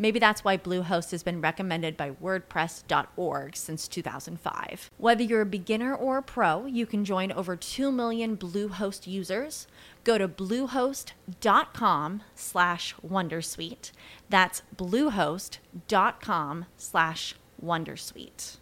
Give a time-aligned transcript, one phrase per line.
[0.00, 4.90] Maybe that's why Bluehost has been recommended by WordPress.org since 2005.
[4.96, 9.66] Whether you're a beginner or a pro, you can join over 2 million Bluehost users.
[10.02, 13.92] Go to bluehost.com slash Wondersuite.
[14.30, 18.56] That's bluehost.com slash Wondersuite.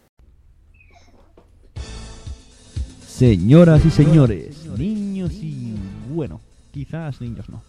[3.07, 5.75] Señoras y señores, niños y
[6.09, 6.41] bueno,
[6.73, 7.68] quizás niños no.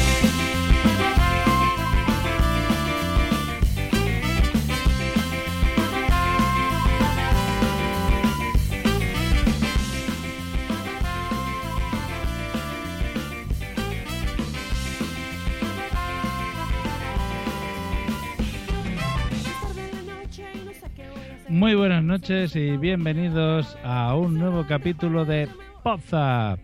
[21.51, 25.49] Muy buenas noches y bienvenidos a un nuevo capítulo de
[25.83, 26.59] Podzap.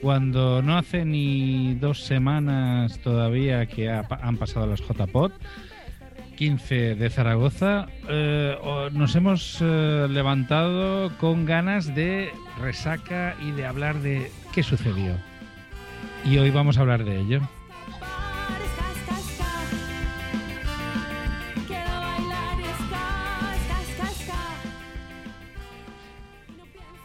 [0.00, 5.32] Cuando no hace ni dos semanas todavía que ha- han pasado las JPOT,
[6.36, 8.56] 15 de Zaragoza, eh,
[8.92, 15.14] nos hemos eh, levantado con ganas de resaca y de hablar de qué sucedió.
[16.24, 17.40] Y hoy vamos a hablar de ello.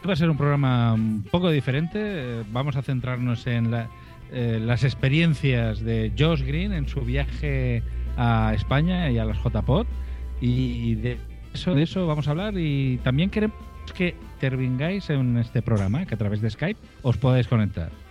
[0.08, 1.98] Va a ser un programa un poco diferente.
[2.02, 3.88] eh, Vamos a centrarnos en la-
[4.30, 7.82] las experiencias de Josh Green en su viaje
[8.18, 9.86] a España y a las JPOT.
[10.40, 11.18] Y de
[11.54, 12.54] eso, de eso vamos a hablar.
[12.58, 13.56] Y también queremos
[13.94, 17.90] que intervengáis en este programa, que a través de Skype os podáis conectar.
[17.90, 18.08] Este.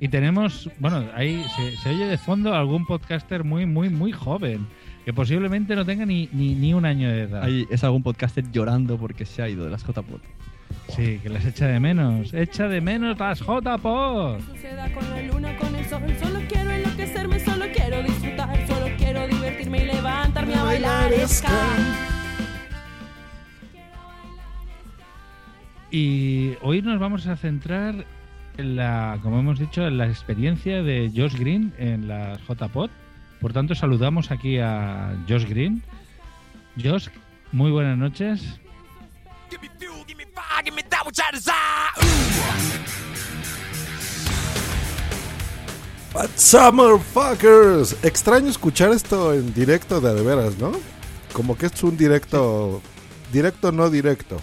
[0.00, 4.66] Y tenemos, bueno, ahí se, se oye de fondo algún podcaster muy, muy, muy joven,
[5.10, 7.42] que posiblemente no tenga ni, ni, ni un año de edad.
[7.42, 10.22] Ahí es algún podcaster llorando porque se ha ido de las JPOT.
[10.94, 12.32] Sí, que las echa de menos.
[12.32, 14.40] Echa de menos las JPOT.
[14.40, 16.02] Suceda con la luna, con el sol.
[16.22, 18.66] Solo quiero enloquecerme, solo quiero disfrutar.
[18.68, 21.50] Solo quiero divertirme y levantarme a bailar ska.
[25.90, 28.06] Y hoy nos vamos a centrar
[28.58, 32.92] en la, como hemos dicho, en la experiencia de Josh Green en la JPOT.
[33.40, 35.82] Por tanto, saludamos aquí a Josh Green.
[36.82, 37.08] Josh,
[37.52, 38.42] muy buenas noches.
[46.12, 48.04] What's up, motherfuckers?
[48.04, 50.72] Extraño escuchar esto en directo de de veras, ¿no?
[51.32, 52.82] Como que es un directo.
[53.32, 54.36] Directo, no directo.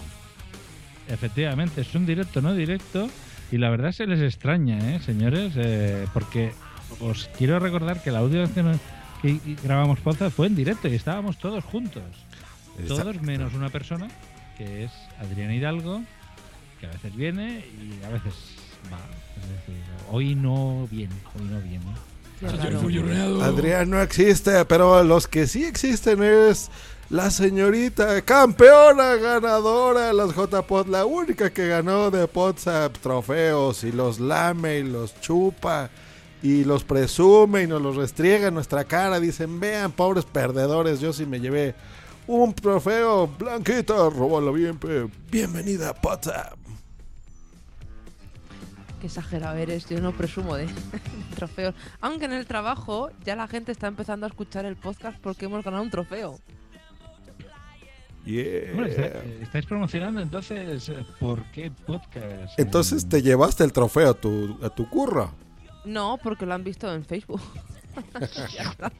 [1.08, 3.08] Efectivamente, es un directo, no directo.
[3.52, 5.52] Y la verdad se les extraña, ¿eh, señores?
[5.56, 6.52] Eh, porque
[7.00, 8.78] os quiero recordar que la última vez que, nos-
[9.22, 12.02] que grabamos podcast fue en directo y estábamos todos juntos.
[12.86, 14.06] Todos menos una persona,
[14.56, 16.02] que es Adrián Hidalgo,
[16.80, 18.32] que a veces viene y a veces
[18.92, 18.98] va.
[19.42, 21.84] Es decir, hoy no viene, hoy no viene.
[23.42, 26.70] Adrián no existe, pero los que sí existen es
[27.10, 33.90] la señorita campeona ganadora de las JPOT, la única que ganó de WhatsApp trofeos y
[33.90, 35.90] los lame y los chupa
[36.42, 39.18] y los presume y nos los restriega en nuestra cara.
[39.20, 41.74] Dicen, vean, pobres perdedores, yo sí me llevé
[42.26, 43.26] un trofeo.
[43.26, 45.08] Blanquita, robalo bien, pe.
[45.30, 46.54] Bienvenida a WhatsApp.
[49.00, 50.72] Qué exagerado eres, yo no presumo de, de
[51.36, 51.74] trofeos.
[52.00, 55.64] Aunque en el trabajo ya la gente está empezando a escuchar el podcast porque hemos
[55.64, 56.38] ganado un trofeo.
[58.24, 58.86] Yeah.
[58.86, 62.58] Está- estáis promocionando entonces eh, ¿por qué podcast?
[62.58, 65.30] Entonces te llevaste el trofeo a tu, a tu curro.
[65.88, 67.40] No, porque lo han visto en Facebook.
[68.54, 68.92] ya está.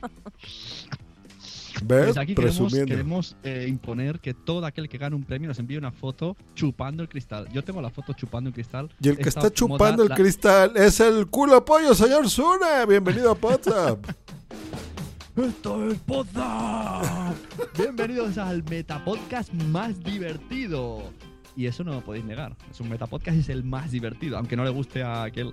[1.85, 2.07] ¿Ves?
[2.07, 2.87] Pues aquí queremos, Presumiendo.
[2.91, 7.03] queremos, eh, imponer que todo aquel que gane un premio nos envíe una foto chupando
[7.03, 7.47] el cristal.
[7.53, 8.91] Yo tengo la foto chupando el cristal.
[9.01, 12.29] Y el que Esta está chupando moda el la- cristal es el culo pollo, señor
[12.29, 12.85] Zuna.
[12.87, 14.05] Bienvenido a WhatsApp.
[15.37, 17.33] ¡Esto es Poza!
[17.79, 21.13] Bienvenidos al Metapodcast más divertido.
[21.55, 22.57] Y eso no lo podéis negar.
[22.71, 25.53] Es un Metapodcast y es el más divertido, aunque no le guste a aquel.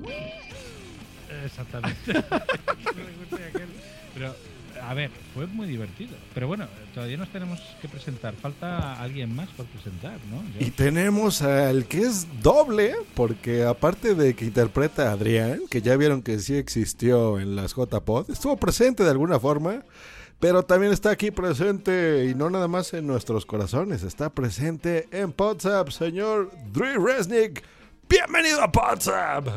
[1.43, 2.23] Exactamente.
[4.13, 4.33] Pero,
[4.81, 6.15] a ver, fue muy divertido.
[6.33, 8.33] Pero bueno, todavía nos tenemos que presentar.
[8.35, 10.41] Falta alguien más por presentar, ¿no?
[10.59, 15.81] Yo- Y tenemos al que es doble, porque aparte de que interpreta a Adrián, que
[15.81, 19.83] ya vieron que sí existió en las JPod, estuvo presente de alguna forma,
[20.39, 25.33] pero también está aquí presente, y no nada más en nuestros corazones, está presente en
[25.37, 27.63] WhatsApp, señor Dre Resnick.
[28.07, 29.47] Bienvenido a WhatsApp.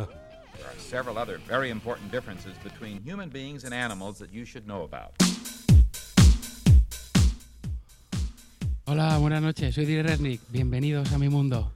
[0.89, 5.11] Several other very important differences between human beings and animals that you should know about.
[8.87, 10.41] Hola, buenas noches, soy Dire Resnick.
[10.51, 11.71] Bienvenidos a mi mundo.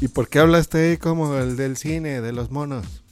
[0.00, 3.02] ¿Y por qué hablaste ahí como el del cine, de los monos?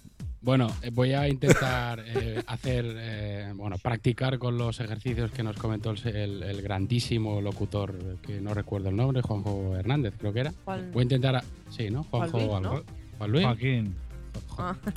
[0.40, 5.56] Bueno, eh, voy a intentar eh, hacer, eh, bueno, practicar con los ejercicios que nos
[5.56, 10.40] comentó el, el- el grandísimo locutor, que no recuerdo el nombre, Juanjo Hernández, creo que
[10.40, 10.52] era.
[10.64, 12.02] Juan- Voy a intentar, a- sí, ¿no?
[12.04, 12.70] Juan Juanjo Luis, ¿no?
[12.72, 12.84] algo.
[13.18, 13.44] Juan Luis.
[13.44, 13.94] Joaquín.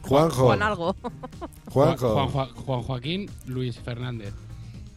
[0.01, 0.45] Juanjo.
[0.45, 0.95] Juan algo.
[1.69, 2.13] Juanjo.
[2.13, 4.33] Juan, Juan- Juan Joaquín Luis Fernández.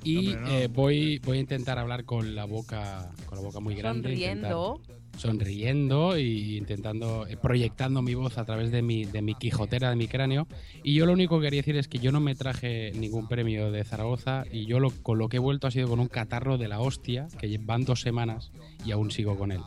[0.04, 0.48] Y no.
[0.48, 4.08] eh, voy, voy a intentar hablar con la boca, con la boca muy grande.
[4.10, 4.80] Sonriendo.
[5.16, 9.96] sonriendo y intentando eh, proyectando mi voz a través de mi, de mi quijotera de
[9.96, 10.46] mi cráneo
[10.82, 13.70] y yo lo único que quería decir es que yo no me traje ningún premio
[13.70, 16.56] de Zaragoza y yo lo, con lo que he vuelto ha sido con un catarro
[16.58, 18.50] de la hostia que van dos semanas
[18.86, 19.60] y aún sigo con él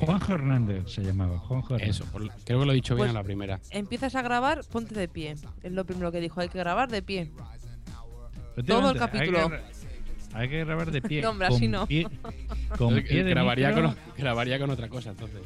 [0.00, 1.38] Juanjo Hernández se llamaba.
[1.38, 1.96] Juanjo Hernández.
[1.96, 4.60] eso por- creo que lo he dicho bien Pues- a la primera Empiezas a grabar,
[4.70, 5.34] ponte de pie.
[5.62, 7.30] Es lo primero que dijo, hay que grabar de pie.
[8.66, 9.50] Todo el hay que capítulo.
[10.32, 11.22] Hay que, grabar de pie.
[11.22, 11.86] No, hombre, con así no.
[11.86, 12.08] pie-
[12.78, 15.40] con pie de grabaría, con, grabaría con otra cosa entonces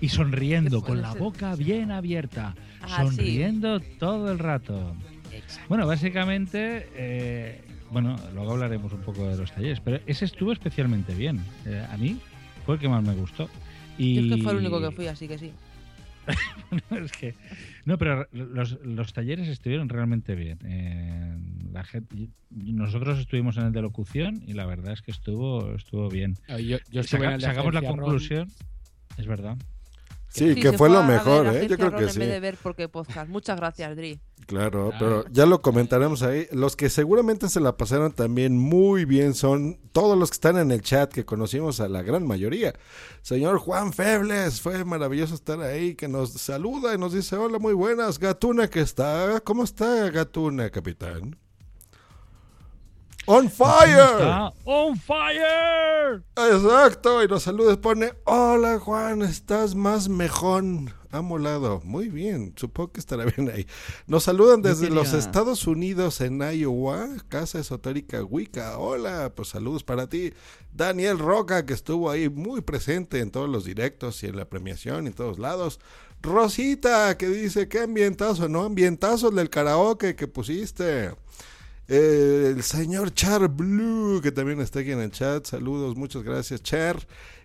[0.00, 2.54] y sonriendo, con la boca bien abierta.
[2.82, 2.94] Ah, sí.
[3.16, 4.94] sonriendo todo el rato.
[5.68, 11.14] Bueno, básicamente, eh, bueno, luego hablaremos un poco de los talleres, pero ese estuvo especialmente
[11.14, 11.42] bien.
[11.64, 12.18] Eh, a mí
[12.66, 13.48] fue el que más me gustó.
[13.96, 15.52] Y Yo es que fue el único que fui, así que sí.
[16.90, 17.34] es que-
[17.84, 20.58] no, pero los, los talleres estuvieron realmente bien.
[20.64, 21.36] Eh,
[21.72, 26.08] la gente, nosotros estuvimos en el de locución y la verdad es que estuvo, estuvo
[26.10, 26.34] bien.
[26.48, 27.98] Eh, yo, yo estuve Saca- sacamos la Agencia Ron.
[28.00, 28.48] conclusión,
[29.16, 29.56] es verdad.
[30.36, 31.66] Sí, Sí, que fue lo ver mejor, ¿eh?
[31.68, 32.18] Yo creo que sí.
[32.20, 33.28] de ver porque podcast.
[33.28, 34.20] Muchas gracias, Dri.
[34.46, 34.96] Claro, Ah.
[34.98, 36.46] pero ya lo comentaremos ahí.
[36.52, 40.70] Los que seguramente se la pasaron también muy bien son todos los que están en
[40.70, 42.74] el chat, que conocimos a la gran mayoría.
[43.22, 47.72] Señor Juan Febles, fue maravilloso estar ahí, que nos saluda y nos dice, hola, muy
[47.74, 48.18] buenas.
[48.18, 51.36] Gatuna que está, ¿cómo está Gatuna, capitán?
[53.28, 53.98] ¡On fire!
[53.98, 56.22] Está ¡On fire!
[56.36, 61.80] Exacto, y nos saluda y pone, hola Juan, estás más mejón, amolado.
[61.82, 63.66] Muy bien, supongo que estará bien ahí.
[64.06, 68.78] Nos saludan desde los Estados Unidos en Iowa, Casa Esotérica Wicca.
[68.78, 70.32] Hola, pues saludos para ti.
[70.72, 75.04] Daniel Roca, que estuvo ahí muy presente en todos los directos y en la premiación
[75.04, 75.80] y en todos lados.
[76.22, 78.62] Rosita, que dice, qué ambientazo, ¿no?
[78.62, 81.10] Ambientazo el del karaoke que pusiste.
[81.88, 85.46] Eh, el señor Char Blue, que también está aquí en el chat.
[85.46, 86.98] Saludos, muchas gracias, Char.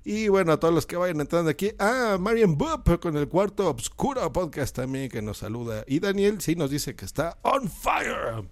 [0.04, 1.72] Y bueno, a todos los que vayan entrando aquí.
[1.78, 5.84] Ah, Marian Boop con el cuarto Obscuro Podcast también que nos saluda.
[5.88, 8.44] Y Daniel sí nos dice que está on fire.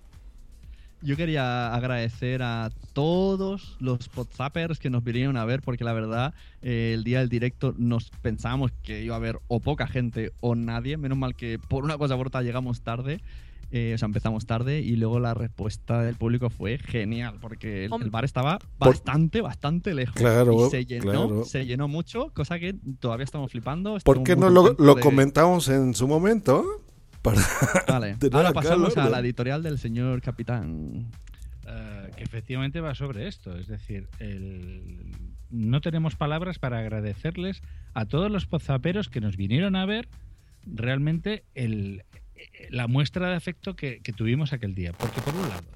[1.02, 6.34] Yo quería agradecer a todos los podzappers que nos vinieron a ver, porque la verdad,
[6.62, 10.56] eh, el día del directo nos pensábamos que iba a haber o poca gente o
[10.56, 10.98] nadie.
[10.98, 13.22] Menos mal que por una cosa por llegamos tarde.
[13.72, 18.10] Eh, o sea, empezamos tarde y luego la respuesta del público fue genial, porque el,
[18.10, 20.16] bar estaba Por- bastante, bastante lejos.
[20.16, 21.46] Claro, y se llenó, claro.
[21.46, 23.98] se llenó mucho, cosa que todavía estamos flipando.
[24.04, 26.66] ¿Por qué no lo, contentos lo de- comentamos en su momento?
[27.22, 27.42] Para
[27.88, 31.08] Vale, ahora pasamos a la editorial del señor capitán.
[31.68, 33.56] Eh, que efectivamente va sobre esto.
[33.58, 35.12] Es decir, el-
[35.52, 37.62] no tenemos palabras para agradecerles
[37.94, 40.08] a todos los pozaperos que nos vinieron a ver
[40.66, 42.04] realmente el-
[42.70, 44.94] la muestra de afecto que, que tuvimos aquel día.
[44.94, 45.68] Porque por un lado,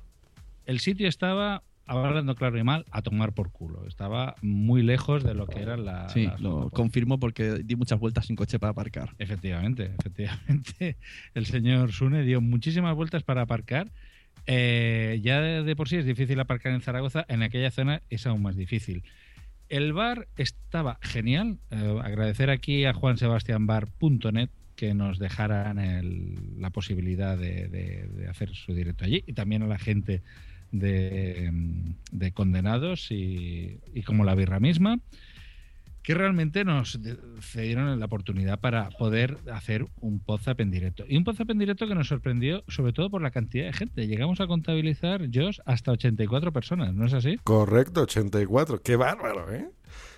[0.65, 3.86] el sitio estaba hablando claro y mal, a tomar por culo.
[3.88, 8.25] Estaba muy lejos de lo que eran la, Sí, lo confirmo porque di muchas vueltas
[8.27, 9.13] sin coche para aparcar.
[9.20, 10.98] Efectivamente, efectivamente.
[11.34, 13.91] El señor Sune dio muchísimas vueltas para aparcar.
[14.46, 18.25] Eh, ya de, de por sí es difícil aparcar en Zaragoza, en aquella zona es
[18.27, 19.03] aún más difícil.
[19.70, 21.60] El bar estaba genial.
[21.72, 28.53] Eh, agradecer aquí a juansebastianbar.net que nos dejaran el- la posibilidad de, de- de hacer
[28.56, 30.22] su directo allí y también a la gente
[30.72, 31.51] de,
[32.12, 35.00] de condenados y, y como la birra misma
[36.01, 37.00] que realmente nos
[37.39, 41.06] cedieron la oportunidad para poder hacer un WhatsApp en directo.
[41.08, 44.06] Y un WhatsApp en directo que nos sorprendió sobre todo por la cantidad de gente.
[44.06, 47.38] Llegamos a contabilizar, Josh, hasta 84 personas, ¿no es así?
[47.46, 48.82] Correcto, 84.
[48.82, 49.70] Qué bárbaro, ¿eh?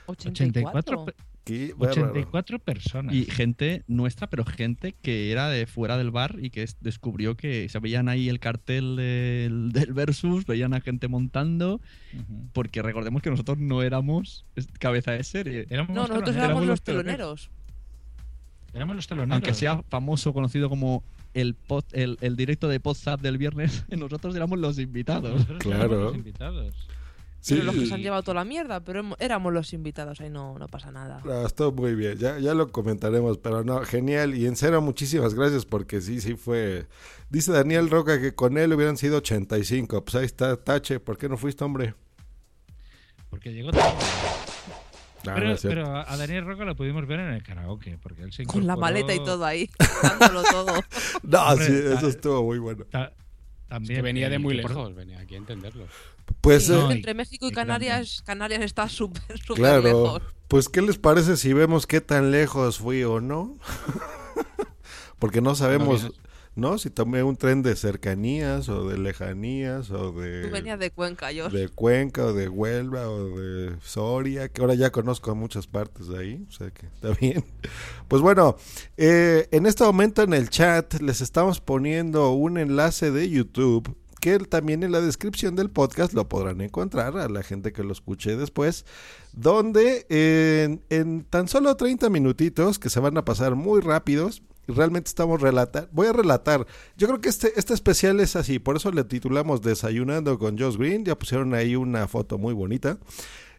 [0.08, 1.06] 84.
[1.06, 1.14] pe-
[1.46, 2.02] Qué bárbaro.
[2.10, 3.14] 84 personas.
[3.16, 7.38] Y gente nuestra, pero gente que era de fuera del bar y que es- descubrió
[7.38, 11.80] que se veían ahí el cartel del, del Versus, veían a gente montando,
[12.52, 14.44] porque recordemos que nosotros no éramos
[14.80, 15.68] cabeza de serie.
[15.70, 16.46] Éramos No, nosotros teloneros.
[16.46, 17.16] éramos los teloneros.
[17.16, 17.50] teloneros.
[18.74, 19.34] Éramos los teloneros.
[19.34, 24.36] Aunque sea famoso, conocido como el, pod- el, el directo de WhatsApp del viernes, nosotros
[24.36, 25.32] éramos los invitados.
[25.32, 25.84] Nosotros Claro.
[25.86, 26.88] éramos los invitados.
[27.46, 30.32] Sí, Pero los que se han llevado toda la mierda, pero éramos los invitados, ahí
[30.32, 31.22] no, no pasa nada.
[31.26, 34.34] Ah, estuvo muy bien, ya, ya lo comentaremos, pero no, genial.
[34.34, 36.88] Y en serio, muchísimas gracias porque sí, sí fue.
[37.30, 40.04] Dice Daniel Roca que con él hubieran sido 85.
[40.04, 41.94] Pues ahí está, Tache, ¿por qué no fuiste, hombre?
[43.30, 43.94] Porque llegó tarde.
[43.94, 45.82] Ah, no pero, es cierto.
[45.84, 48.74] pero a Daniel Roca lo pudimos ver en el karaoke, porque él se Con la
[48.74, 49.70] incorporó- maleta y todo ahí,
[50.02, 50.74] dándolo todo.
[51.24, 52.86] No, hombre, sí, eso estuvo muy bueno.
[52.86, 55.86] Ta- Es también que venía de muy lejos, venía aquí a entenderlo.
[56.42, 57.88] Pues Sí, eh, entre México y y grande.
[57.88, 60.22] Canarias, Canarias está súper, súper claro, lejos.
[60.48, 63.58] pues ¿qué les parece si vemos qué tan lejos fui o no?
[65.20, 66.12] porque no sabemos,
[66.56, 66.78] ¿no?
[66.78, 70.44] Si tomé un tren de cercanías o de lejanías o de...
[70.44, 71.50] Tú venías de Cuenca, yo.
[71.50, 76.20] de Cuenca o de Huelva o de Soria, que ahora ya conozco muchas partes de
[76.20, 77.44] ahí, o sea que está bien.
[78.08, 78.56] Pues bueno,
[78.98, 84.40] eh, en este momento en el chat les estamos poniendo un enlace de YouTube que
[84.40, 88.36] también en la descripción del podcast lo podrán encontrar a la gente que lo escuche
[88.36, 88.84] después,
[89.34, 95.10] donde en, en tan solo 30 minutitos, que se van a pasar muy rápidos, realmente
[95.10, 96.66] estamos relatar, voy a relatar,
[96.98, 100.78] yo creo que este, este especial es así, por eso le titulamos Desayunando con Josh
[100.78, 102.98] Green, ya pusieron ahí una foto muy bonita.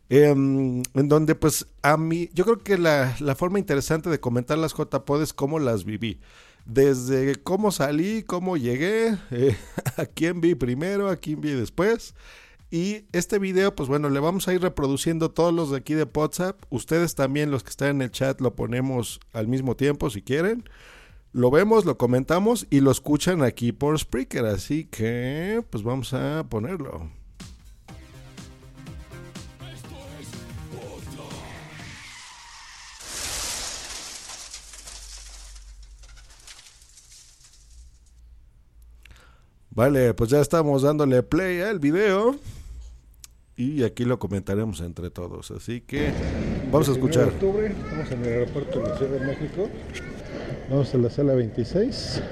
[0.09, 4.59] em, en donde pues a mí, yo creo que la, la forma interesante de comentar
[4.59, 6.19] las JPod es cómo las viví.
[6.67, 9.57] Desde cómo salí, cómo llegué, eh,
[9.97, 12.15] a quién vi primero, a quién vi después.
[12.71, 16.09] Y este video, pues bueno, le vamos a ir reproduciendo todos los de aquí de
[16.13, 16.61] WhatsApp.
[16.69, 20.65] Ustedes también, los que están en el chat, lo ponemos al mismo tiempo si quieren.
[21.33, 24.47] Lo vemos, lo comentamos y lo escuchan aquí por Spreaker.
[24.47, 27.09] Así que, pues vamos a ponerlo.
[39.77, 42.35] Vale, pues ya estamos dándole play al video.
[43.57, 45.51] Y aquí lo comentaremos entre todos.
[45.51, 46.13] Así que
[46.73, 47.25] vamos a escuchar.
[47.25, 49.69] octubre, estamos en el aeropuerto de la Ciudad de México.
[50.71, 52.23] Vamos a la sala 26.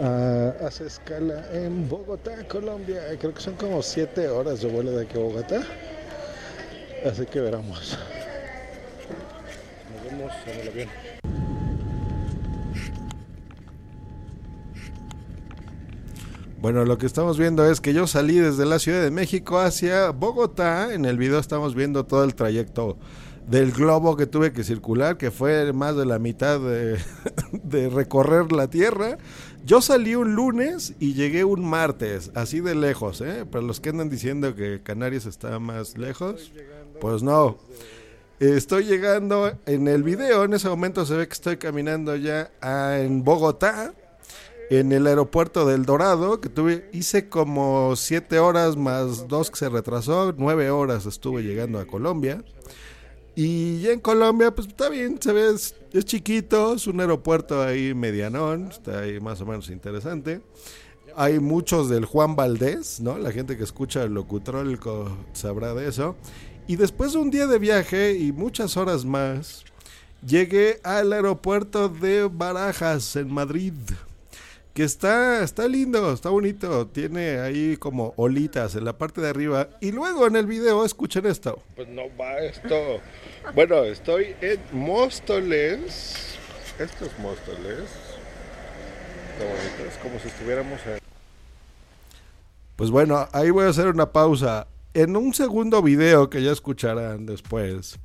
[0.00, 3.00] Ah, hace escala en Bogotá, Colombia.
[3.18, 5.62] Creo que son como 7 horas de vuelo de aquí a Bogotá.
[7.04, 7.98] Así que veremos.
[9.92, 10.88] Nos vemos en el avión.
[16.62, 20.10] Bueno, lo que estamos viendo es que yo salí desde la Ciudad de México hacia
[20.10, 20.94] Bogotá.
[20.94, 22.96] En el video estamos viendo todo el trayecto
[23.48, 26.98] del globo que tuve que circular, que fue más de la mitad de,
[27.64, 29.18] de recorrer la Tierra.
[29.64, 33.44] Yo salí un lunes y llegué un martes, así de lejos, ¿eh?
[33.44, 36.52] Para los que andan diciendo que Canarias está más lejos,
[37.00, 37.58] pues no.
[38.38, 42.98] Estoy llegando en el video, en ese momento se ve que estoy caminando ya a-
[42.98, 43.94] en Bogotá,
[44.78, 49.68] en el aeropuerto del Dorado, que tuve, hice como siete horas más dos que se
[49.68, 52.42] retrasó, nueve horas estuve llegando a Colombia.
[53.34, 57.62] Y ya en Colombia, pues está bien, se ve, es, es chiquito, es un aeropuerto
[57.62, 60.40] ahí medianón, está ahí más o menos interesante.
[61.16, 63.18] Hay muchos del Juan Valdés, ¿no?
[63.18, 66.16] La gente que escucha el locutrólico sabrá de eso.
[66.66, 69.64] Y después de un día de viaje y muchas horas más,
[70.26, 73.74] llegué al aeropuerto de Barajas, en Madrid
[74.74, 79.68] que está, está lindo, está bonito, tiene ahí como olitas en la parte de arriba.
[79.80, 81.62] Y luego en el video escuchen esto.
[81.76, 83.00] Pues no va esto.
[83.54, 86.38] Bueno, estoy en Móstoles.
[86.78, 87.90] Esto es Móstoles.
[89.32, 90.98] Está bonito, es como si estuviéramos en...
[92.76, 94.68] Pues bueno, ahí voy a hacer una pausa.
[94.94, 97.98] en un segundo video que ya escucharán después,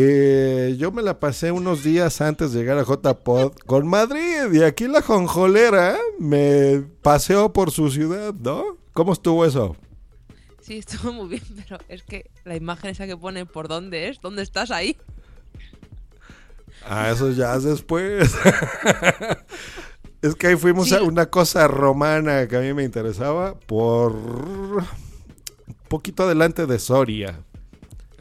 [0.00, 4.62] eh, yo me la pasé unos días antes de llegar a JPod con Madrid y
[4.62, 8.76] aquí la jonjolera me paseó por su ciudad, ¿no?
[8.92, 9.74] ¿Cómo estuvo eso?
[10.60, 14.20] Sí, estuvo muy bien, pero es que la imagen esa que pone por dónde es,
[14.20, 14.96] ¿dónde estás ahí?
[16.86, 18.32] Ah, eso ya es después.
[20.22, 20.94] es que ahí fuimos Sí.
[20.94, 24.84] a una cosa romana que a mí me interesaba por un
[25.88, 27.40] poquito adelante de Soria,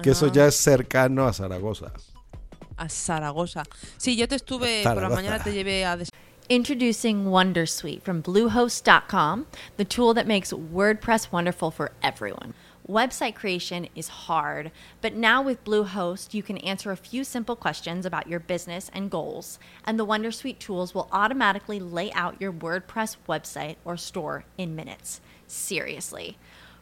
[0.01, 1.91] que eso ya es cercano a Zaragoza.
[2.77, 3.63] A Zaragoza.
[3.97, 5.97] Sí, yo te estuve, por la mañana te llevé a...
[6.49, 12.53] Introducing Wondersuite from Bluehost.com, the tool that makes WordPress wonderful for everyone.
[12.87, 18.05] Website creation is hard, but now with Bluehost, you can answer a few simple questions
[18.05, 23.17] about your business and goals, and the Wondersuite tools will automatically lay out your WordPress
[23.27, 25.19] website or store in minutes.
[25.47, 26.37] Seriously.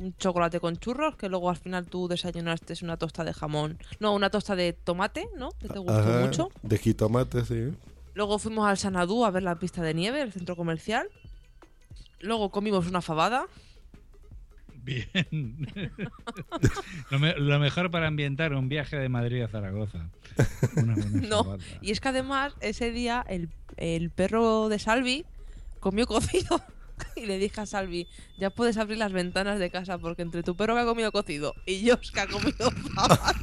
[0.00, 3.78] un chocolate con churros, que luego al final tú desayunaste una tosta de jamón.
[4.00, 5.50] No, una tosta de tomate, ¿no?
[5.60, 6.48] Que te gustó Ajá, mucho.
[6.62, 7.72] De jitomate, sí.
[8.14, 11.06] Luego fuimos al Sanadú a ver la pista de nieve, el centro comercial.
[12.20, 13.46] Luego comimos una fabada.
[14.82, 15.68] Bien.
[17.10, 20.08] lo, me- lo mejor para ambientar un viaje de Madrid a Zaragoza.
[20.76, 21.62] Una buena No, fabada.
[21.82, 25.24] y es que además ese día el, el perro de Salvi
[25.80, 26.60] comió cocido.
[27.16, 28.08] Y le dije a Salvi,
[28.38, 31.54] ya puedes abrir las ventanas de casa porque entre tu perro que ha comido cocido
[31.66, 33.34] y yo que ha comido fabada,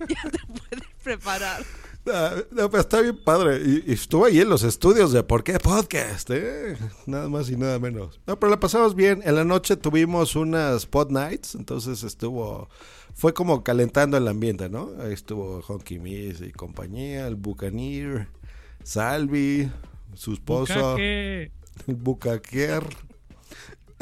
[0.08, 1.62] ya te puedes preparar.
[2.04, 3.60] No, pero está bien padre.
[3.64, 6.30] Y, y estuvo ahí en los estudios de ¿Por qué podcast?
[6.30, 6.76] eh?
[7.06, 8.18] Nada más y nada menos.
[8.26, 9.22] No, pero la pasamos bien.
[9.24, 12.68] En la noche tuvimos unas pod nights, entonces estuvo...
[13.14, 14.90] Fue como calentando el ambiente, ¿no?
[15.00, 18.26] Ahí estuvo Honky Miss y compañía, el Buccaneer,
[18.82, 19.70] Salvi,
[20.14, 21.52] su esposo, Bucaque.
[21.86, 22.84] el Bucaquer.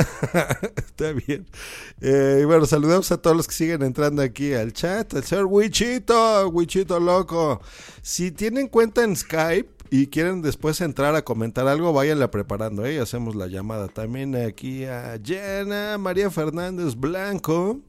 [0.77, 1.47] Está bien.
[2.01, 5.13] Eh, y bueno, saludamos a todos los que siguen entrando aquí al chat.
[5.15, 7.61] El señor Wichito, Wichito loco.
[8.03, 12.87] Si tienen cuenta en Skype y quieren después entrar a comentar algo, váyanla preparando.
[12.87, 13.01] ¿eh?
[13.01, 17.81] Hacemos la llamada también aquí a Jenna, María Fernández Blanco.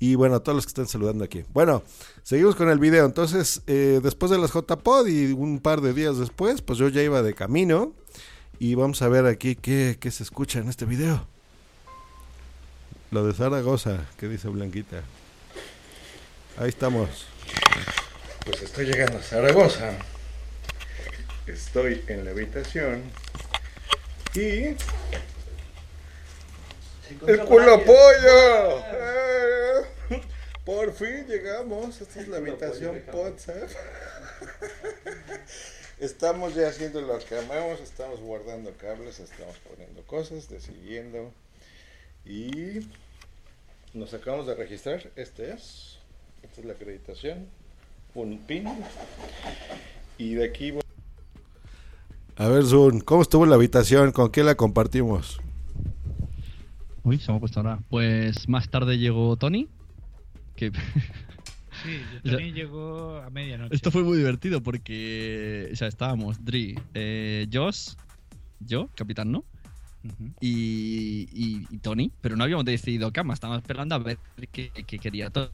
[0.00, 1.44] Y bueno, a todos los que están saludando aquí.
[1.52, 1.82] Bueno,
[2.22, 3.06] seguimos con el video.
[3.06, 7.02] Entonces, eh, después de las JPod y un par de días después, pues yo ya
[7.02, 7.94] iba de camino.
[8.58, 11.26] Y vamos a ver aquí qué, qué se escucha en este video.
[13.10, 15.02] Lo de Zaragoza, que dice Blanquita.
[16.56, 17.26] Ahí estamos.
[18.44, 19.92] Pues estoy llegando a Zaragoza.
[21.46, 23.02] Estoy en la habitación.
[24.34, 24.76] Y...
[27.26, 28.78] ¡El culo pollo!
[28.78, 30.22] ¡Eh!
[30.64, 32.00] Por fin llegamos.
[32.00, 33.68] Esta es la habitación WhatsApp.
[36.00, 37.80] Estamos ya haciendo lo que amamos.
[37.80, 41.30] Estamos guardando cables, estamos poniendo cosas, decidiendo.
[42.24, 42.80] Y
[43.92, 45.10] nos acabamos de registrar.
[45.14, 45.98] Este es.
[46.42, 47.46] Esta es la acreditación.
[48.14, 48.66] Un pin.
[50.18, 50.74] Y de aquí.
[52.36, 54.10] A ver, Zun, ¿cómo estuvo la habitación?
[54.10, 55.40] ¿Con quién la compartimos?
[57.04, 57.78] Uy, se me ha puesto ahora.
[57.88, 59.68] Pues más tarde llegó Tony.
[60.56, 60.72] Que
[61.84, 63.74] Sí, O sea, Tony llegó a medianoche.
[63.74, 67.90] esto fue muy divertido porque sea, estábamos Dri, eh, Josh,
[68.60, 69.44] yo, capitán, ¿no?
[70.40, 74.18] Y, y- y Tony, pero no habíamos decidido cama, estábamos esperando a ver
[74.52, 75.48] qué, qué quería Tony.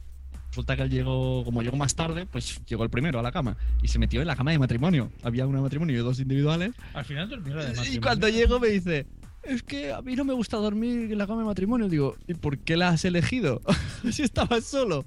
[0.49, 3.55] Resulta que él llegó, como llegó más tarde, pues llegó el primero a la cama
[3.81, 5.09] y se metió en la cama de matrimonio.
[5.23, 6.73] Había una matrimonio y dos individuales.
[6.93, 8.01] Al final durmió la de Y matrimonio.
[8.01, 9.07] cuando llego me dice,
[9.43, 11.87] es que a mí no me gusta dormir en la cama de matrimonio.
[11.87, 13.61] Digo, ¿y por qué la has elegido?
[14.11, 15.05] si estabas solo.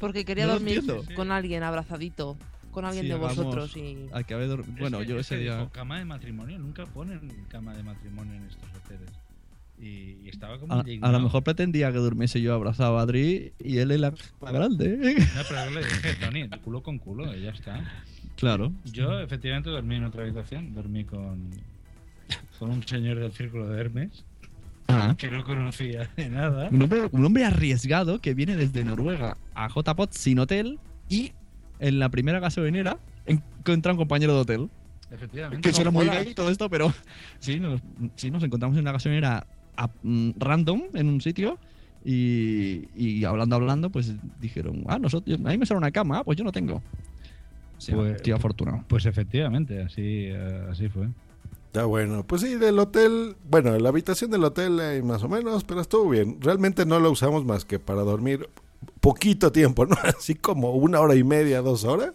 [0.00, 1.04] Porque quería No dormir entiendo.
[1.14, 2.36] con alguien abrazadito.
[2.72, 4.08] Con alguien Sí, de vamos vosotros y.
[4.12, 5.56] a que haber dorm- Bueno, Es que- yo es que ese día.
[5.58, 9.10] dijo, cama de matrimonio, nunca ponen cama de matrimonio en estos hoteles.
[9.78, 13.52] Y, y estaba como A, a lo mejor pretendía que durmiese yo abrazado a Adri
[13.58, 14.88] y él en la cama grande.
[15.34, 17.82] No, pero yo le dije, Tony, culo con culo, y ya está.
[18.36, 18.72] Claro.
[18.84, 20.72] Yo, efectivamente, dormí en otra habitación.
[20.74, 21.50] Dormí con,
[22.58, 24.24] con un señor del círculo de Hermes,
[24.92, 25.14] Ah.
[25.16, 26.68] que no conocía de nada.
[26.70, 31.32] Un hombre, un hombre arriesgado que viene desde Noruega a JPOT sin hotel y
[31.78, 34.70] en la primera gasolinera encuentra un compañero de hotel.
[35.10, 35.68] Efectivamente.
[35.68, 36.22] Que suena muy Hola.
[36.22, 36.92] gay todo esto, pero
[37.40, 37.80] sí nos,
[38.16, 41.58] sí, nos encontramos en una gasolinera a- mm, random en un sitio
[42.04, 46.24] y, y hablando, hablando, pues dijeron, ah, nosotros, a mí me sale una cama, ah,
[46.24, 46.82] pues yo no tengo.
[47.78, 48.84] Sea, Pues- estoy afortunado.
[48.88, 51.08] Pues efectivamente, así, eh, así fue.
[51.72, 55.62] Ya bueno, pues sí, del hotel, bueno, la habitación del hotel hay más o menos,
[55.64, 56.38] pero estuvo bien.
[56.40, 58.48] Realmente no lo usamos más que para dormir
[59.00, 59.96] poquito tiempo, ¿no?
[60.18, 62.12] Así como una hora y media, dos horas.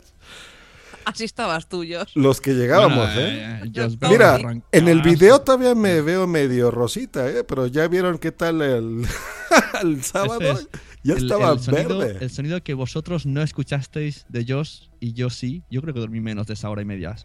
[1.05, 2.11] Así estabas tú, Josh.
[2.15, 3.61] Los que llegábamos, Bueno, ¿eh?
[3.75, 4.39] eh, Mira,
[4.71, 7.43] en el video todavía me veo medio rosita, ¿eh?
[7.43, 9.05] Pero ya vieron qué tal el,
[9.83, 10.41] el sábado.
[10.41, 10.67] Es
[11.03, 12.17] ya el- estaba el sonido, verde.
[12.25, 15.63] El sonido que vosotros no escuchasteis de Josh y yo sí.
[15.69, 17.15] Yo creo que dormí menos de esa hora y media.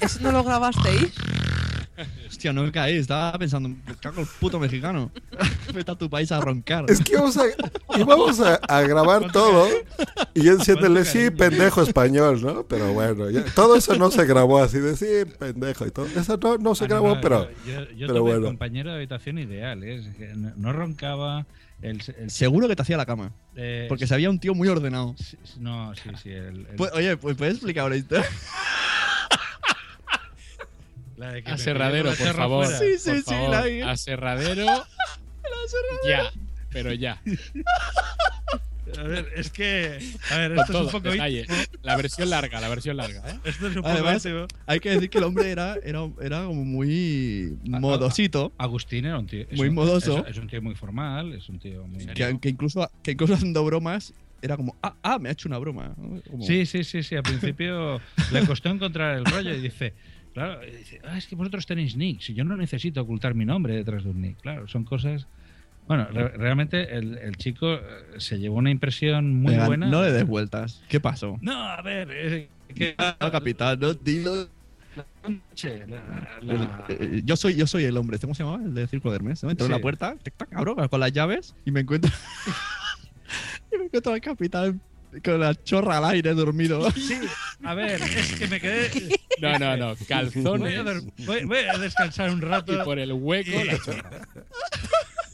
[0.00, 1.12] ¿Eso no lo grabasteis?
[2.28, 2.96] Hostia, no me caí.
[2.96, 5.10] Estaba pensando, me cago el puto mexicano.
[5.74, 6.86] Vete a tu país a roncar.
[6.88, 7.42] Es que íbamos a,
[7.98, 9.68] íbamos a, a grabar todo
[10.32, 12.62] y yo diciéndole, sí, pendejo español, ¿no?
[12.64, 16.06] Pero bueno, ya- todo eso no se grabó así de sí, pendejo y todo.
[16.06, 18.46] Eso no, no se Ah, no, grabó, no, pero, Yo, yo pero tuve bueno.
[18.46, 20.02] compañero de habitación ideal, ¿eh?
[20.36, 21.46] No, no roncaba.
[21.82, 23.32] El, el- Seguro que te hacía la cama.
[23.56, 25.14] eh, Porque se había un tío muy ordenado.
[25.58, 26.30] No, sí, sí.
[26.30, 28.24] el- el- Pues, oye, pues puedes explicar ahora historia.
[31.20, 32.64] la de que Aserradero, por favor.
[32.64, 32.78] fuera.
[32.80, 33.50] Sí, sí, por sí, favor.
[33.50, 33.80] la vi.
[33.82, 34.66] Aserradero.
[36.08, 36.30] Ya,
[36.70, 37.20] pero ya.
[38.98, 39.98] A ver, es que.
[40.32, 41.46] A ver, esto es un todo, poco detalle.
[41.82, 43.38] La versión larga, la versión larga, ¿eh?
[43.44, 44.46] Esto es un poco Además, íntimo.
[44.66, 48.52] hay que decir que el hombre era, era, era como muy modosito.
[48.58, 49.46] Agustín era un tío.
[49.48, 50.24] es Muy un- modoso.
[50.26, 52.04] Es, es un tío muy formal, es un tío muy.
[52.06, 55.58] Que, que incluso, que incluso haciendo bromas era como, ah, ah, me ha hecho una
[55.58, 55.94] broma.
[56.40, 57.14] Sí, sí, sí, sí.
[57.14, 58.00] Al principio
[58.32, 59.94] le costó encontrar el rollo y dice,
[60.34, 64.04] claro, dice, ah, es que vosotros tenéis nicks yo no necesito ocultar mi nombre detrás
[64.04, 64.40] de un nick.
[64.40, 65.26] Claro, son cosas.
[65.88, 67.80] Bueno, re- realmente el, el chico eh,
[68.18, 69.88] se llevó una impresión muy buena.
[69.88, 70.82] No le des vueltas.
[70.88, 71.36] ¿Qué pasó?
[71.40, 74.48] No, a ver, eh, que No, capitán, no, dilo.
[75.88, 78.62] La- la- Eh, Yo soy, yo soy el hombre, ¿cómo se llamaba?
[78.64, 79.42] El del círculo de Hermes.
[79.42, 79.50] ¿no?
[79.50, 82.10] Entro en la puerta, tic, tac, abro con las llaves y me encuentro.
[83.72, 84.80] y me encuentro al capitán
[85.24, 86.90] con la chorra al aire dormido.
[86.92, 87.18] Sí,
[87.64, 88.90] a ver, es que me quedé.
[89.40, 89.86] No, no, no.
[89.94, 92.74] Voy a, Calzones voy- voy a descansar un rato.
[92.74, 94.28] y por el hueco la chorra.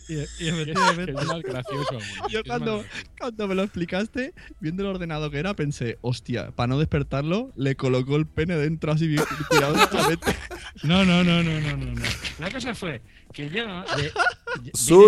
[0.09, 1.13] Y, y es, efectivamente.
[1.21, 1.99] es más gracioso.
[2.31, 3.07] Yo cuando, gracioso.
[3.19, 7.75] cuando me lo explicaste, viendo el ordenado que era, pensé, hostia, para no despertarlo, le
[7.75, 10.37] colocó el pene dentro así bien cuidadosamente.
[10.85, 12.03] No, no, no, no, no, no, no.
[12.39, 13.01] La cosa fue
[13.33, 13.65] que yo.
[13.97, 14.13] de-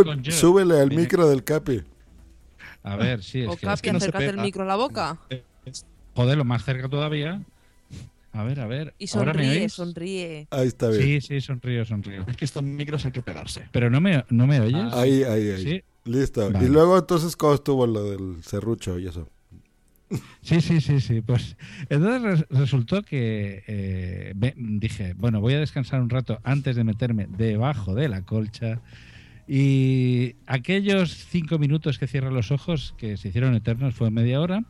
[0.02, 0.32] con Josh.
[0.32, 1.82] súbele al micro del Capi.
[2.92, 3.66] A ver, sí, o es que.
[3.66, 5.18] Capi, que no acércate el micro a la boca.
[6.14, 7.42] Joder, lo más cerca todavía.
[8.32, 8.94] A ver, a ver.
[8.98, 10.48] Y ¿Ahora me sonríe, sonríe.
[10.50, 11.02] Ahí está bien.
[11.02, 12.24] Sí, sí, sonrío, sonrío.
[12.26, 13.64] es que estos micros hay que pegarse.
[13.72, 14.92] Pero no me, no me oyes.
[14.92, 15.62] Ahí, ahí, ahí.
[15.64, 16.50] Sí, Listo.
[16.50, 16.66] Vale.
[16.66, 19.28] Y luego entonces, ¿cómo estuvo lo del serrucho y eso?
[20.40, 21.20] sí, sí, sí, sí.
[21.20, 21.56] Pues
[21.90, 27.26] entonces res- resultó que eh, dije, bueno, voy a descansar un rato antes de meterme
[27.28, 28.80] debajo de la colcha.
[29.48, 34.62] Y aquellos cinco minutos que cierra los ojos, que se hicieron eternos, fue media hora.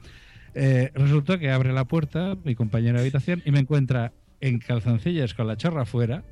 [0.55, 5.35] eh, resultó que abre la puerta mi compañero de habitación y me encuentra en calzoncillos
[5.35, 6.23] con la chorra afuera.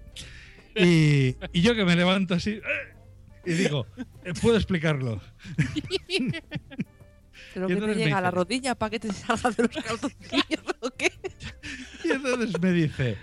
[0.77, 2.63] Y, y yo que me levanto así ¡eh!
[3.47, 3.87] y digo,
[4.25, 5.21] eh, puedo explicarlo.
[7.55, 10.65] Pero Y que te llega a la rodilla para que te salga de los calzoncillos
[10.81, 11.11] o qué.
[12.05, 13.17] Y entonces me dice,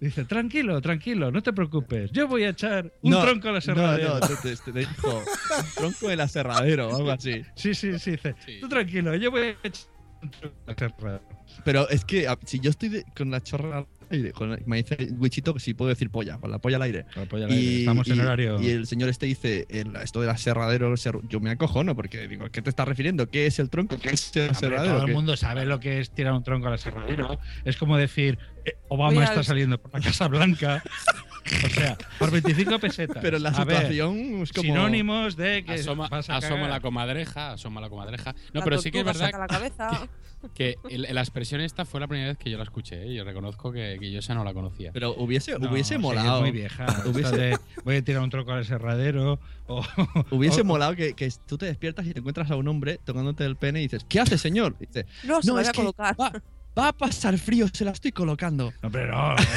[0.00, 3.60] dice, tranquilo, tranquilo, no te preocupes, yo voy a echar un No, tronco a la
[3.60, 3.74] No,
[4.20, 7.42] no, te, te- te dijo un tronco del aserradero o algo así.
[7.54, 8.58] Sí, sí, sí, dice, Sí.
[8.60, 9.86] tú tranquilo, yo voy a echar
[10.22, 11.22] un tronco a la serradera.
[11.64, 13.86] Pero es que si yo estoy de- con la chorra al
[14.34, 17.06] con me dice Wichito que si puedo decir polla, con la polla al aire.
[17.14, 18.60] Al aire, Estamos en y- horario.
[18.60, 20.94] y el señor este dice el- esto del aserradero,
[21.28, 23.28] yo me acojono porque digo, ¿a ¿qué te estás refiriendo?
[23.30, 23.98] ¿Qué es el tronco?
[23.98, 24.92] ¿Qué es el Hombre, aserradero?
[24.94, 27.38] todo el ¿Qué- mundo sabe lo que es tirar un tronco a la serradera.
[27.64, 30.82] Es como decir, eh, Obama Voy está al- saliendo por la Casa Blanca.
[31.64, 33.18] O sea, por 25 pesetas.
[33.22, 36.70] Pero la situación es como- Sinónimos de que Asoma, vas a asoma cagar.
[36.70, 38.34] la comadreja, asoma la comadreja.
[38.52, 40.08] No, La pero sí que es verdad saca la cabeza.
[40.54, 43.02] que el- la expresión esta fue la primera vez que yo la escuché.
[43.02, 43.14] ¿eh?
[43.14, 44.92] Yo reconozco que, que yo esa no la conocía.
[44.92, 46.36] Pero hubiese, No, hubiese molado.
[46.36, 46.86] Es muy vieja.
[47.06, 49.40] Hubiese, de, voy a tirar un troco al serradero.
[49.66, 49.82] O,
[50.30, 53.44] hubiese o- molado que, que tú te despiertas y te encuentras a un hombre tocándote
[53.44, 54.76] el pene y dices, ¿qué hace, señor?
[54.80, 56.14] Y dice, No, se no, es a que colocar.
[56.20, 56.32] va,
[56.78, 58.72] va a pasar frío, se la estoy colocando.
[58.82, 59.34] No, pero no.
[59.36, 59.48] Eso,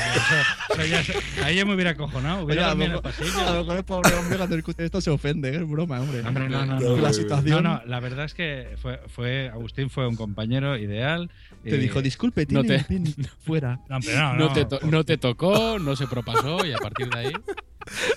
[0.73, 2.43] eso ya se- ahí ya me hubiera acojonado.
[2.45, 5.49] Hubiera Oye, a, lo a lo mejor el pobre hombre cuando escuche esto se ofende,
[5.49, 5.55] ¿eh?
[5.57, 6.21] es broma, hombre.
[6.21, 6.97] Hombre, no, no, no.
[6.97, 11.29] La situación No, no, la verdad es que fue, fue Agustín fue un compañero ideal.
[11.63, 13.13] te dijo, disculpe, no tiene te- el pene
[13.45, 13.79] fuera.
[13.89, 14.53] No, pero no, No, no.
[14.53, 17.31] te to- no te tocó, no se propasó y a partir de ahí.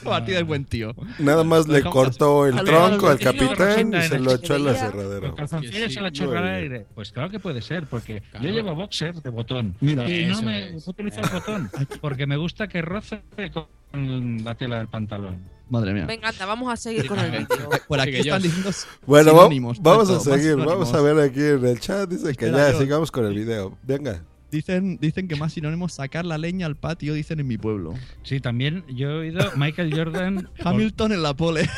[0.03, 0.95] A partir del buen tío.
[1.19, 4.59] Nada más le cortó el A tronco al capitán y se lo la echó.
[4.59, 6.45] Los calzoncillos se la bien.
[6.45, 6.87] aire.
[6.95, 8.45] Pues claro que puede ser, porque Claro.
[8.47, 9.75] yo llevo boxer de botón.
[9.81, 10.87] Mira, y no me es.
[10.87, 15.39] utilizo el botón, porque me gusta que roce con la tela del pantalón.
[15.69, 16.07] Madre mía.
[16.07, 17.71] Venga, anda, vamos a seguir con el vídeo.
[17.89, 18.71] Por aquí están diciendo
[19.07, 20.57] Bueno, sinónimos, vamos a seguir.
[20.57, 22.09] Vamos a ver aquí en el chat.
[22.09, 23.77] Dice que Espera, ya yo- sigamos con el video.
[23.83, 24.23] Venga.
[24.51, 27.95] Dicen, dicen que más sinónimos sacar la leña al patio, dicen en mi pueblo.
[28.23, 30.49] Sí, también yo he oído Michael Jordan.
[30.65, 31.69] Hamilton en la pole.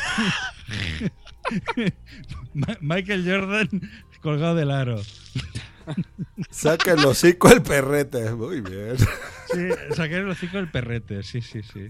[2.81, 3.67] Michael Jordan
[4.21, 5.01] colgado del aro.
[6.49, 8.31] Saca el hocico el perrete.
[8.33, 8.97] Muy bien.
[8.97, 11.89] Sí, saqué el hocico del perrete, sí, sí, sí.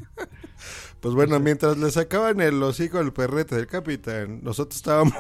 [1.00, 5.16] Pues bueno, mientras le sacaban el hocico al perrete del capitán, nosotros estábamos,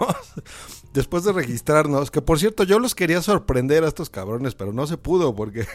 [0.93, 4.87] después de registrarnos, que por cierto yo los quería sorprender a estos cabrones, pero no
[4.87, 5.67] se pudo porque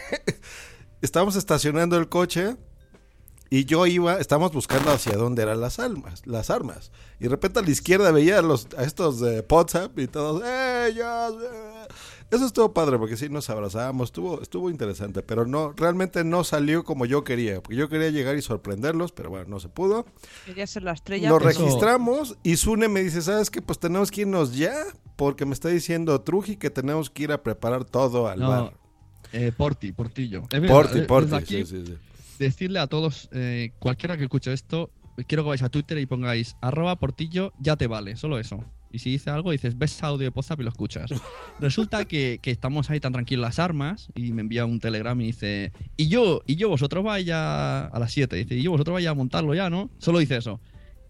[1.01, 2.57] estábamos estacionando el coche
[3.49, 6.91] y yo iba, estábamos buscando hacia dónde eran las almas, las armas.
[7.19, 10.41] Y de repente a la izquierda veía a, los, a estos de WhatsApp y todos,
[10.43, 11.87] ¡eh, eh".
[12.33, 16.83] Eso estuvo padre porque sí nos abrazábamos, estuvo, estuvo interesante, pero no, realmente no salió
[16.83, 20.05] como yo quería, porque yo quería llegar y sorprenderlos, pero bueno, no se pudo.
[20.45, 21.29] Quería ser la estrella.
[21.29, 23.61] Lo pero- registramos y Sune me dice, ¿sabes qué?
[23.61, 24.73] Pues tenemos que irnos ya,
[25.15, 28.73] porque me está diciendo Truji que tenemos que ir a preparar todo al No, bar.
[29.31, 30.43] Eh, Porti, Portillo.
[30.51, 31.97] Es verdad, Porti, eh, Porti, aquí, sí, sí, sí.
[32.39, 34.89] decirle a todos, eh, cualquiera que escuche esto,
[35.27, 38.63] quiero que vayáis a Twitter y pongáis arroba portillo, ya te vale, solo eso.
[38.93, 41.09] Y si dice algo, dices, ves audio de WhatsApp y lo escuchas.
[41.59, 45.25] Resulta que, que estamos ahí tan tranquilos las armas y me envía un telegram y
[45.25, 49.07] dice, y yo, y yo vosotros vais a, las 7, dice, y yo vosotros vais
[49.07, 49.89] a montarlo ya, ¿no?
[49.97, 50.61] Solo dice eso.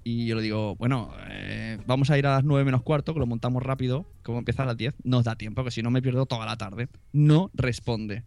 [0.06, 3.20] Y yo le digo, bueno, eh, vamos a ir a las 9 menos cuarto, que
[3.20, 6.02] lo montamos rápido, como empieza a las 10, nos da tiempo, que si no me
[6.02, 6.88] pierdo toda la tarde.
[7.12, 8.24] No responde.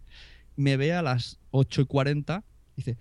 [0.56, 2.44] Me ve a las 8 y 40,
[2.76, 2.98] dice,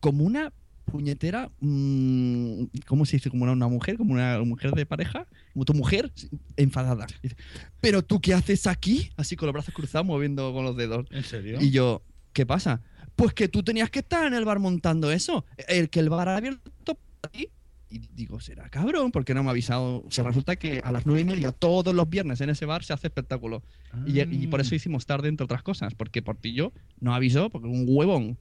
[0.00, 0.54] como una
[0.90, 3.30] puñetera, mm, ¿cómo se dice?
[3.30, 6.12] Como una, una mujer, como una mujer de pareja, como tu mujer,
[6.56, 7.06] enfadada.
[7.22, 7.36] Dice,
[7.80, 11.06] Pero tú qué haces aquí, así con los brazos cruzados, moviendo con los dedos.
[11.10, 11.58] ¿En serio?
[11.60, 12.82] Y yo, ¿qué pasa?
[13.16, 15.44] Pues que tú tenías que estar en el bar montando eso.
[15.68, 17.48] El que el bar ha abierto para ti.
[17.90, 20.04] Y digo, será cabrón, porque no me ha avisado.
[20.06, 22.84] O sea, resulta que a las nueve y media, todos los viernes en ese bar
[22.84, 23.62] se hace espectáculo.
[24.06, 27.84] Y, y por eso hicimos tarde, entre otras cosas, porque Portillo no avisó, porque un
[27.88, 28.38] huevón.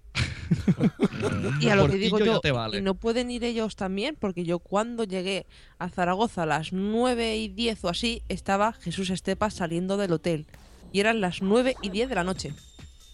[1.62, 2.78] Y a lo que digo yo, te vale.
[2.78, 5.46] y no pueden ir ellos también, porque yo cuando llegué
[5.78, 10.48] a Zaragoza a las 9 y 10 o así, estaba Jesús Estepa saliendo del hotel.
[10.92, 12.54] Y eran las 9 y 10 de la noche.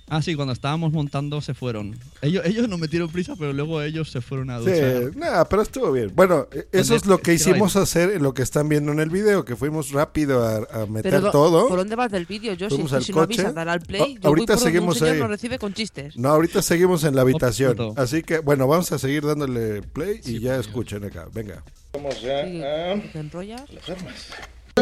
[0.08, 1.98] Ah, sí, cuando estábamos montando se fueron.
[2.22, 5.16] Ellos, ellos no metieron prisa, pero luego ellos se fueron a Sí, duchar.
[5.16, 6.12] nada, pero estuvo bien.
[6.14, 9.00] Bueno, eh, eso es lo que no hicimos hacer en lo que están viendo en
[9.00, 11.68] el video, que fuimos rápido a, a meter Pero todo.
[11.68, 12.54] ¿por dónde vas del vídeo?
[12.54, 14.96] Yo si, al si no avisa, dar al play, Ah, yo voy ahorita por seguimos
[14.96, 15.20] un señor ahí.
[15.22, 16.16] nos recibe con chistes.
[16.18, 17.76] No, ahorita seguimos en la habitación.
[17.76, 17.94] Foto.
[18.00, 21.26] Así que, bueno, vamos a seguir dándole play y ya escuchen acá.
[21.34, 21.64] Venga.
[21.94, 23.64] Vamos ya Sí, a ¿Te enrollas?
[23.74, 24.28] las armas.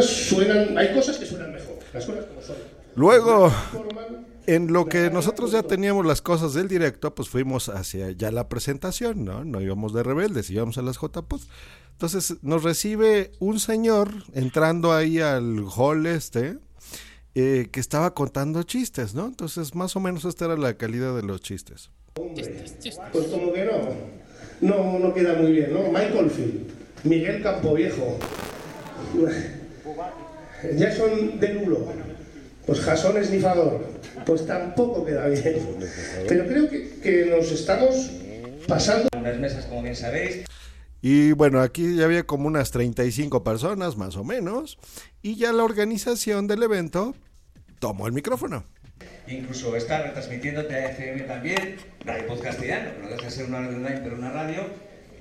[0.02, 2.56] Suenan, hay cosas que suenan mejor, las cosas como son.
[2.96, 3.50] Luego,
[4.46, 8.48] en lo que nosotros ya teníamos las cosas del directo, pues fuimos hacia ya la
[8.48, 9.44] presentación, ¿no?
[9.44, 11.40] No íbamos de rebeldes, íbamos a las JPOD.
[11.92, 16.58] Entonces nos recibe un señor entrando ahí al hall este,
[17.34, 19.26] eh, que estaba contando chistes, ¿no?
[19.26, 21.90] Entonces más o menos esta era la calidad de los chistes.
[22.14, 23.78] Pues como que no,
[24.60, 25.88] no, no queda muy bien, ¿no?
[25.88, 26.70] Michael Field,
[27.04, 28.18] Miguel Campoviejo,
[30.78, 31.86] Jason Derulo,
[32.66, 33.84] pues Jason Esnifador,
[34.24, 35.76] pues tampoco queda bien.
[36.28, 38.10] Pero creo que, que nos estamos
[38.66, 39.08] pasando.
[39.16, 40.44] Unas mesas, como bien sabéis,
[41.00, 44.78] Y bueno, aquí ya había como unas 35 personas, más o menos,
[45.22, 47.14] y ya la organización del evento
[47.78, 48.64] tomó el micrófono.
[49.26, 53.60] incluso está retransmitiéndote a FM también, Radio Pod Castellano, que no deja de ser una
[53.60, 54.62] radio online, pero una radio,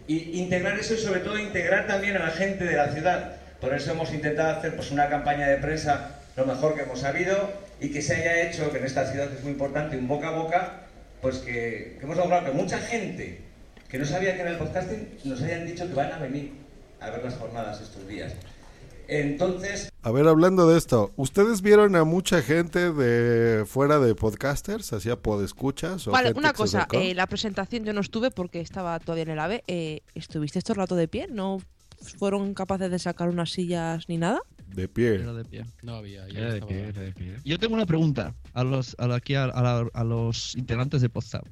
[0.07, 3.37] y integrar eso y sobre todo integrar también a la gente de la ciudad.
[3.59, 7.51] Por eso hemos intentado hacer pues, una campaña de prensa lo mejor que hemos sabido
[7.79, 10.31] y que se haya hecho, que en esta ciudad es muy importante, un boca a
[10.31, 10.81] boca,
[11.21, 13.41] pues que, que hemos logrado que mucha gente
[13.93, 16.51] que no sabía que era el podcasting, nos hayan dicho que van a venir
[16.99, 18.33] a ver las jornadas estos días.
[19.07, 24.93] Entonces, A ver, hablando de esto, ¿ustedes vieron a mucha gente de fuera de podcasters?
[24.93, 26.07] ¿Hacía podescuchas?
[26.07, 29.39] o Vale, una cosa, eh, la presentación yo no estuve porque estaba todavía en el
[29.39, 29.63] AVE.
[29.67, 31.27] Eh, ¿Estuviste todo el rato de pie?
[31.29, 31.59] ¿No
[32.17, 34.41] fueron capaces de sacar unas sillas ni nada?
[34.75, 35.15] De pie.
[35.15, 35.65] Era de pie.
[35.81, 36.27] No había.
[36.27, 37.35] yo Era de estaba- pie, era de pie.
[37.45, 41.09] Yo tengo una pregunta a los, a, aquí a, a la- a los integrantes de
[41.09, 41.45] Podzap.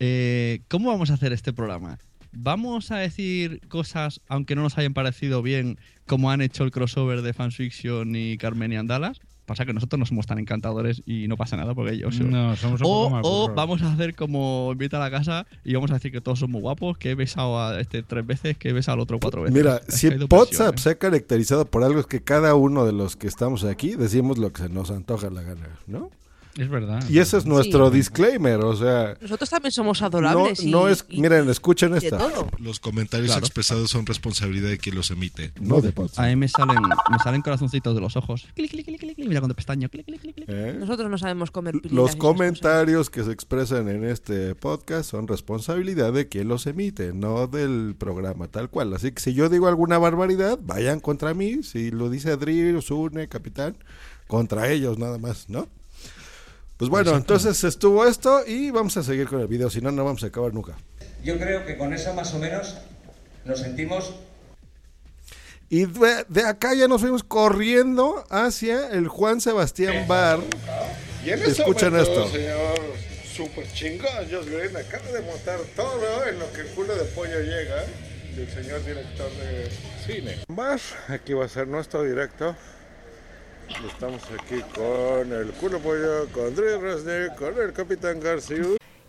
[0.00, 1.98] Eh, ¿Cómo vamos a hacer este programa?
[2.32, 7.22] ¿Vamos a decir cosas, aunque no nos hayan parecido bien, como han hecho el crossover
[7.22, 9.18] de Fansfiction y Carmen y Andalas?
[9.48, 12.20] Pasa que nosotros no somos tan encantadores y no pasa nada porque ellos...
[12.20, 15.46] No, somos un o, poco más o vamos a hacer como invita a la casa
[15.64, 18.26] y vamos a decir que todos son muy guapos, que he besado a este tres
[18.26, 19.56] veces, que he besado al otro cuatro veces.
[19.56, 20.08] Mira, Es si.
[20.08, 23.94] WhatsApp se ha caracterizado por algo es que cada uno de los que estamos aquí
[23.94, 26.10] decimos lo que se nos antoja la gana, ¿no?
[26.58, 27.02] Es verdad.
[27.08, 27.96] Y ese es nuestro Sí.
[27.98, 30.64] disclaimer, o sea, Nosotros también somos adorables.
[30.64, 32.18] no es, y- miren, escuchen esta.
[32.58, 33.46] Los comentarios Claro.
[33.46, 35.52] expresados son responsabilidad de quien los emite.
[35.60, 36.24] No de WhatsApp.
[36.24, 38.48] A mí me salen, me salen corazoncitos de los ojos.
[38.56, 39.88] Clic, clic, clic, clic, mira con pestaño.
[39.88, 40.48] Clic, clic, clic, clic.
[40.48, 40.76] ¿eh?
[40.80, 46.28] Nosotros no sabemos comer Los comentarios que se expresan en este podcast son responsabilidad de
[46.28, 48.92] quien los emite, no del programa tal cual.
[48.94, 51.62] Así que si yo digo alguna barbaridad, vayan contra mí.
[51.62, 53.76] Si lo dice Adri, Sune, Capitán,
[54.26, 55.68] contra ellos nada más, ¿no?
[56.78, 60.04] Pues bueno, entonces estuvo esto y vamos a seguir con el video, si no, no
[60.04, 60.76] vamos a acabar nunca.
[61.24, 62.76] yo creo que con eso más o menos
[63.44, 64.14] nos sentimos
[65.68, 70.38] Y de, de acá ya nos fuimos corriendo hacia el Juan Sebastián Bar.
[71.24, 72.30] Y en ese Escuchen momento, esto.
[72.38, 72.78] señor
[73.34, 77.40] super chingón, Josh Green acaba de montar todo en lo que el culo de pollo
[77.40, 77.84] llega
[78.36, 79.68] del señor director de
[80.06, 80.38] cine.
[80.48, 82.54] Más, aquí va a ser nuestro directo.
[83.68, 88.20] Estamos aquí con el culo pollo, con Resnick, con el Capitán.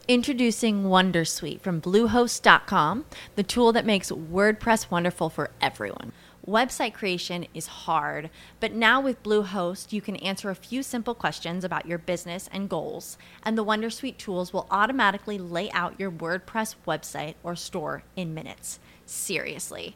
[0.08, 6.12] Introducing Wondersuite from Bluehost.com, the tool that makes WordPress wonderful for everyone.
[6.48, 11.64] Website creation is hard, but now with Bluehost, you can answer a few simple questions
[11.64, 16.76] about your business and goals, and the Wondersuite tools will automatically lay out your WordPress
[16.88, 18.80] website or store in minutes.
[19.06, 19.96] Seriously.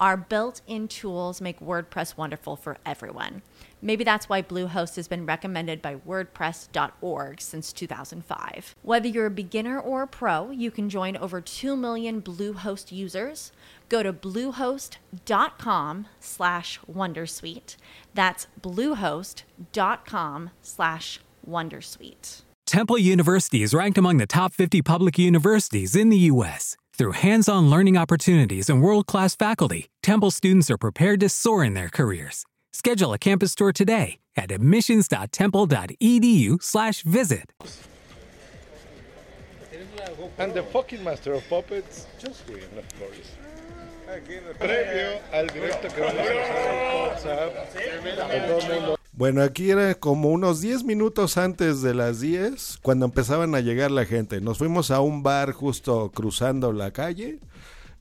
[0.00, 3.42] our built in tools make WordPress wonderful for everyone.
[3.82, 8.74] Maybe that's why Bluehost has been recommended by WordPress.org since 2005.
[8.82, 13.52] Whether you're a beginner or a pro, you can join over 2 million Bluehost users.
[13.88, 17.76] Go to bluehost.com slash wondersuite.
[18.14, 22.42] That's bluehost.com slash wondersuite.
[22.66, 26.76] Temple University is ranked among the top 50 public universities in the U.S.
[26.98, 31.62] Through hands on learning opportunities and world class faculty, Temple students are prepared to soar
[31.62, 32.46] in their careers.
[32.72, 37.52] Schedule a campus tour today at admissions.temple.edu/slash visit.
[40.38, 43.32] And the fucking master of puppets, Josh Green, of course.
[44.58, 48.02] Previo al directo que vamos a hacer en
[48.48, 48.96] WhatsApp.
[49.16, 53.90] Bueno, aquí era como unos 10 minutos antes de las 10, cuando empezaban a llegar
[53.90, 54.42] la gente.
[54.42, 57.40] Nos fuimos a un bar justo cruzando la calle.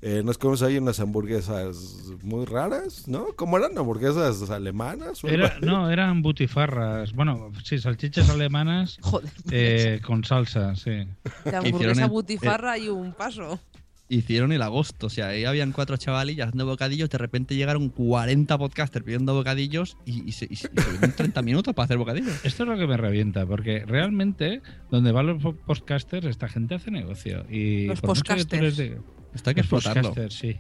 [0.02, 3.28] Eh, nos comimos ahí unas hamburguesas muy raras, ¿no?
[3.38, 3.78] ¿Cómo eran?
[3.78, 5.24] ¿Hamburguesas alemanas?
[5.24, 7.14] Era, no, eran butifarras.
[7.14, 9.00] Bueno, sí, salchichas alemanas
[9.52, 11.08] eh, con salsa, sí.
[11.46, 13.58] De hamburguesa butifarra y un paso.
[14.08, 18.56] Hicieron el agosto, o sea, ahí habían cuatro chavalillas haciendo bocadillos, de repente llegaron 40
[18.60, 21.98] podcasters pidiendo bocadillos y, y se, y se- y se tuvieron 30 minutos para hacer
[21.98, 22.46] bocadillos.
[22.46, 26.76] Esto es lo que me revienta, porque realmente donde van los po- podcasters, esta gente
[26.76, 27.46] hace negocio.
[27.50, 28.78] Y Los podcasters.
[28.80, 30.10] Esto hay que Los explotarlo.
[30.10, 30.60] podcasters, sí.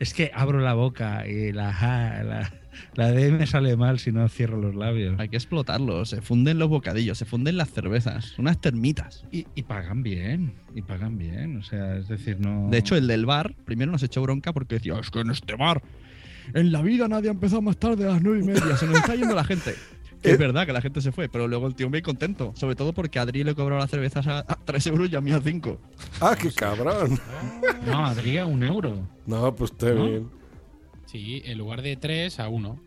[0.00, 2.52] Es que abro la boca y la,
[2.94, 5.18] la D me sale mal si no cierro los labios.
[5.18, 9.24] Hay que explotarlo, se funden los bocadillos, se funden las cervezas, unas termitas.
[9.30, 12.68] Y, y pagan bien, y pagan bien, o sea, es decir, no...
[12.70, 15.54] De hecho, el del bar primero nos echó bronca porque decía, es que en este
[15.54, 15.82] bar,
[16.54, 18.96] en la vida nadie ha empezado más tarde a las nueve y media, se nos
[18.98, 19.74] está yendo la gente.
[20.22, 22.52] Que es verdad que la gente se fue, pero luego el tío me contento.
[22.54, 25.22] Sobre todo porque a Adri le cobró las cervezas a, a 3 euros y a
[25.22, 25.80] mí a 5.
[26.20, 27.18] Ah, qué cabrón.
[27.86, 29.08] No, Adrián, un euro.
[29.26, 30.04] No, pues está ¿No?
[30.06, 30.28] bien.
[31.10, 32.80] Sí, en lugar de 3 a 1.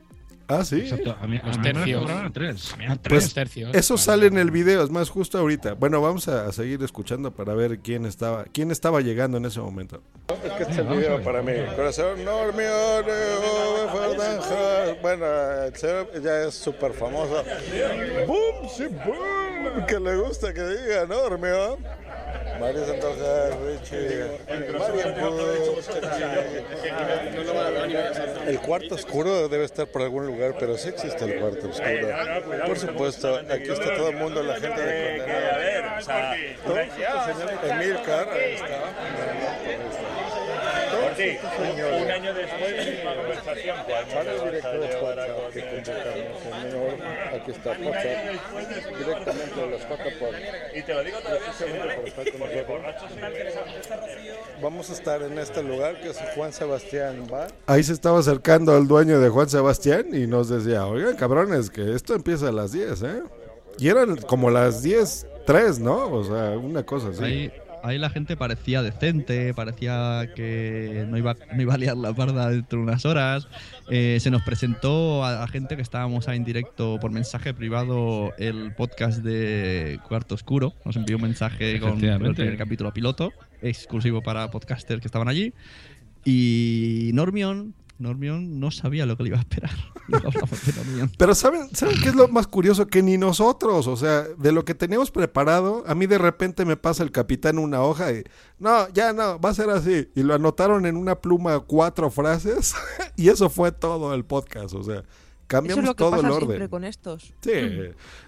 [0.47, 0.81] Ah, sí.
[0.81, 1.15] Exacto.
[1.19, 2.11] A mí, a Los mí me lo tercios.
[2.11, 2.73] a tres.
[2.73, 3.23] A mí a tres.
[3.23, 3.73] Pues tercios.
[3.73, 5.73] eso Vale, sale en el video, es más, justo ahorita.
[5.75, 10.03] Bueno, vamos a seguir escuchando para ver quién estaba, quién estaba llegando en ese momento.
[10.43, 11.53] Es que este video para mí.
[11.75, 12.17] Corazón
[13.91, 14.95] Fernanja.
[15.01, 15.25] Bueno,
[16.21, 17.43] ya es súper famoso.
[18.27, 18.69] ¡Boom!
[18.75, 19.85] ¡Sí, boom!
[19.87, 21.77] Que le gusta que diga Normión.
[22.59, 24.23] María Santoja, Richie,
[28.47, 32.07] El cuarto oscuro debe estar por algún lugar, pero sí existe el cuarto oscuro.
[32.65, 35.63] Por supuesto, aquí está todo el mundo, la gente de condenado.
[36.63, 38.67] Todos estos señores, Emil Carr, ahí está.
[41.13, 42.01] Señores.
[42.01, 44.25] Un año después de la conversación, de WhatsApp
[45.53, 46.91] que convocamos, señor,
[47.33, 50.35] aquí está WhatsApp, directamente de los JPOD.
[50.73, 51.37] Y te lo digo otra
[54.61, 57.47] Vamos a estar en este lugar que es Juan Sebastián Bar.
[57.67, 61.93] Ahí se estaba acercando el dueño de Juan Sebastián y nos decía, oigan cabrones, que
[61.93, 63.23] esto empieza a las 10, ¿eh?
[63.79, 66.11] Y eran como las 10, 3, ¿no?
[66.11, 67.23] O sea, una cosa así.
[67.23, 67.51] Ahí,
[67.83, 72.49] ahí la gente parecía decente, parecía que no iba, no iba a liar la parda
[72.49, 73.47] dentro de unas horas.
[73.89, 78.33] Eh, se nos presentó a, a gente que estábamos ahí en directo por mensaje privado
[78.37, 80.73] el podcast de Cuarto Oscuro.
[80.85, 85.53] Nos envió un mensaje con el primer capítulo piloto, exclusivo para podcasters que estaban allí.
[86.25, 89.71] Y Normion, Normion no sabía lo que le iba a esperar.
[90.09, 91.09] No de.
[91.17, 92.87] Pero ¿saben, ¿saben qué es lo más curioso?
[92.87, 96.75] Que ni nosotros, o sea, de lo que teníamos preparado, a mí de repente me
[96.75, 98.23] pasa el capitán una hoja y,
[98.59, 100.09] no, ya no, va a ser así.
[100.13, 102.75] Y lo anotaron en una pluma cuatro frases
[103.15, 105.05] y eso fue todo el podcast, o sea, Eso
[105.47, 106.69] cambiamos es lo que todo pasa el siempre orden.
[106.69, 107.33] con estos.
[107.41, 107.51] Sí,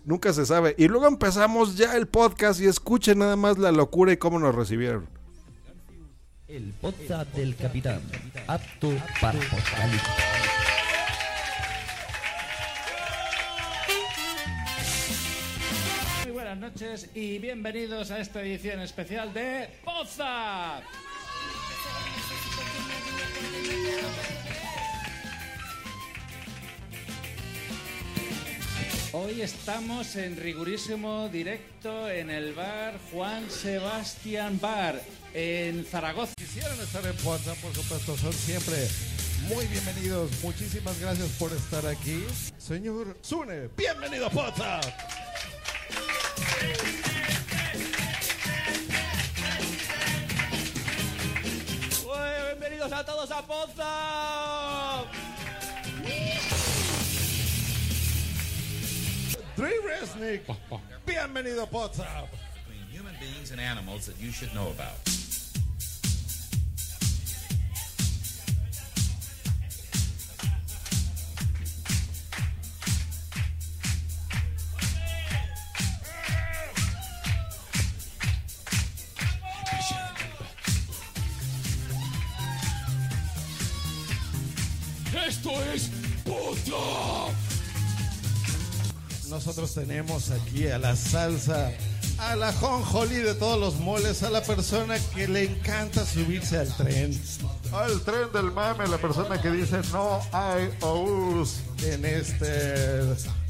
[0.06, 0.76] nunca se sabe.
[0.78, 4.56] Y luego empezamos ya el podcast y escuchen nada más la locura y cómo nos
[4.56, 5.10] recibieron.
[6.56, 8.00] El podcast del capitán,
[8.48, 9.38] apto para.
[16.24, 20.82] Muy buenas noches y bienvenidos a esta edición especial de Poza.
[29.18, 35.02] Hoy estamos en rigurísimo directo en el bar Juan Sebastián Bar
[35.34, 36.34] en Zaragoza.
[36.36, 38.76] Quisieran estar en Poza, por supuesto, son siempre
[39.48, 40.30] muy bienvenidos.
[40.44, 42.26] Muchísimas gracias por estar aquí.
[42.58, 44.82] Señor Zune, bienvenido a Poza.
[52.50, 55.06] Bienvenidos a todos a Poza.
[59.56, 60.42] Dre Resnick,
[61.06, 62.28] bienvenido a Poza.
[62.66, 65.00] Between human beings and animals that you should know about.
[85.26, 85.90] Esto es
[86.26, 87.45] Poza.
[89.30, 91.72] Nosotros tenemos aquí a la salsa,
[92.20, 96.76] a la jonjolí de todos los moles, a la persona que le encanta subirse al
[96.76, 97.20] tren.
[97.74, 103.02] Al tren del mame, la persona que dice no hay OUs en este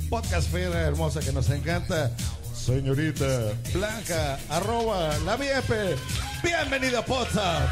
[0.09, 2.09] podcast fera hermosa que nos encanta.
[2.55, 5.97] Señorita Blanca, arroba la VIP.
[6.41, 7.67] Bienvenida a Poza.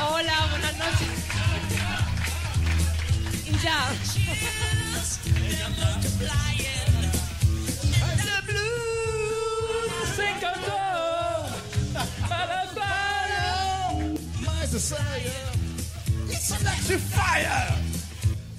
[0.00, 1.23] Hola, buenas noches.
[3.64, 3.94] Y ya.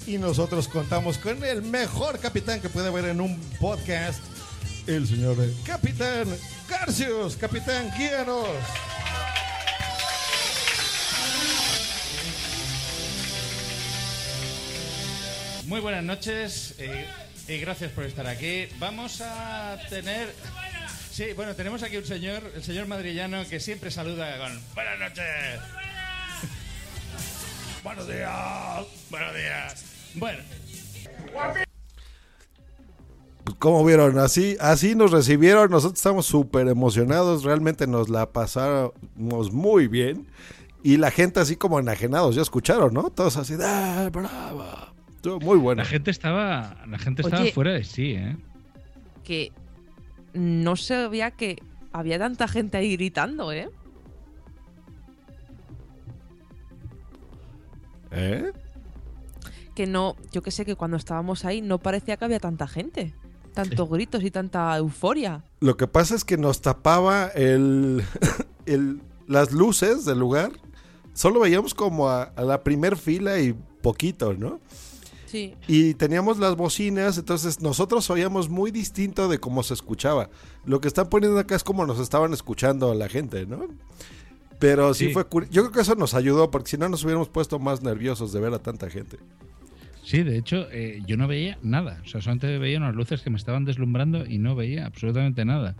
[0.06, 4.20] Y nosotros contamos con el mejor capitán que puede haber en un podcast,
[4.86, 6.26] el señor Capitán
[6.68, 7.36] Garcius.
[7.36, 8.46] Capitán, guíanos.
[15.66, 17.06] Muy buenas noches eh,
[17.48, 18.68] y gracias por estar aquí.
[18.78, 20.32] Vamos a tener...
[21.10, 25.24] Sí, bueno, tenemos aquí un señor, el señor madrillano, que siempre saluda con buenas noches.
[27.82, 28.30] Buenos días.
[29.10, 29.84] Buenos días.
[30.14, 30.38] Bueno,
[33.58, 35.70] Como vieron, así, así nos recibieron.
[35.70, 37.42] Nosotros estamos súper emocionados.
[37.42, 38.92] Realmente nos la pasamos
[39.52, 40.28] muy bien.
[40.84, 43.10] Y la gente así como enajenados, ya escucharon, ¿no?
[43.10, 44.95] Todos así, ¡ah, bravo!
[45.16, 45.82] Estuvo muy bueno.
[45.82, 47.52] la gente estaba, la gente estaba Oye.
[47.52, 48.36] fuera de sí, ¿eh?
[49.24, 49.52] Que
[50.34, 51.56] no sabía que
[51.92, 53.68] había tanta gente ahí gritando, ¿eh?
[58.12, 58.52] ¿Eh?
[59.74, 63.14] Que no, yo que sé que cuando estábamos ahí no parecía que había tanta gente.
[63.52, 65.42] Tantos gritos y tanta euforia.
[65.60, 68.02] Lo que pasa es que nos tapaba el,
[68.66, 70.52] el- las luces del lugar.
[71.14, 74.60] Solo veíamos como a, a la primer fila y poquito, ¿no?
[75.36, 75.54] Sí.
[75.68, 80.30] Y teníamos las bocinas, entonces nosotros oíamos muy distinto de cómo se escuchaba.
[80.64, 83.66] Lo que están poniendo acá es como nos estaban escuchando la gente, ¿no?
[84.58, 85.12] Pero sí, Sí.
[85.12, 87.82] fue curi- Yo creo que eso nos ayudó, porque si no nos hubiéramos puesto más
[87.82, 89.18] nerviosos de ver a tanta gente.
[90.02, 92.00] Sí, de hecho, eh, yo no veía nada.
[92.04, 95.74] O sea, solamente veía unas luces que me estaban deslumbrando y no veía absolutamente nada.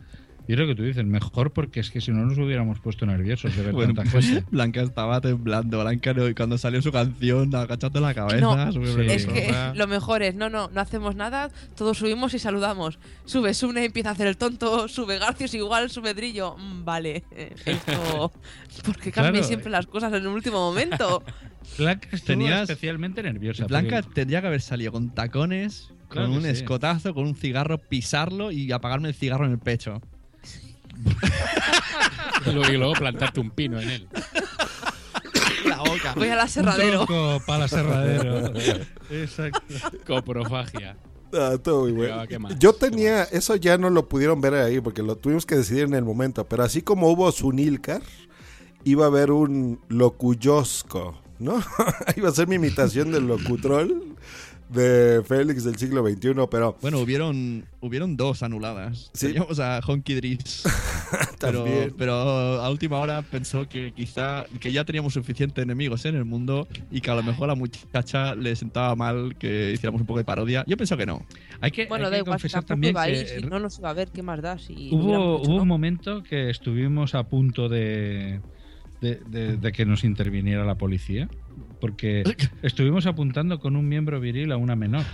[0.48, 3.54] Yo creo que tú dices, mejor porque es que si no nos hubiéramos puesto nerviosos
[3.56, 4.44] de ver Bueno, tanta pues gente.
[4.50, 5.80] Blanca estaba temblando.
[5.82, 8.40] Blanca no- y cuando salió su canción, agachando la cabeza.
[8.40, 12.38] No, súper es que lo mejor es, no, no, no hacemos nada, todos subimos y
[12.38, 12.98] saludamos.
[13.24, 16.56] Sube Sune, empieza a hacer el tonto, sube Garcios igual, sube Drillo.
[16.56, 18.32] Mm, vale, eh, esto...
[18.84, 19.46] porque cambian Claro.
[19.48, 21.22] siempre las cosas en el último momento.
[21.78, 23.66] Blanca Tenías- especialmente nerviosa.
[23.66, 26.50] Blanca porque- tendría que haber salido con tacones, Claro con un sí.
[26.50, 30.00] escotazo, con un cigarro, pisarlo y apagarme el cigarro en el pecho.
[32.46, 34.08] Y luego, plantarte un pino en él.
[35.64, 36.14] La boca.
[36.14, 37.00] Voy al aserradero.
[37.00, 38.52] Un tronco para el aserradero.
[39.10, 39.74] Exacto.
[40.06, 40.96] Coprofagia.
[41.32, 41.58] Ah.
[42.58, 45.94] Yo tenía, eso ya no lo pudieron ver ahí porque lo tuvimos que decidir en
[45.94, 48.02] el momento, pero así como hubo Sunilcar,
[48.84, 51.62] iba a haber un Locuyosco, ¿no?
[52.16, 54.16] iba a ser mi imitación del locutrol
[54.68, 59.10] de Félix del siglo XXI, pero Bueno, hubieron, hubieron dos anuladas.
[59.14, 59.28] Sí.
[59.28, 60.64] Teníamos a Honky Driss.
[61.40, 61.94] pero, También.
[61.96, 66.66] pero a última hora pensó que quizá que ya teníamos suficientes enemigos en el mundo
[66.90, 70.18] y que a lo mejor a la muchacha le sentaba mal que hiciéramos un poco
[70.18, 70.64] de parodia.
[70.66, 71.24] Yo pienso que no.
[71.60, 73.40] Hay que, Bueno, hay da que igual, si confesar tampoco también iba a ir, que
[73.40, 74.58] si no nos iba a ver, ¿qué más da?
[74.58, 75.62] Si hubo, hubo ¿no?
[75.62, 78.40] un momento que estuvimos a punto de,
[79.00, 81.28] de, de- de que nos interviniera la policía.
[81.80, 82.24] Porque
[82.62, 85.04] estuvimos apuntando con un miembro viril a una menor.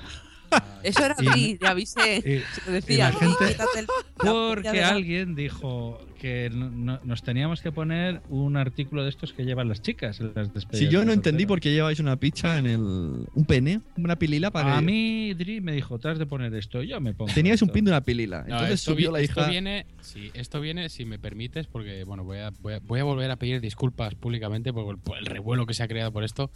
[0.83, 2.17] Eso era Dri, le avisé.
[2.19, 5.35] y- Se lo decía, y la gente- quítate el- la polla Porque de la- alguien
[5.35, 9.83] dijo que no- no- nos teníamos que poner un artículo de estos que llevan las
[9.83, 10.79] chicas en las despedidas.
[10.89, 12.81] Si yo no entendí por qué lleváis una picha en el.
[12.81, 14.87] un pene, una pilila para A que.
[14.87, 16.83] mí, Dri me dijo, te has de poner esto.
[16.83, 17.33] Yo me pongo.
[17.33, 17.75] Teníais un esto".
[17.75, 18.39] pin de una pilila.
[18.43, 19.51] No, Entonces esto, subió vi- la esto hija.
[19.51, 23.05] viene, sí, esto viene, si me permites, porque bueno, voy a, voy a, voy a
[23.05, 26.51] volver a pedir disculpas públicamente por por el revuelo que se ha creado por esto.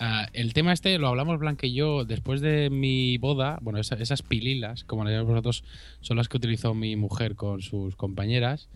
[0.00, 3.58] Ah, el tema este lo hablamos Blanca y yo después de mi boda.
[3.62, 5.64] Bueno, esa- esas pililas, como le llamáis vosotros,
[6.00, 8.68] son las que utilizó mi mujer con sus compañeras.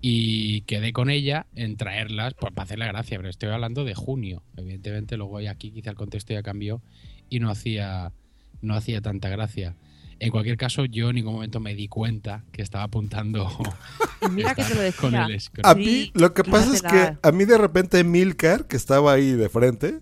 [0.00, 4.44] Y quedé con ella en traerlas pues, para hacerle gracia, pero estoy hablando de junio.
[4.56, 6.80] Evidentemente, luego ya aquí quizá el contexto ya cambió
[7.28, 8.12] y no hacía,
[8.62, 9.74] no hacía tanta gracia.
[10.20, 13.48] En cualquier caso, yo en ningún momento me di cuenta que estaba apuntando
[14.30, 15.00] Mira que te lo decía.
[15.00, 18.68] con el con A mí, lo que pasa es que a mí de repente Milcar,
[18.68, 19.98] que estaba ahí de frente,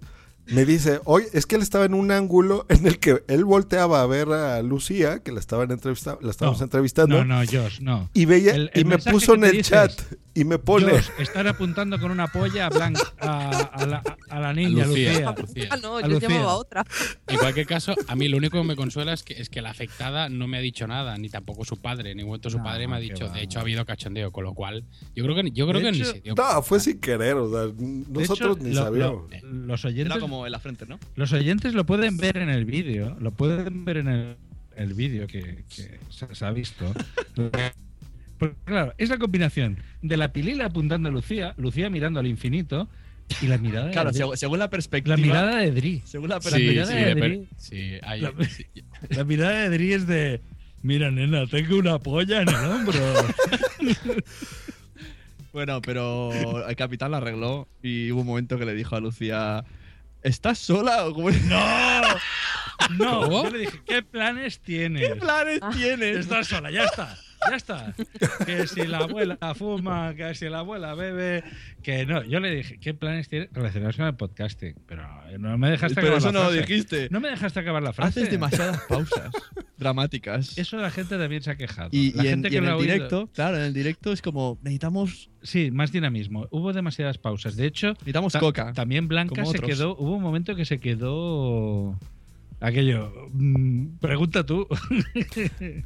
[0.47, 4.01] me dice, oye, es que él estaba en un ángulo en el que él volteaba
[4.03, 7.25] a ver a Lucía, que la estaban entrevista la estábamos No, entrevistando.
[7.25, 8.11] No, no, Josh, no.
[8.15, 9.93] Y veía, El- y me puso en el dices, chat
[10.37, 10.91] y me pone.
[10.93, 15.13] Josh, estar apuntando con una polla a, Blan- a, a la, a la niña, Lucía,
[15.13, 15.35] Lucía.
[15.39, 15.69] Lucía.
[15.71, 16.29] Ah, no, A yo Lucía.
[16.29, 16.85] llamaba a otra.
[17.27, 19.71] En cualquier caso, a mí lo único que me consuela es que, es que la
[19.71, 22.11] afectada no me ha dicho nada, ni tampoco su padre.
[22.13, 23.33] En ningún momento su No, padre me ha dicho, va.
[23.33, 24.85] de hecho ha habido cachondeo, con lo cual
[25.15, 27.35] yo creo que, yo creo De que hecho, ni se dio No, fue sin querer,
[27.35, 27.73] o sea,
[28.09, 29.31] nosotros hecho, ni lo- sabíamos.
[29.43, 30.99] lo- los oyentes Era como en la frente, ¿no?
[31.15, 34.37] Los oyentes lo pueden ver en el vídeo, lo pueden ver en el,
[34.77, 36.85] el vídeo que, que se, se ha visto.
[38.39, 42.89] Porque, claro, es la combinación de la pilila apuntando a Lucía, Lucía mirando al infinito
[43.41, 44.29] y la mirada Claro, de Dri.
[44.29, 45.17] seg- según la perspectiva.
[45.17, 46.03] La mirada de Dri.
[46.05, 47.49] Según la Sí, La mirada sí, de Dri.
[47.57, 48.67] sí, hay- La- sí.
[49.11, 50.41] La mirada de Dri es de.
[50.83, 52.95] Mira, nena, tengo una polla en el hombro.
[55.53, 59.65] Bueno, pero el capitán la arregló y hubo un momento que le dijo a Lucía:
[60.23, 61.43] ¿Estás sola o cómo es?
[61.47, 61.61] ¡No!
[62.99, 63.45] No, ¿Cómo?
[63.45, 65.09] yo le dije, ¿qué planes tienes?
[65.09, 65.71] ¿Qué planes Ah.
[65.75, 66.19] tienes?
[66.19, 67.17] Estás sola, ya está.
[67.51, 67.95] Ya está.
[68.45, 71.45] Que si la abuela fuma, que si la abuela bebe,
[71.83, 72.23] que no.
[72.25, 74.75] Yo le dije, ¿qué planes tienes relacionados con el podcasting?
[74.87, 75.07] Pero
[75.39, 77.09] no me dejaste Pero acabar eso la no lo dijiste.
[77.11, 78.21] No me dejaste acabar la frase.
[78.21, 79.31] Haces demasiadas pausas
[79.77, 80.57] dramáticas.
[80.59, 81.91] Eso la gente también se ha quejado.
[81.93, 83.63] Y, la y en, gente y que en lo ha el oído- directo, claro, en
[83.65, 86.49] el directo es como necesitamos Sí, más dinamismo.
[86.51, 87.55] Hubo demasiadas pausas.
[87.55, 88.73] De hecho, necesitamos ta- coca.
[88.73, 89.71] también Blanca como se otros.
[89.71, 89.97] quedó.
[89.97, 91.97] Hubo un momento que se quedó.
[92.61, 93.11] Aquello.
[93.33, 94.67] mm, pregunta tú.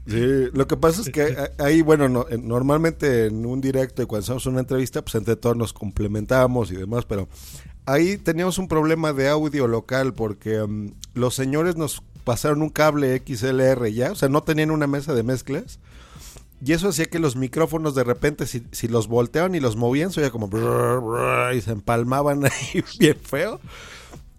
[0.06, 4.06] Sí, lo que pasa es que ahí, bueno, no- eh, normalmente en un directo y
[4.06, 7.28] cuando hacemos una entrevista, pues entre todos nos complementamos y demás, pero
[7.86, 13.20] ahí teníamos un problema de audio local porque mm, los señores nos pasaron un cable
[13.26, 15.80] XLR ya, o sea, no tenían una mesa de mezclas.
[16.62, 20.12] Y eso hacía que los micrófonos de repente, si, si los volteaban y los movían,
[20.12, 20.46] se oía como...
[20.46, 23.58] brrr, brrr, y se empalmaban ahí bien feo.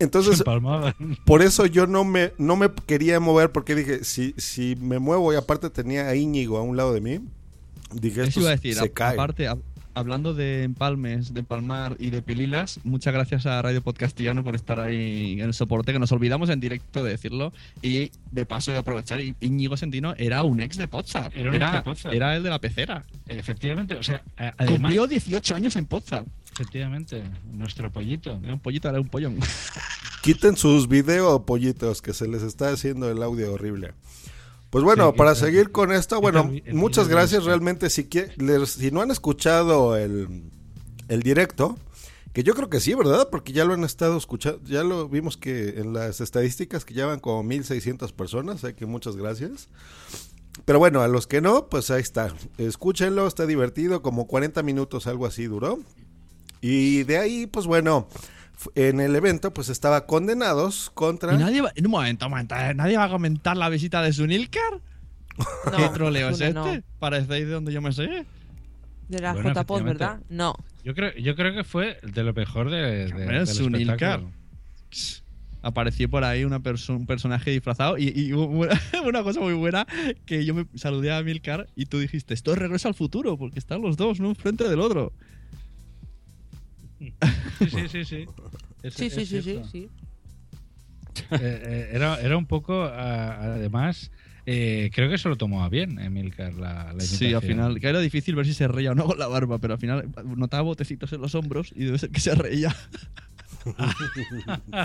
[0.02, 0.44] Entonces,
[1.26, 5.32] por eso yo no me, no me quería mover porque dije, si, si me muevo
[5.32, 7.20] y aparte tenía a Íñigo a un lado de mí,
[7.94, 9.14] dije, Eso iba a decir, se a- cae.
[9.14, 9.58] aparte, a-
[9.94, 14.80] hablando de empalmes, de empalmar y de pililas, muchas gracias a Radio Podcastillano por estar
[14.80, 17.52] ahí en el soporte, que nos olvidamos en directo de decirlo.
[17.82, 21.30] Y de paso de aprovechar, Íñigo Sentino era un ex de Potsdam.
[21.36, 22.14] Era Potsdam.
[22.14, 23.06] era el de la pecera.
[23.28, 26.24] Efectivamente, o sea, además, Cumplió 18 años en Potsdam.
[26.62, 28.40] Efectivamente, nuestro pollito.
[28.44, 29.40] Era un pollito, era un pollón.
[30.22, 33.94] Quiten sus video pollitos que se les está haciendo el audio horrible.
[34.70, 37.90] Pues bueno, Sí, para seguir con esto, bueno, el vi- el muchas gracias realmente.
[37.90, 38.08] Si,
[38.38, 40.44] les- si no han escuchado el,
[41.10, 41.78] el directo,
[42.34, 43.28] que yo creo que sí, ¿verdad?
[43.30, 47.20] Porque ya lo han estado escuchando, ya lo vimos que en las estadísticas que llevan
[47.20, 49.68] como 1600 personas, así que muchas gracias.
[50.66, 52.34] Pero bueno, a los que no, pues ahí está.
[52.58, 55.80] Escúchenlo, está divertido, como 40 minutos, algo así duró.
[56.62, 58.08] Y de ahí, pues bueno,
[58.76, 61.34] en el evento, pues estaba condenados contra...
[61.34, 62.74] Y nadie va, en un momento, un momento, ¿eh?
[62.76, 64.80] ¿nadie va a comentar la visita de Sunilkar?
[65.76, 66.54] ¿Qué troleo es este?
[66.54, 66.66] no.
[67.00, 68.26] ¿Parecéis de donde yo me sé?
[69.08, 70.04] De la Bueno, JPod, efectivamente.
[70.06, 70.20] ¿verdad?
[70.30, 70.56] No.
[70.84, 74.22] Yo creo, yo creo que fue de lo mejor de, de- Sunilkar.
[74.22, 74.32] espectáculo.
[75.64, 79.54] Apareció por ahí una perso- un personaje disfrazado y, y hubo una, una cosa muy
[79.54, 79.86] buena
[80.26, 83.60] que yo me saludé a Milcar y tú dijiste, esto es regreso al futuro porque
[83.60, 85.14] están los dos, uno enfrente del otro.
[87.02, 87.14] Sí,
[87.70, 88.26] sí, sí, sí.
[88.84, 89.42] Es- Sí, sí, es sí,
[89.72, 89.90] sí.
[91.32, 94.12] Eh, eh, era, era un poco, además,
[94.46, 97.88] eh, creo que se lo tomó a bien Emilcar la, la Sí, al final, que
[97.88, 100.64] era difícil ver si se reía o no con la barba, pero al final notaba
[100.64, 102.74] botecitos en los hombros y debe ser que se reía.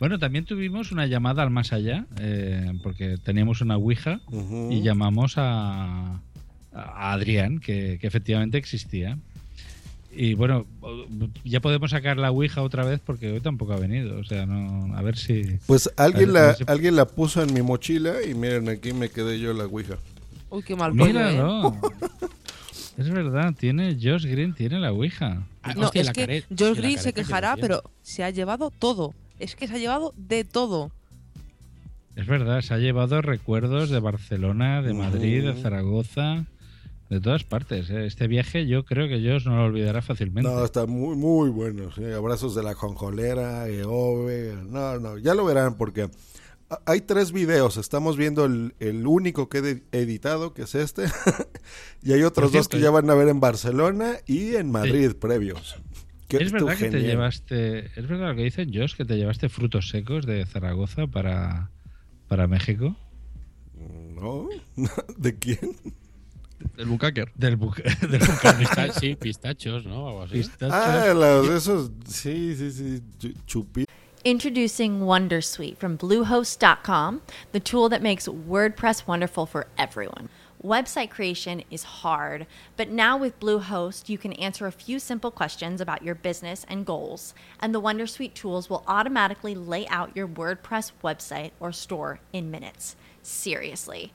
[0.00, 4.20] bueno, también tuvimos una llamada al más allá, eh, porque teníamos una Ouija
[4.70, 6.20] y llamamos a,
[6.72, 9.18] a Adrián, que, que efectivamente existía.
[10.16, 10.66] Y bueno,
[11.44, 14.18] ya podemos sacar la Ouija otra vez porque hoy tampoco ha venido.
[14.18, 15.42] O sea, no, a ver si.
[15.66, 19.08] Pues alguien ver- la, si- alguien la puso en mi mochila y miren, aquí me
[19.08, 19.96] quedé yo la ouija.
[20.50, 21.12] Uy, qué mal pollo, ¿eh?
[21.12, 21.76] Míralo.
[22.96, 25.42] Es verdad, tiene Josh Green tiene la Ouija.
[25.74, 29.12] No, es que Josh Green se quejará, pero se ha llevado todo.
[29.40, 30.92] Es que se ha llevado de todo.
[32.14, 35.60] Es verdad, se ha llevado recuerdos de Barcelona, de Madrid, de.
[35.60, 36.44] Zaragoza,
[37.10, 37.90] de todas partes.
[37.90, 38.06] ¿eh?
[38.06, 40.50] Este viaje yo creo que Josh no lo olvidará fácilmente.
[40.50, 41.90] No, está muy, muy bueno.
[41.94, 44.56] sí, Abrazos de la conjolera, Eove.
[44.68, 46.08] No, no, ya lo verán porque
[46.86, 47.76] hay tres videos.
[47.76, 51.04] Estamos viendo el, el único que he editado, que es este.
[52.02, 54.70] y hay otros Por dos cierto, que ya van a ver en Barcelona y en
[54.70, 55.76] Madrid previos.
[56.28, 57.06] Que es verdad que te genial.
[57.06, 61.70] llevaste, es verdad lo que dicen Josh, que te llevaste frutos secos de Zaragoza para,
[62.28, 62.96] para México.
[64.14, 64.48] ¿No?
[65.18, 65.76] ¿De quién?
[66.76, 67.30] Del bucaker.
[67.36, 68.58] Del, buca- del bucaque.
[68.58, 70.08] Pista- sí, pistachos, ¿no?
[70.08, 70.48] Algo así.
[70.62, 71.90] Ah, los esos.
[72.08, 73.34] Sí, sí, sí.
[73.46, 73.84] Chupi.
[74.24, 77.20] Introducing Wondersuite from Bluehost.com,
[77.52, 80.30] the tool that makes WordPress wonderful for everyone.
[80.64, 82.46] Website creation is hard,
[82.78, 86.86] but now with Bluehost, you can answer a few simple questions about your business and
[86.86, 92.50] goals, and the Wondersuite tools will automatically lay out your WordPress website or store in
[92.50, 92.96] minutes.
[93.22, 94.14] Seriously.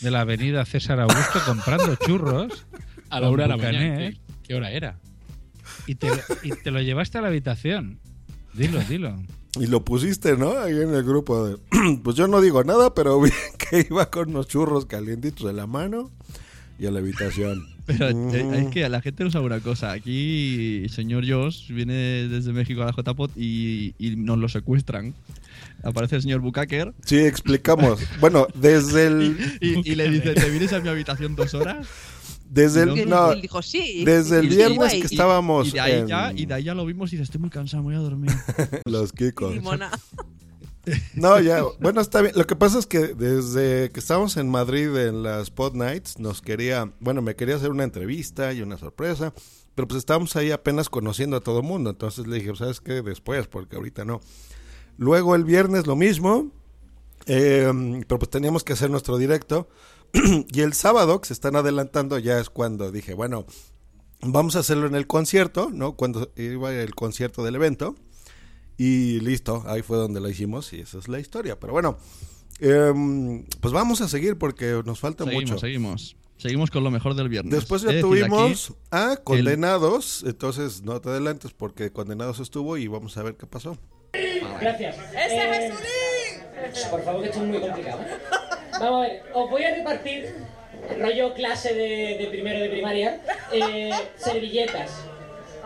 [0.00, 2.66] de la avenida César Augusto comprando churros.
[3.10, 3.96] A la una de la mañana.
[3.96, 4.98] ¿Qué, qué hora era?
[5.86, 6.08] Y te,
[6.42, 8.00] y te lo llevaste a la habitación.
[8.52, 9.16] Dilo, dilo.
[9.58, 10.58] Y lo pusiste, ¿no?
[10.58, 11.56] Ahí en el grupo de...
[12.04, 13.30] pues yo no digo nada, pero vi
[13.70, 16.10] que iba con unos churros calientitos de la mano.
[16.78, 17.66] y a la habitación.
[17.86, 19.92] Pero eh, es que a la gente no sabe una cosa.
[19.92, 21.94] Aquí, el señor Josh viene
[22.28, 25.14] desde México a la JPOT y, y nos lo secuestran.
[25.82, 26.94] Aparece el señor Bukaker.
[27.04, 28.00] Sí, explicamos.
[28.20, 29.58] Bueno, desde el.
[29.60, 31.86] Y, y le dice: ¿Te vienes a mi habitación dos horas?
[32.50, 33.08] Desde el.
[33.08, 34.04] no- dijo sí.
[34.04, 35.68] desde el viernes que estábamos.
[35.68, 37.50] Y de, ahí en ya, y de ahí ya lo vimos y dice: Estoy muy
[37.50, 38.32] cansado, me voy a dormir.
[38.84, 39.54] Los Kikos.
[39.54, 39.90] Limona.
[41.14, 42.32] No, ya, bueno, está bien.
[42.34, 46.40] Lo que pasa es que desde que estábamos en Madrid en las Pod Nights, nos
[46.40, 49.34] quería, bueno, me quería hacer una entrevista y una sorpresa,
[49.74, 53.02] pero pues estábamos ahí apenas conociendo a todo el mundo, entonces le dije, ¿sabes qué?
[53.02, 54.20] Después, porque ahorita no.
[54.98, 56.50] Luego el viernes lo mismo,
[57.26, 57.72] eh,
[58.06, 59.68] pero pues teníamos que hacer nuestro directo.
[60.52, 63.46] y el sábado, que se están adelantando, ya es cuando dije, bueno,
[64.22, 65.92] vamos a hacerlo en el concierto, ¿no?
[65.94, 67.94] Cuando iba el concierto del evento.
[68.76, 71.58] Y listo, ahí fue donde lo hicimos y esa es la historia.
[71.58, 71.98] Pero bueno,
[72.60, 75.58] em, pues vamos a seguir porque nos falta seguimos, mucho.
[75.58, 76.16] seguimos.
[76.36, 77.52] Seguimos con lo mejor del viernes.
[77.52, 82.76] Después ya decir tuvimos aquí a el- Condenados, entonces no te adelantes porque Condenados estuvo
[82.76, 83.76] y vamos a ver qué pasó.
[84.60, 84.96] Gracias.
[85.14, 85.72] Eh,
[86.90, 88.00] Por favor, que esto es muy complicado.
[88.80, 90.34] Vamos a ver, os voy a repartir,
[90.98, 93.20] rollo clase de, de primero de primaria,
[93.52, 94.90] eh, servilletas,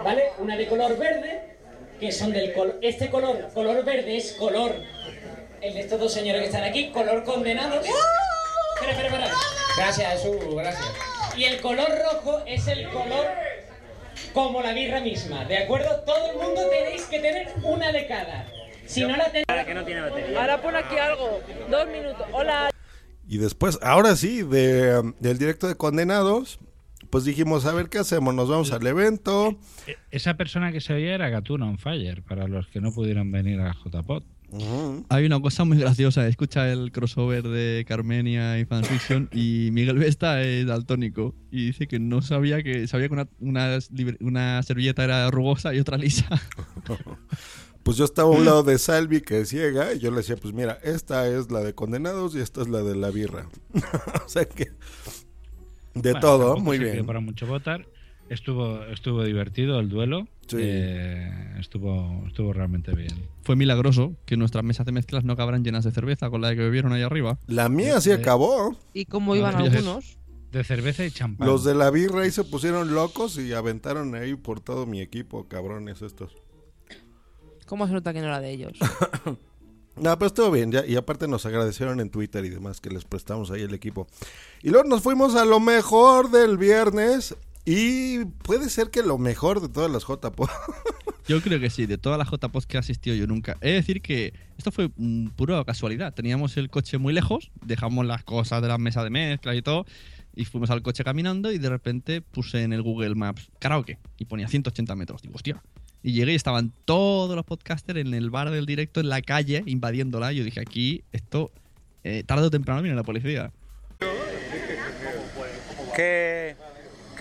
[0.03, 0.31] ¿vale?
[0.39, 1.57] Una de color verde,
[2.01, 2.79] que son del color...
[2.83, 4.75] Este color, color verde, es color...
[5.61, 7.87] El de estos dos señores que están aquí, color condenados.
[7.87, 9.31] Espera, espera, espera.
[9.77, 10.89] Gracias, Jesús, gracias.
[11.37, 13.27] Y el color rojo es el color
[14.33, 16.03] como la birra misma, ¿de acuerdo?
[16.07, 18.47] Todo el mundo tenéis que tener una de cada.
[18.87, 19.47] Si no la tenéis...
[19.67, 20.41] que no tiene batería.
[20.41, 21.41] Ahora pon aquí algo.
[21.71, 22.27] Dos minutos.
[22.33, 22.71] Hola.
[23.29, 26.59] Y después, ahora sí, de, del directo de Condenados,
[27.09, 29.57] pues dijimos, a ver qué hacemos, nos vamos al evento.
[29.87, 33.31] E- Esa persona que se oía era Gatuna on Fire, para los que no pudieron
[33.31, 33.73] venir a
[35.09, 36.27] Hay una cosa muy graciosa.
[36.29, 41.99] Escucha el crossover de Carmenia y Fanfiction y Miguel Vesta es daltónico y dice que
[41.99, 43.29] no sabía que sabía que una,
[44.21, 46.29] una, servilleta era rugosa y otra lisa.
[47.83, 50.37] Pues yo estaba a un lado de Salvi que es ciega y yo le decía,
[50.37, 53.49] pues mira, esta es la de Condenados y esta es la de la birra.
[54.25, 54.67] o sea que
[55.95, 57.05] de Bueno, todo, muy bien.
[57.05, 57.85] para mucho votar.
[58.29, 60.27] Estuvo, estuvo divertido el duelo.
[60.47, 60.57] Sí.
[60.61, 63.13] Eh, estuvo, estuvo realmente bien.
[63.43, 66.61] Fue milagroso que nuestras mesas de mezclas no acabaran llenas de cerveza con la que
[66.61, 67.39] bebieron ahí arriba.
[67.47, 68.77] La mía sí acabó.
[68.95, 70.17] ¿Y cómo iban algunos?
[70.51, 71.49] De cerveza y champán.
[71.49, 75.49] Los de la birra ahí se pusieron locos y aventaron ahí por todo mi equipo,
[75.49, 76.37] cabrones estos.
[77.67, 78.73] ¿Cómo se nota que no era de ellos?
[79.95, 83.05] No, pues estuvo bien, ya, y aparte nos agradecieron en Twitter y demás que les
[83.05, 84.07] prestamos ahí el equipo.
[84.63, 89.61] Y luego nos fuimos a lo mejor del viernes y puede ser que lo mejor
[89.61, 90.49] de todas las JPO.
[91.29, 93.57] Yo creo que sí, de todas las JPOs que he asistido yo nunca.
[93.61, 96.13] He de decir que esto fue mm, pura casualidad.
[96.13, 99.87] Teníamos el coche muy lejos, dejamos las cosas de la mesa de mezcla y todo,
[100.35, 104.25] y fuimos al coche caminando y de repente puse en el Google Maps karaoke y
[104.25, 105.23] ponía 180 metros.
[105.23, 105.63] Digo, hostia.
[106.03, 109.63] Y llegué y estaban todos los podcasters en el bar del directo, en la calle,
[109.67, 110.33] invadiéndola.
[110.33, 111.53] Y yo dije, aquí, esto,
[112.03, 113.53] eh, tarde o temprano viene la policía.
[115.95, 116.57] ¿Qué,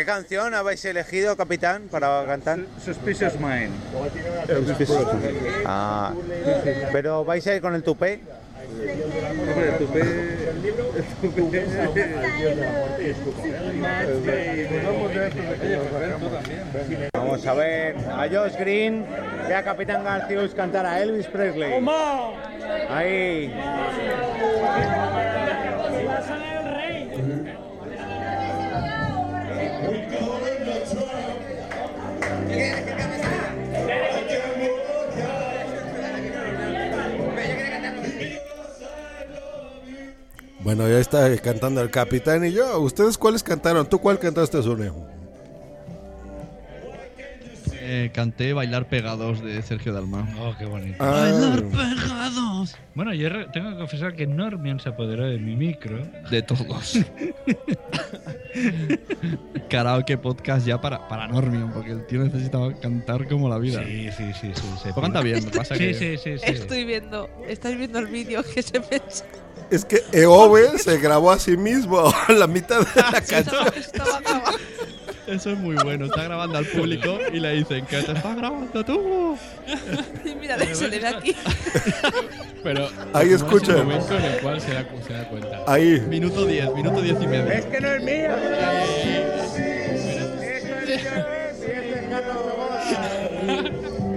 [0.01, 2.61] ¿Qué canción habéis elegido, capitán, para cantar?
[2.83, 3.71] Suspicious Mind.
[5.63, 6.11] Ah,
[6.91, 8.19] ¿pero vais a ir con el tupé?
[17.13, 19.05] Vamos a ver a Josh Green
[19.47, 21.73] y a Capitán Garcius cantar a Elvis Presley.
[22.89, 23.53] Ahí.
[40.63, 42.79] Bueno, ya está cantando el capitán y yo.
[42.79, 43.87] ¿Ustedes cuáles cantaron?
[43.87, 44.91] ¿Tú cuál cantaste, Zune?
[47.93, 50.25] Eh, canté Bailar Pegados de Sergio Dalma.
[50.39, 50.95] Oh, qué bonito.
[51.03, 51.27] Ah.
[51.29, 52.77] Bailar pegados.
[52.95, 55.99] Bueno, yo tengo que confesar que Normion se apoderó de mi micro.
[56.29, 56.93] De todos.
[59.69, 63.83] Karaoke podcast ya para, para Normion, porque el tío necesitaba cantar como la vida.
[63.83, 64.61] Sí, sí, sí, sí.
[64.81, 66.43] se Pues canta bien, que pasa sí, que- sí, sí, sí.
[66.45, 68.85] Estoy viendo, estáis viendo el vídeo que se me...
[69.69, 73.65] Es que Eove se grabó a sí mismo la mitad de la canción.
[75.27, 76.05] Eso es muy bueno.
[76.05, 79.37] Está grabando al público y le dicen que te estás grabando tú.
[80.39, 81.35] Mira, se le ve aquí.
[82.63, 83.71] Pero Ahí ¿cómo es escucha.
[83.77, 85.61] el momento en el cual se da, se da cuenta.
[85.67, 85.99] Ahí.
[86.07, 87.51] Minuto 10, minuto 10 y medio.
[87.51, 88.29] Es que no es mío.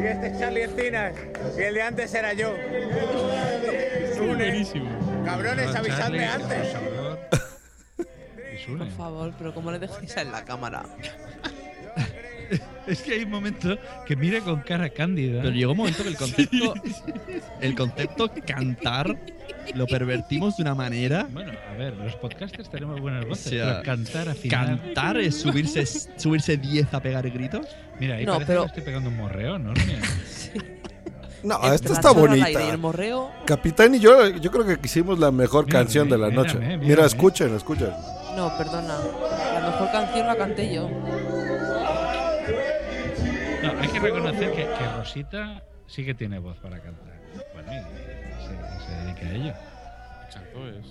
[0.00, 1.12] Y este es Charlie Encinas.
[1.58, 2.54] Y el de antes era yo.
[5.24, 6.68] Cabrones, Ah, avisadme antes.
[8.66, 8.78] Por favor.
[8.78, 8.84] Sune.
[8.86, 10.84] Por favor, pero ¿cómo le dejáis en la cámara?
[12.86, 15.40] Es que hay un momento que mira con cara cándida.
[15.40, 16.74] Pero llegó un momento que el concepto,
[17.62, 19.16] el concepto cantar
[19.74, 21.26] lo pervertimos de una manera.
[21.32, 24.66] Bueno, a ver, los podcasters tenemos buenas O voces, sea, pero cantar afinar.
[24.66, 25.86] cantar es subirse
[26.18, 27.66] subirse 10 a pegar gritos.
[27.98, 29.82] Mira, ahí No, parece pero- que estoy pegando un morreo enorme.
[31.42, 32.46] No, Entre esta está al bonita.
[32.46, 33.30] aire y el morreo.
[33.46, 36.58] Capitán y yo, yo creo que hicimos la mejor Mírame, canción de la mírame, noche.
[36.58, 36.86] mírame.
[36.86, 37.90] Mira, escuchen, escuchen.
[38.36, 38.98] No, perdona.
[39.54, 40.88] La mejor canción la canté yo.
[43.62, 47.14] No, hay que reconocer que, que Rosita sí que tiene voz para cantar.
[47.52, 47.76] Bueno, y
[48.42, 49.54] se, se dedica a ello.
[50.26, 50.86] Exacto, es.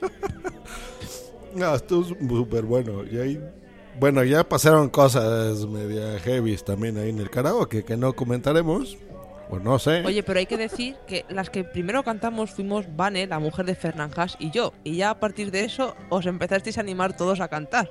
[1.54, 3.04] No, estuvo súper bueno.
[3.04, 3.40] Y ahí,
[4.00, 8.98] bueno, ya pasaron cosas media heavy también ahí en el karaoke que no comentaremos.
[9.50, 10.02] O no sé.
[10.04, 13.74] Oye, pero hay que decir que las que primero cantamos fuimos Vane, la mujer de
[13.74, 14.72] Fernán Haas, y yo.
[14.84, 17.90] Y ya a partir de eso os empezasteis a animar todos a cantar.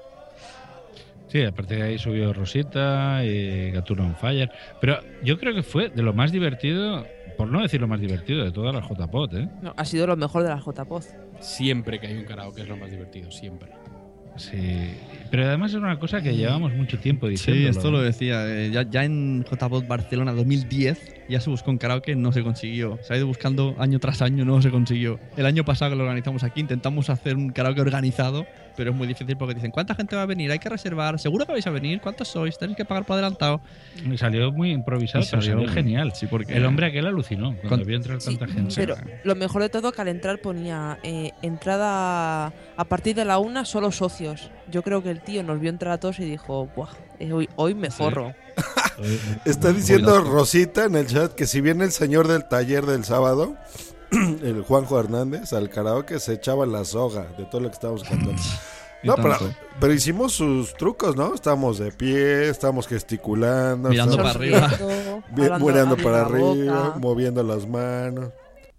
[1.28, 4.52] Sí, a partir de ahí subió Rosita y Gatuno on Fire.
[4.80, 8.44] Pero yo creo que fue de lo más divertido, por no decir lo más divertido,
[8.44, 9.50] de todas las JPOT, ¿eh?
[9.64, 11.16] No, ha sido lo mejor de las JPOZ.
[11.40, 13.72] Siempre que hay un karaoke es lo más divertido, siempre.
[14.36, 14.94] Sí.
[15.30, 17.62] Pero además es una cosa que llevamos mucho tiempo diciendo.
[17.62, 18.46] Sí, esto lo decía.
[18.48, 23.00] eh, ya, ya en JPOT Barcelona 2010 ya se buscó un karaoke, no se consiguió.
[23.02, 25.20] Se ha ido buscando año tras año, no se consiguió.
[25.38, 28.46] El año pasado que lo organizamos aquí intentamos hacer un karaoke organizado,
[28.76, 30.52] pero es muy difícil porque dicen, ¿cuánta gente va a venir?
[30.52, 31.20] Hay que reservar.
[31.20, 32.02] ¿Seguro que vais a venir?
[32.02, 32.58] ¿Cuántos sois?
[32.58, 33.62] Tenéis que pagar por adelantado.
[34.10, 36.14] Y salió muy improvisado, Y pero salió- salió genial.
[36.16, 38.74] sí, porque- El hombre aquel alucinó cuando Con- vio entrar tanta gente.
[38.76, 42.48] Pero lo mejor de todo que al entrar ponía eh, entrada
[42.78, 44.50] a partir de la una solo socios.
[44.72, 47.50] Yo creo que el tío nos vio entrar a todos y dijo, Buah, eh, hoy,
[47.56, 48.34] hoy me forro.
[49.46, 53.56] Está diciendo Rosita en el chat que si viene el señor del taller del sábado,
[54.44, 58.42] el Juanjo Hernández, al karaoke se echaba la soga de todo lo que estábamos cantando.
[59.06, 59.36] No, pero,
[59.82, 61.34] pero hicimos sus trucos, ¿no?
[61.34, 63.90] Estábamos de pie, estábamos gesticulando.
[63.90, 65.24] Mirando estábamos- para arriba.
[65.36, 67.00] Bien, mirando para arriba, boca.
[67.00, 68.30] moviendo las manos.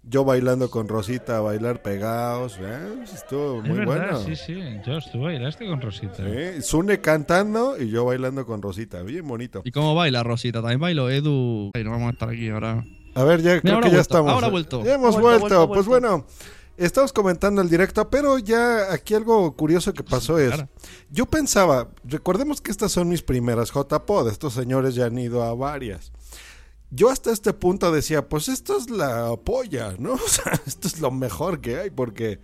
[0.01, 2.57] Yo bailando con Rosita, a bailar pegados.
[2.59, 3.03] ¿eh?
[3.03, 4.19] Estuvo Es muy verdad, bueno.
[4.19, 4.59] sí, sí.
[4.83, 6.23] Yo estuve bailaste con Rosita.
[6.25, 6.59] ¿Eh?
[6.63, 9.03] Sune cantando y yo bailando con Rosita.
[9.03, 9.61] Bien bonito.
[9.63, 10.59] ¿Y cómo baila Rosita?
[10.61, 11.69] También bailo Edu.
[11.75, 12.83] Ay, no vamos a estar aquí ahora.
[13.15, 14.31] A ver, ya creo que ya vuelto, estamos.
[14.31, 14.83] ahora vuelto.
[14.83, 15.39] Ya hemos vuelto.
[15.39, 16.07] vuelto, vuelto, Pues vuelto.
[16.09, 16.25] bueno,
[16.77, 20.53] estamos comentando el directo, pero ya aquí algo curioso que pasó es.
[21.09, 24.29] Yo pensaba, recordemos que estas son mis primeras JPod.
[24.29, 26.11] Estos señores ya han ido a varias.
[26.91, 30.13] Yo hasta este punto decía, pues esto es la polla, ¿no?
[30.25, 32.39] O sea, esto es lo mejor que hay, porque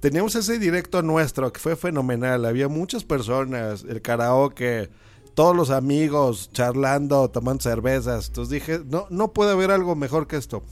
[0.00, 2.44] teníamos ese directo nuestro que fue fenomenal.
[2.44, 4.88] Había muchas personas, el karaoke,
[5.36, 8.28] todos los amigos charlando, tomando cervezas.
[8.28, 10.62] Entonces dije, no, no puede haber algo mejor que esto.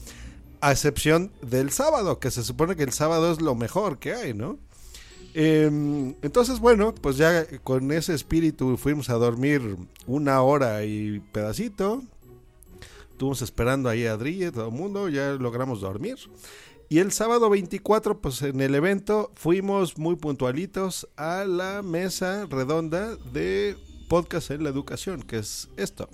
[0.62, 4.32] A excepción del sábado, que se supone que el sábado es lo mejor que hay,
[4.32, 4.58] ¿no?
[5.34, 12.02] Em, entonces, bueno, pues ya con ese espíritu fuimos a dormir una hora y pedacito.
[13.10, 16.16] Estuvimos esperando ahí a y todo el mundo, ya logramos dormir.
[16.88, 23.16] Y el sábado 24, pues en el evento fuimos muy puntualitos a la mesa redonda
[23.16, 23.76] de
[24.14, 26.08] podcast en la educación, que es esto.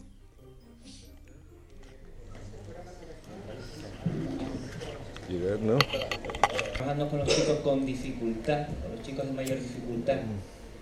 [5.28, 5.76] Y ver, ¿no?
[6.72, 10.16] trabajando con los chicos con dificultad, con los chicos de mayor dificultad,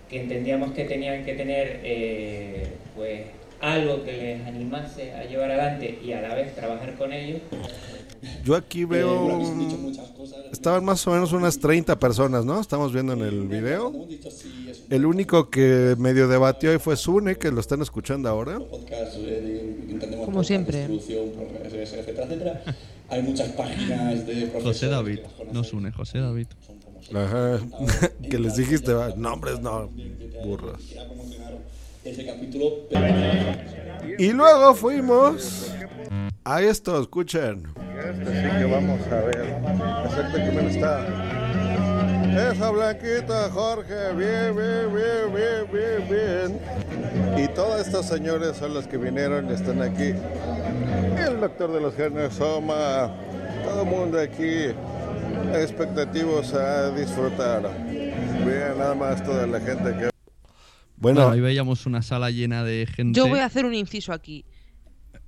[0.08, 3.26] que entendíamos que tenían que tener eh, pues
[3.60, 7.40] algo que les animase a llevar adelante y a la vez trabajar con ellos.
[8.44, 9.38] Yo aquí veo.
[9.38, 10.38] muchas cosas.
[10.52, 12.60] Estaban más o menos unas 30 personas, ¿no?
[12.60, 13.92] Estamos viendo en el video.
[14.90, 18.58] El único que medio debatió hoy fue Sune, que lo están escuchando ahora.
[19.18, 20.86] eh, Como siempre.
[23.10, 25.20] Hay muchas páginas de José David.
[25.52, 26.46] No Sune, José David.
[27.14, 27.58] Ajá.
[28.30, 29.90] que les dijiste, nombres no,
[30.44, 30.94] burros.
[32.08, 32.88] Ese capítulo.
[34.18, 35.70] Y luego fuimos
[36.42, 37.64] a esto, escuchen.
[38.02, 39.60] Este sí que vamos a ver.
[40.06, 41.06] Exacto, ¿quién está?
[42.50, 46.58] Esa blanquita, Jorge, bien, bien, bien, bien, bien,
[47.36, 47.44] bien.
[47.44, 50.14] Y todos estos señores son los que vinieron y están aquí.
[51.18, 53.10] El doctor de los genes, Soma,
[53.64, 54.72] todo el mundo aquí
[55.52, 57.68] expectativos a disfrutar.
[57.90, 60.17] Bien, nada más toda la gente que...
[61.00, 63.16] Bueno, Bueno, ahí veíamos una sala llena de gente.
[63.16, 64.44] Yo voy a hacer un inciso aquí.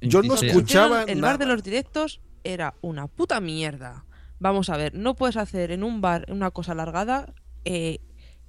[0.01, 1.33] yo no escuchaba El nada.
[1.35, 4.05] bar de los directos era una puta mierda.
[4.39, 7.35] Vamos a ver, no puedes hacer en un bar una cosa alargada.
[7.65, 7.99] eh,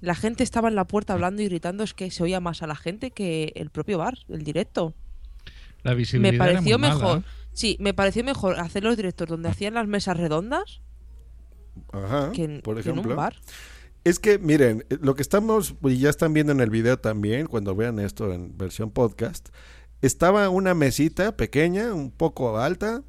[0.00, 2.66] la gente estaba en la puerta hablando y gritando, es que se oía más a
[2.66, 4.94] la gente que el propio bar, el directo.
[5.84, 7.18] La visibilidad Me era pareció mala, mejor.
[7.18, 7.22] ¿eh?
[7.52, 10.80] Sí, me pareció mejor hacer los directos donde hacían las mesas redondas
[11.92, 13.12] Ajá, que en, por que en ejemplo.
[13.12, 13.36] un bar.
[14.04, 17.46] Es que, miren, eh, lo que estamos, y ya están viendo en el video también,
[17.46, 19.50] cuando vean esto en versión podcast,
[20.00, 23.02] estaba una mesita pequeña, un poco alta,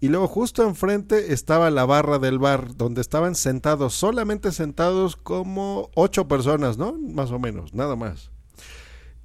[0.00, 5.90] y luego justo enfrente estaba la barra del bar, donde estaban sentados, solamente sentados como
[5.94, 6.94] ocho personas, ¿no?
[6.94, 8.30] Más o menos, nada más.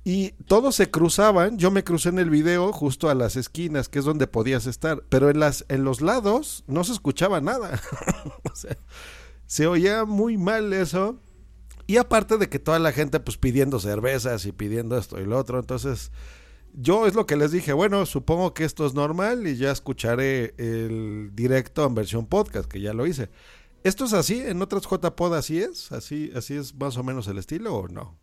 [0.04, 4.00] Y todos se cruzaban, yo me crucé en el video justo a las esquinas, que
[4.00, 7.80] es donde podías estar, pero en, las, en los lados no se escuchaba nada.
[8.52, 8.76] o sea,
[9.54, 11.20] se oía muy mal eso.
[11.86, 15.38] Y aparte de que toda la gente pues pidiendo cervezas y pidiendo esto y lo
[15.38, 16.12] otro, entonces
[16.74, 20.56] yo es lo que les dije, bueno, supongo que esto es normal y ya escucharé
[20.58, 23.30] el directo en versión podcast, que ya lo hice.
[23.84, 24.42] ¿Esto es así?
[24.42, 25.92] ¿En otras JPod así es?
[25.92, 28.18] ¿Así, ¿Así es más o menos el estilo o no?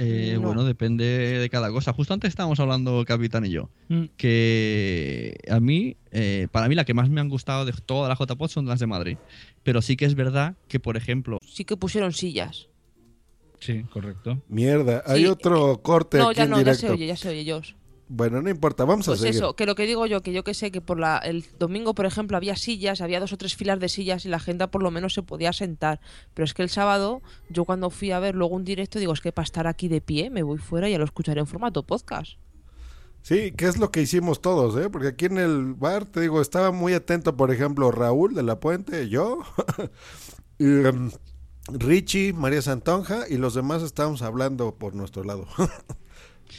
[0.00, 0.42] Eh, No.
[0.42, 1.92] Bueno, depende de cada cosa.
[1.92, 4.04] Justo antes estábamos hablando, Capitán y yo, Mm.
[4.16, 8.18] que a mí, eh, para mí, la que más me han gustado de todas las
[8.18, 9.18] JPOD son las de Madrid.
[9.64, 12.68] Pero sí que es verdad que, por ejemplo, Sí que pusieron sillas.
[13.60, 14.40] Sí, correcto.
[14.48, 17.28] Mierda, hay Sí, otro corte No, aquí ya en no, ya se oye, ya se
[17.30, 17.72] oye, Josh.
[18.08, 19.36] Bueno, no importa, vamos Pues a seguir.
[19.36, 21.94] eso, que lo que digo yo, que yo que sé que por la, el domingo,
[21.94, 24.82] por ejemplo, había sillas, había dos o tres filas de sillas y la gente por
[24.82, 26.00] lo menos se podía sentar.
[26.32, 29.20] Pero es que el sábado, yo cuando fui a ver luego un directo, digo, es
[29.20, 31.82] que para estar aquí de pie me voy fuera y ya lo escucharé en formato
[31.84, 32.38] podcast.
[33.20, 34.88] Sí, que es lo que hicimos todos, ¿eh?
[34.88, 38.58] Porque aquí en el bar, te digo, estaba muy atento, por ejemplo, Raúl de la
[38.58, 39.40] Puente, yo,
[40.58, 41.10] y, em,
[41.70, 45.46] Richie, María Santonja, y los demás estábamos hablando por nuestro lado.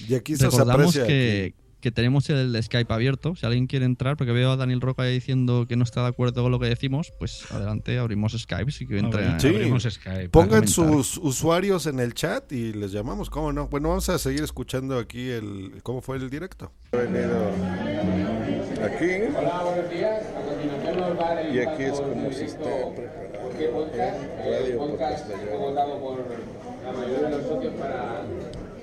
[0.08, 3.36] y aquí se os recordamos aprecia que, que tenemos el Skype abierto.
[3.36, 6.10] Si alguien quiere entrar, porque veo a Daniel Roca ahí diciendo que no está de
[6.10, 8.72] acuerdo con lo que decimos, pues adelante, abrimos Skype.
[8.72, 10.30] Si quiere entrar, Sí, abrimos Skype.
[10.30, 13.68] pongan a sus usuarios en el chat y les llamamos, ¿cómo no?
[13.70, 16.72] Bueno, vamos a seguir escuchando aquí el cómo fue el directo.
[16.92, 17.52] He venido
[18.84, 19.06] aquí
[21.54, 24.80] y aquí es como se está preparando el radio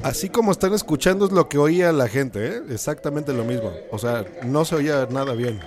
[0.07, 2.62] Así como están escuchando es lo que oía la gente, ¿eh?
[2.70, 3.72] Exactamente lo mismo.
[3.90, 5.59] O sea, no se oía nada bien.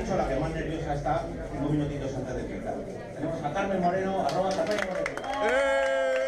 [0.00, 2.74] Dicho, la que más nerviosa está cinco minutitos antes de empezar.
[3.14, 6.26] Tenemos a Carmen Moreno, arroba Carmen Moreno.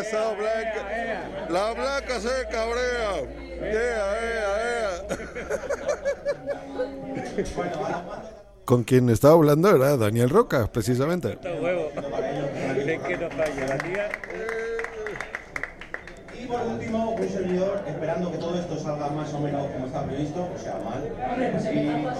[0.00, 0.82] Esa blanca.
[1.48, 3.22] La blanca se cabrea.
[8.64, 11.36] Con quien estaba hablando era Daniel Roca, precisamente.
[11.42, 11.90] huevo.
[12.74, 14.08] ¿De qué nos falla la tía?
[16.44, 20.04] Y por último, un servidor esperando que todo esto salga más o menos como está
[20.04, 21.02] previsto, o sea, mal.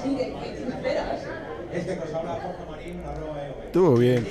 [0.04, 3.64] Y este que os habla Jorge Marín, arroba EOB.
[3.66, 4.26] Estuvo bien.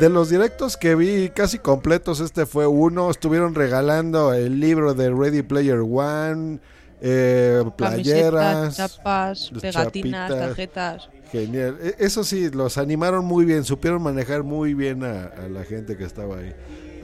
[0.00, 3.10] De los directos que vi casi completos, este fue uno.
[3.10, 6.58] Estuvieron regalando el libro de Ready Player One,
[7.02, 10.48] eh, playeras, Camisetas, chapas, pegatinas, chapitas.
[10.48, 11.08] tarjetas.
[11.30, 11.78] Genial.
[11.82, 15.96] E- Eso sí, los animaron muy bien, supieron manejar muy bien a, a la gente
[15.96, 16.54] que estaba ahí.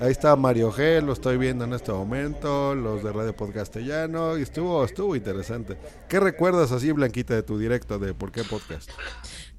[0.01, 4.43] Ahí está Mario G, lo estoy viendo en este momento, los de Radio Podcastellano, y
[4.43, 5.77] estuvo, estuvo interesante.
[6.09, 8.89] ¿Qué recuerdas así, Blanquita, de tu directo de ¿Por qué Podcast?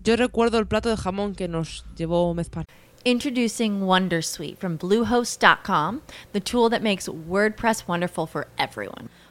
[0.01, 2.63] Yo recuerdo el plato de jamón que nos llevó Mezpar.
[3.03, 9.09] Introducing Wondersuite from Bluehost.com, the tool that makes WordPress wonderful for everyone.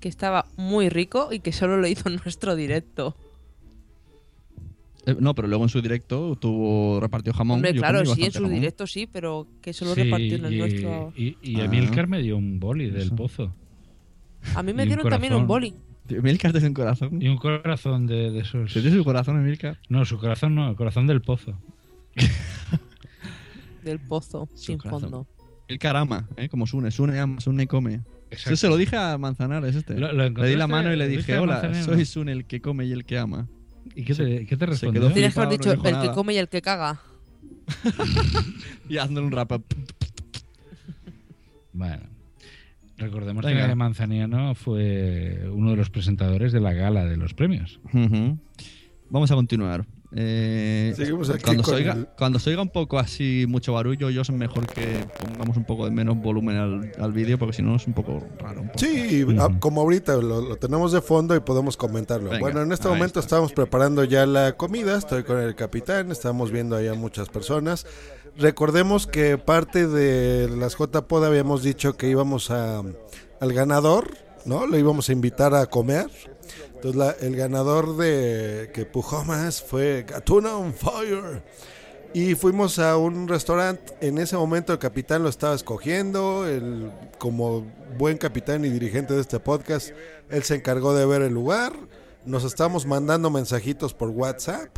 [0.00, 3.16] Que estaba muy rico y que solo lo hizo en nuestro directo.
[5.06, 7.56] Eh, no, pero luego en su directo tuvo repartió jamón.
[7.56, 8.54] Hombre, yo claro, sí, en su jamón.
[8.54, 11.12] directo sí, pero que solo Sí, repartió en el y, nuestro.
[11.16, 11.64] Y, y Ah.
[11.64, 13.52] Emilcar me dio un boli del pozo.
[14.54, 15.74] A mí me un dieron también un boli.
[16.08, 17.20] Emilcar te dio un corazón.
[17.20, 18.72] Y un corazón de, de esos.
[18.72, 19.78] ¿Te dio su corazón, Emilcar?
[19.88, 21.58] No, su corazón no, el corazón del pozo.
[23.82, 25.00] Del pozo, sin corazón.
[25.10, 25.26] fondo.
[25.68, 26.48] Emilcar ama, ¿eh?
[26.48, 26.90] como Sune.
[26.90, 28.00] Sune ama, Sune come.
[28.30, 28.50] Exacto.
[28.50, 29.98] Yo se lo dije a Manzanares este.
[29.98, 32.04] Lo- lo le di la mano y le dije, hola, soy ¿no?
[32.04, 33.48] Sune el que come y el que ama.
[33.94, 35.10] ¿Y qué te, qué te respondió?
[35.12, 37.00] Tienes que haber dicho no el que come y el que caga.
[38.88, 39.52] Y haciendo un rap.
[41.72, 42.02] Bueno.
[42.96, 43.68] Recordemos Venga.
[43.68, 47.78] que Manzaniano fue uno de los presentadores de la gala de los premios.
[49.10, 49.86] Vamos a continuar.
[50.10, 54.08] Eh, Seguimos aquí cuando, se oiga, el- cuando se oiga un poco así mucho barullo,
[54.08, 57.62] yo es mejor que pongamos un poco de menos volumen al, al vídeo porque si
[57.62, 58.62] no es un poco raro.
[58.62, 58.78] un poco.
[58.78, 62.30] Sí, ah, como ahorita lo, lo tenemos de fondo y podemos comentarlo.
[62.30, 66.50] Venga, bueno, en este momento estamos preparando ya la comida, estoy con el capitán, estamos
[66.50, 67.84] viendo ahí a muchas personas.
[68.36, 72.78] Recordemos que parte de las JPod habíamos dicho que íbamos a,
[73.40, 74.66] al ganador, ¿no?
[74.66, 76.06] Lo íbamos a invitar a comer.
[76.78, 81.42] Entonces la- el ganador de que pujó más fue Gatuna on Fire.
[82.14, 83.92] Y fuimos a un restaurante.
[84.00, 86.46] En ese momento el capitán lo estaba escogiendo.
[86.46, 87.66] El, como
[87.98, 89.90] buen capitán y dirigente de este podcast,
[90.30, 91.72] él se encargó de ver el lugar.
[92.24, 94.68] Nos estamos mandando mensajitos por WhatsApp.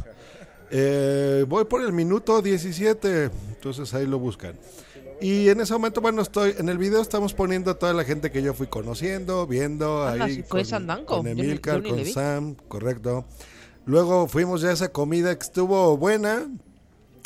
[0.73, 3.31] Eh, voy por el minuto 17.
[3.51, 4.57] Entonces ahí lo buscan.
[5.21, 8.31] Y en ese momento, bueno, estoy en el video estamos poniendo a toda la gente
[8.31, 11.17] que yo fui conociendo, viendo Anda, ahí fue con, Sandanco.
[11.19, 12.05] con Emilcar, con.
[12.07, 13.27] Sam, correcto.
[13.85, 16.49] Luego fuimos ya a esa comida que estuvo buena.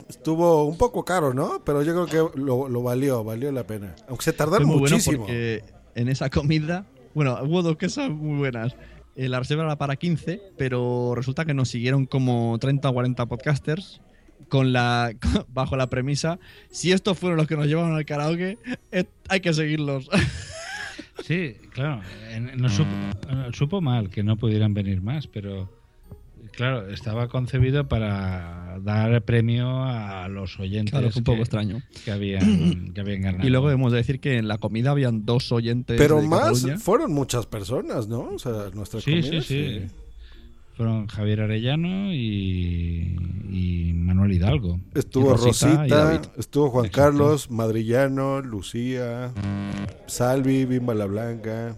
[0.08, 1.62] Estuvo un poco caro, ¿no?
[1.64, 3.94] Pero yo creo que lo, lo valió, valió la pena.
[4.08, 5.24] Aunque se tardaron muy bueno muchísimo.
[5.24, 5.64] porque
[5.94, 6.84] en esa comida,
[7.14, 8.76] bueno, hubo dos cosas muy buenas.
[9.16, 13.26] Eh, la reserva era para 15, pero resulta que nos siguieron como 30 o 40
[13.26, 14.00] podcasters
[14.54, 15.12] con la
[15.52, 16.38] bajo la premisa,
[16.70, 18.56] si estos fueron los que nos llevaron al karaoke,
[18.92, 20.08] eh, hay que seguirlos.
[21.24, 22.02] Sí, claro.
[22.56, 22.90] nos supo,
[23.52, 25.70] supo mal que no pudieran venir más, pero
[26.52, 30.90] claro, estaba concebido para dar premio a los oyentes.
[30.92, 31.82] Claro, fue un poco que- extraño.
[32.04, 33.46] Que habían, que habían ganado.
[33.46, 36.40] Y luego hemos de decir que en la comida habían dos oyentes Pero de más,
[36.60, 36.78] Cataluña.
[36.78, 38.20] fueron muchas personas, ¿no?
[38.34, 39.40] O sea, nuestra Sí, comida.
[39.40, 39.86] sí, sí.
[40.76, 43.16] Fueron Javier Arellano y,
[43.48, 44.80] y Manuel Hidalgo.
[44.92, 47.10] Estuvo Y Rosita, y estuvo Juan Exacto.
[47.10, 49.32] Carlos, Madrillano, Lucía,
[50.06, 51.76] Salvi, Bimba la Blanca.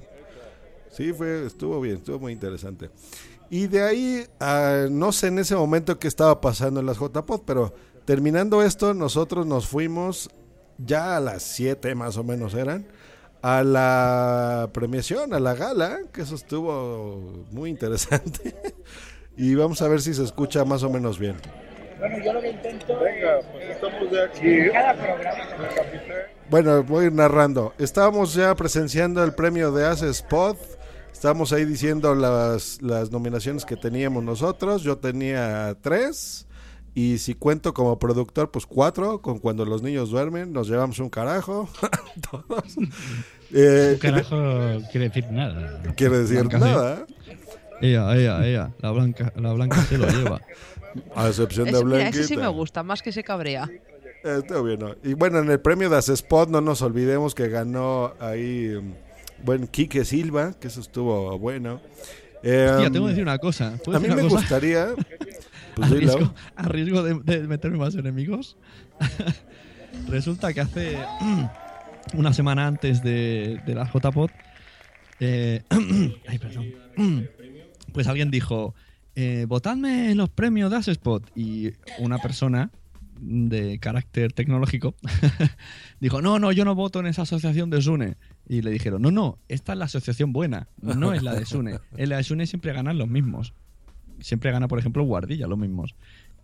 [0.91, 2.91] Sí, fue, estuvo bien, estuvo muy interesante.
[3.51, 7.43] Y de ahí, ah, no sé en ese momento qué estaba pasando en las JPod,
[7.47, 7.75] pero
[8.07, 10.31] terminando esto, nosotros nos fuimos
[10.79, 12.87] ya a las 7 más o menos eran,
[13.47, 18.57] a la premiación, a la gala, que eso estuvo muy interesante.
[19.37, 21.37] y vamos a ver si se escucha más o menos bien.
[22.01, 24.49] Bueno, yo lo que intento Venga, pues estamos de aquí.
[24.49, 25.45] En cada programa,
[26.51, 27.73] Bueno, voy a ir narrando.
[27.79, 30.59] Estábamos ya presenciando el premio de Ace Spot.
[31.13, 34.83] Estábamos ahí diciendo las, las nominaciones que teníamos nosotros.
[34.83, 36.46] Yo tenía tres.
[36.97, 39.21] Y si cuento como productor, pues cuatro.
[39.21, 41.69] Con cuando los niños duermen, nos llevamos un carajo.
[42.31, 42.77] Todos.
[43.53, 44.37] Eh, Un carajo
[44.91, 45.83] quiere decir nada.
[45.95, 47.07] Quiere decir Blanca, nada.
[47.83, 48.71] Ella, ella, ella.
[48.81, 50.41] La blanca, la blanca se lo lleva.
[51.15, 52.25] A excepción de Ese, mira, ese Blanquita.
[52.29, 53.69] sí me gusta, más que se cabrea.
[54.25, 54.95] Eh, Está bien, ¿no?
[55.05, 59.67] Y bueno, en el premio de Spot no nos olvidemos que ganó ahí mm, buen
[59.67, 61.83] Quique Silva, que eso estuvo bueno.
[62.43, 63.75] Eh, Hostia, tengo que decir una cosa.
[63.85, 64.37] ¿Puedo A mí me cosa?
[64.37, 64.89] gustaría.
[65.77, 68.57] Pues a, riesgo, a riesgo de, de meterme más enemigos.
[70.09, 70.99] Resulta que hace
[72.15, 74.31] una semana antes de, de la JPod,
[75.21, 75.63] eh,
[76.29, 76.73] ay, perdón,
[77.93, 78.75] pues alguien dijo,
[79.17, 81.31] eh, votadme en los premios de Spot.
[81.35, 82.71] Y una persona
[83.21, 84.95] de carácter tecnológico
[86.01, 88.17] dijo, no, no, yo no voto en esa asociación de Sune.
[88.49, 91.81] Y le dijeron, no, no, esta es la asociación buena, no es la de Sune.
[91.99, 93.53] En la de Sune siempre ganan los mismos.
[94.27, 95.95] Siempre gana, por ejemplo, Guardilla, los mismos.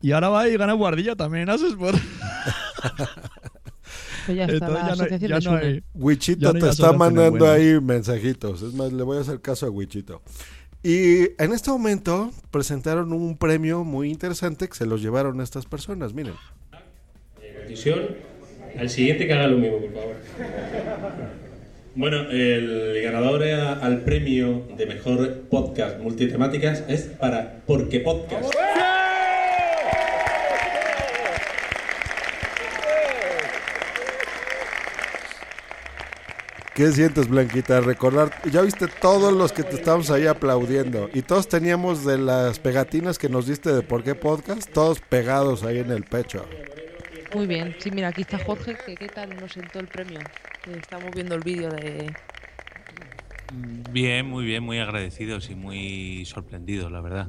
[0.00, 1.98] Y ahora va y gana Guardilla también en Asesport.
[4.24, 5.82] Pues ya está, Sune.
[5.94, 8.62] Wichito ya no hay te está mandando ahí mensajitos.
[8.62, 10.22] Es más, le voy a hacer caso a Wichito.
[10.84, 16.14] Y en este momento presentaron un premio muy interesante que se los llevaron estas personas.
[16.14, 16.34] Miren.
[17.40, 17.98] Decisión.
[18.78, 20.16] Al siguiente que haga lo mismo, por favor.
[21.94, 28.50] Bueno, el ganador al premio de mejor podcast multitemáticas es para Porque Podcast.
[36.74, 37.82] ¿Qué sientes, Blanquita?
[37.82, 41.10] Recordar, ya viste todos los que te estábamos ahí aplaudiendo.
[41.12, 45.62] Y todos teníamos de las pegatinas que nos diste de por qué podcast, todos pegados
[45.62, 46.46] ahí en el pecho.
[47.34, 47.74] Muy bien.
[47.78, 50.20] Sí, mira, aquí está Jorge, que qué tal nos sentó el premio.
[50.76, 52.12] Estamos viendo el vídeo de...
[53.90, 57.28] Bien, muy bien, muy agradecidos y muy sorprendidos, la verdad.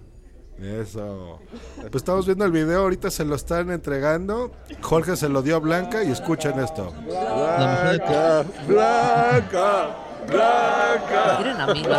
[0.62, 1.42] Eso.
[1.78, 4.56] Pues estamos viendo el video, ahorita se lo están entregando.
[4.82, 6.94] Jorge se lo dio a Blanca y escuchen esto.
[7.06, 9.96] Blanca, Blanca,
[10.28, 11.38] Blanca.
[11.38, 11.98] Tienen amigos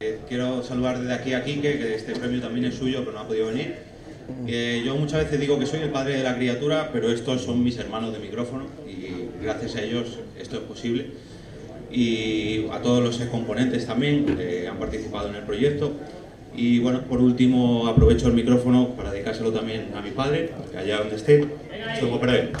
[0.00, 3.20] Eh, Quiero saludar desde aquí a Quique, que este premio también es suyo, pero no
[3.20, 3.85] ha podido venir.
[4.46, 7.62] Eh, yo muchas veces digo que soy el padre de la criatura, pero estos son
[7.62, 11.06] mis hermanos de micrófono y gracias a ellos esto es posible.
[11.90, 15.92] Y a todos los componentes también que han participado en el proyecto.
[16.54, 20.98] Y bueno, por último aprovecho el micrófono para dedicárselo también a mi padre, que allá
[20.98, 21.46] donde esté,
[21.92, 22.52] estoy para él.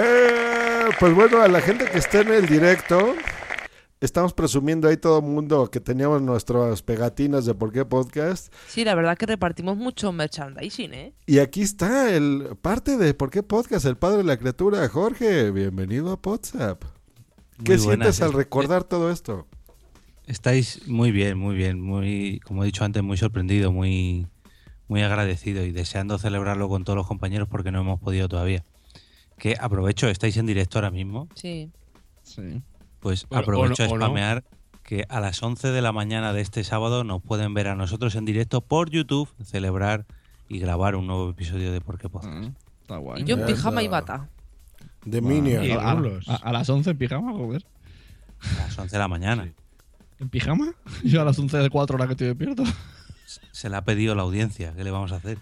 [0.00, 3.14] Eh, pues bueno, a la gente que esté en el directo,
[4.00, 8.52] estamos presumiendo ahí todo el mundo que teníamos nuestras pegatinas de por qué podcast.
[8.68, 11.14] Sí, la verdad que repartimos mucho merchandising, ¿eh?
[11.26, 15.50] Y aquí está el parte de por qué podcast, el padre de la criatura, Jorge.
[15.50, 16.82] Bienvenido a WhatsApp.
[17.64, 18.36] ¿Qué buenas, sientes al eh.
[18.36, 19.46] recordar todo esto?
[20.26, 24.26] Estáis muy bien, muy bien, muy, como he dicho antes, muy sorprendido, muy,
[24.86, 28.64] muy agradecido y deseando celebrarlo con todos los compañeros porque no hemos podido todavía.
[29.38, 31.72] Que aprovecho, estáis en directo ahora mismo, Sí.
[32.22, 32.62] Sí.
[33.08, 34.04] Pues Bueno, aprovecho o a no- o no.
[34.04, 34.44] spamear
[34.82, 38.14] que a las 11 de la mañana de este sábado nos pueden ver a nosotros
[38.16, 40.04] en directo por YouTube, celebrar
[40.46, 42.52] y grabar un nuevo episodio de Por qué Podcast.
[42.82, 43.22] Está guay.
[43.22, 44.28] Y yo en pijama y bata.
[45.06, 45.70] De Minion.
[45.80, 46.28] A, a- rulos.
[46.28, 47.64] a- a las 11 en pijama, joder.
[48.40, 49.50] A las 11 de la mañana.
[50.20, 50.74] ¿En pijama?
[51.04, 52.62] Yo a las 11 de 4 horas que estoy despierto.
[53.52, 55.38] Se la ha pedido la audiencia, ¿qué le vamos a hacer?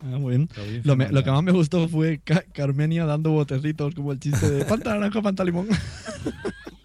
[0.00, 0.48] Ah, muy bien.
[0.84, 1.18] Lo, me- manda.
[1.20, 4.90] lo que más me gustó fue Ca- Carmenia dando botecitos, como el chiste de Fanta
[4.90, 5.68] naranja, Fanta limón.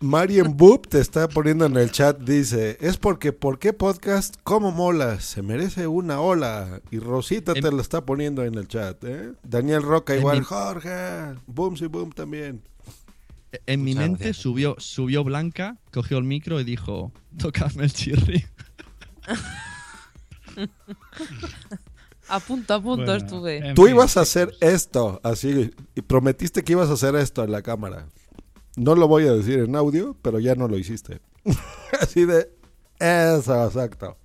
[0.04, 4.74] Marian Boop te está poniendo en el chat, dice, es porque ¿por qué podcast como
[4.74, 5.22] mola?
[5.22, 6.82] Se merece una ola.
[6.92, 9.32] Y Rosita te lo está poniendo en el chat, ¿eh?
[9.44, 12.62] Daniel Roca En igual, mi- Jorge, Boom y Boom también.
[13.66, 14.44] En mi mente gracias.
[14.44, 18.44] subió, subió Blanca, cogió el micro y dijo, tocadme el chirri.
[22.30, 23.74] A punto, a punto Bueno, estuve.
[23.76, 27.62] Tú ibas a hacer esto, así, y prometiste que ibas a hacer esto en la
[27.62, 28.08] cámara.
[28.76, 31.20] No lo voy a decir en audio, pero ya no lo hiciste.
[32.02, 32.50] así de,
[33.00, 34.18] eso, exacto.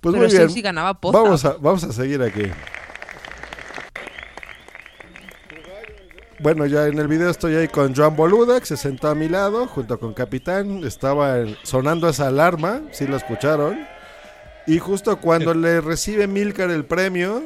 [0.00, 0.48] Pues Pero muy bien.
[0.48, 0.98] Sexy ganaba.
[1.02, 2.44] Vamos a, vamos a seguir aquí.
[6.40, 9.28] Bueno, ya en el video estoy ahí con Joan Boluda, que se sentó a mi
[9.28, 10.84] lado, junto con Capitán.
[10.84, 13.86] Estaba sonando esa alarma, si lo escucharon.
[14.66, 17.42] Y justo cuando le recibe Milcar el premio,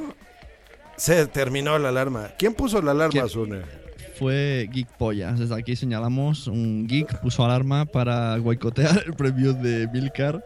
[0.96, 2.30] se terminó la alarma.
[2.38, 3.62] ¿Quién puso la alarma, Sune?
[4.18, 5.38] Fue Geek Pollas.
[5.38, 10.44] Desde aquí señalamos, un geek puso alarma para boicotear el premio de Milcar,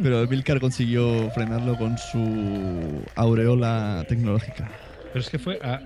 [0.00, 4.70] pero Milcar consiguió frenarlo con su aureola tecnológica.
[5.12, 5.80] Pero es que fue, ah,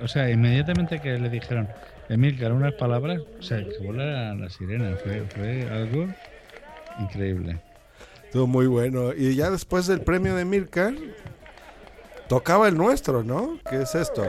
[0.00, 1.68] o sea, inmediatamente que le dijeron,
[2.08, 6.08] Emilcar, unas palabras, o sea, que volara la sirena, fue, fue algo
[6.98, 7.60] increíble.
[8.24, 9.12] Estuvo muy bueno.
[9.16, 10.94] Y ya después del premio de Milcar,
[12.28, 13.58] tocaba el nuestro, ¿no?
[13.70, 14.24] ¿Qué es esto?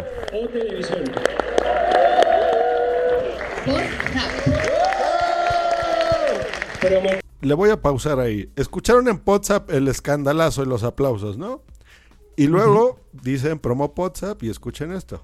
[7.41, 8.49] Le voy a pausar ahí.
[8.55, 11.61] Escucharon en WhatsApp el escandalazo y los aplausos, ¿no?
[12.35, 15.21] Y luego dicen promo WhatsApp y escuchen esto.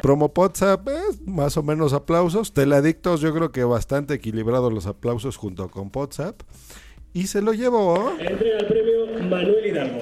[0.00, 2.52] Promo WhatsApp es más o menos aplausos.
[2.52, 6.42] Teladictos, yo creo que bastante equilibrados los aplausos junto con WhatsApp.
[7.14, 8.12] Y se lo llevó.
[8.18, 9.98] Entrega el premio Manuel Hidalgo.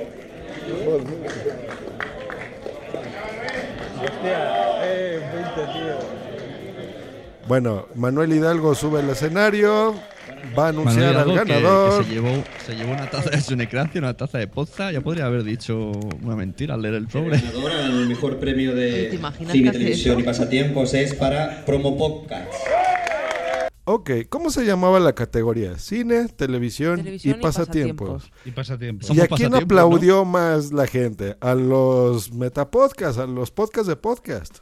[4.04, 5.20] Hostia, eh,
[5.56, 5.98] 20, tío.
[7.48, 9.94] Bueno, Manuel Hidalgo sube al escenario,
[10.58, 11.98] va a anunciar Manuel al que- ganador.
[11.98, 14.92] Que, se, llevó, se llevó una taza de Sunecracia, una taza de Poza.
[14.92, 15.90] Ya podría haber dicho
[16.22, 17.38] una mentira al leer el sobre.
[17.38, 20.20] ganador al mejor premio de ¿Te imaginas cine, televisión eso?
[20.20, 22.52] y pasatiempos es para Promo Podcast.
[23.84, 25.76] Ok, ¿cómo se llamaba la categoría?
[25.78, 28.30] Cine, televisión, Televisión y, y pasatiempos.
[28.44, 29.10] Y pasatiempos.
[29.10, 31.36] ¿Y a quién aplaudió más la gente?
[31.40, 34.58] A los metapodcasts, a los podcasts de podcast.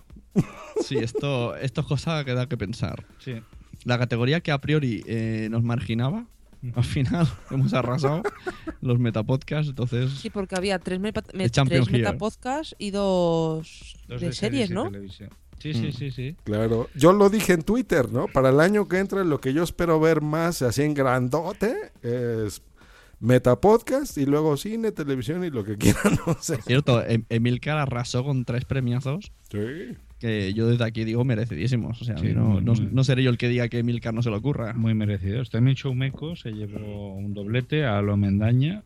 [0.82, 3.04] Sí, esto, esto es cosa que da que pensar.
[3.18, 3.34] Sí.
[3.84, 6.26] La categoría que a priori eh, nos marginaba,
[6.74, 8.22] al final hemos arrasado
[8.80, 10.12] los metapodcasts, entonces...
[10.12, 14.84] Sí, porque había tres, me- tres metapodcasts y dos, Dos de, series, ¿no?
[14.84, 15.30] televisión.
[15.60, 15.92] Sí, sí, Mm.
[15.92, 16.36] sí, sí.
[16.44, 18.26] Claro, yo lo dije en Twitter, ¿no?
[18.28, 22.62] Para el año que entra, lo que yo espero ver más, así en grandote, es
[23.20, 26.54] metapodcast y luego cine, televisión y lo que quieran, no sé.
[26.54, 29.32] Es cierto, Em- Emilcar arrasó con tres premiazos.
[29.50, 29.58] Sí.
[30.18, 32.00] Que yo desde aquí digo merecidísimos.
[32.02, 32.88] O sea, Sí, no, muy, no- muy.
[32.92, 34.74] no seré yo el que diga que Emilcar no se le ocurra.
[34.74, 35.50] Muy merecidos.
[35.50, 38.82] También Showmeco se llevó un doblete a lo Mendaña.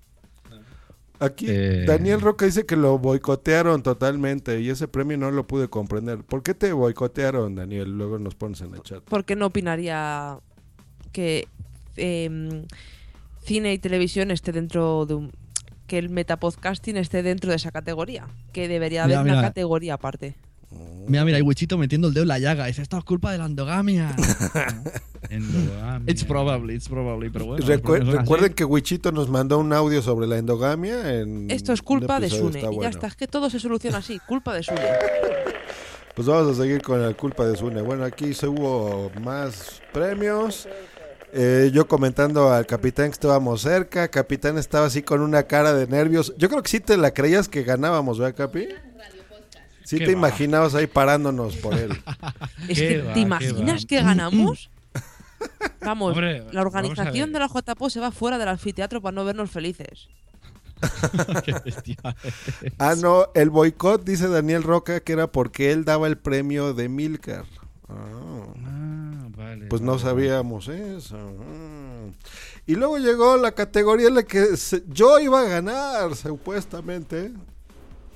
[1.21, 5.69] Aquí Eh, Daniel Roca dice que lo boicotearon totalmente y ese premio no lo pude
[5.69, 6.25] comprender.
[6.25, 7.97] ¿Por qué te boicotearon, Daniel?
[7.97, 9.03] Luego nos pones en el chat.
[9.05, 10.39] Porque no opinaría
[11.13, 11.47] que
[11.97, 12.67] em,
[13.45, 15.33] cine y televisión esté dentro de un.
[15.87, 18.27] que el metapodcasting esté dentro de esa categoría.
[18.53, 20.35] Que debería Mira, haber una categoría aparte.
[21.07, 22.65] Mira, mira, y Wichito metiendo el dedo en la llaga.
[22.67, 24.15] Dice, esto es culpa de la endogamia.
[25.31, 26.11] Endogamia.
[26.11, 27.67] It's probably, it's probably, pero bueno.
[27.67, 28.19] los Recu- premios son así.
[28.25, 31.15] recuerden que Wichito nos mandó un audio sobre la endogamia.
[31.21, 32.59] En Esto es culpa de Sune.
[32.59, 32.91] está Y ya bueno.
[32.91, 34.19] está, es que todo se soluciona así.
[34.27, 34.81] Culpa de Sune.
[36.15, 37.83] Pues vamos a seguir con la culpa de Sune.
[37.83, 40.69] Bueno, aquí se hubo más premios.
[41.33, 44.07] Eh, yo comentando al capitán que estábamos cerca.
[44.07, 46.33] Capitán estaba así con una cara de nervios.
[46.39, 48.69] Yo creo que sí te la creías que ganábamos, ¿verdad, Capi?
[49.85, 50.19] Sí ¿Qué te va?
[50.19, 51.91] imaginabas ahí parándonos por él.
[52.69, 54.71] Es ¿Qué que, va, ¿te imaginas que ganamos?
[55.83, 59.51] Vamos, Hombre, la organización de la JPO se va fuera del anfiteatro para no vernos
[59.51, 60.09] felices.
[62.79, 66.89] Ah, no, el boicot, dice Daniel Roca, que era porque él daba el premio de
[66.89, 67.45] Milcar.
[67.89, 68.45] Ah.
[68.65, 69.67] Ah, vale.
[69.67, 71.17] Pues no vale, sabíamos eso.
[71.17, 72.13] Mm.
[72.67, 77.33] Y luego llegó la categoría en la que se- yo iba a ganar, supuestamente.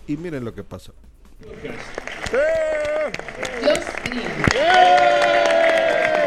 [0.07, 0.95] Y miren lo que pasó.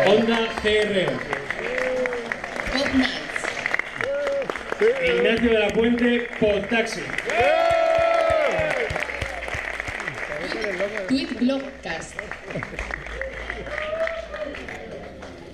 [0.05, 0.95] Honda GR.
[5.03, 7.01] Ignacio de la Puente, Podtaxi.
[11.09, 12.15] Tweet Blogcast.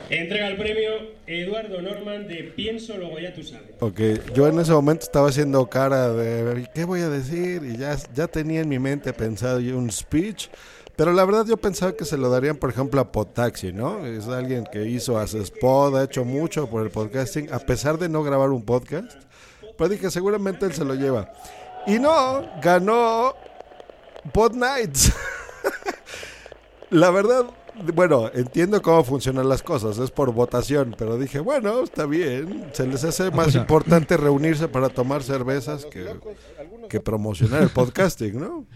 [0.10, 0.92] Entrega el premio
[1.26, 3.72] Eduardo Norman de Pienso, luego ya tú sabes.
[3.82, 4.00] Ok,
[4.34, 7.64] yo en ese momento estaba haciendo cara de ¿qué voy a decir?
[7.64, 10.48] Y ya, ya tenía en mi mente pensado un speech.
[10.96, 14.06] Pero la verdad yo pensaba que se lo darían, por ejemplo, a Podtaxi, ¿no?
[14.06, 18.24] Es alguien que hizo spot, ha hecho mucho por el podcasting, a pesar de no
[18.24, 19.12] grabar un podcast.
[19.78, 21.32] Pero dije, seguramente él se lo lleva.
[21.86, 23.36] Y no, ganó
[24.34, 25.14] Pod Nights.
[26.90, 27.46] la verdad,
[27.94, 32.66] bueno, entiendo cómo funcionan las cosas, es por votación, pero dije, bueno, está bien.
[32.74, 33.60] Se les hace más ah.
[33.60, 36.06] importante reunirse para tomar cervezas que,
[36.90, 38.66] que promocionar el podcasting, ¿no?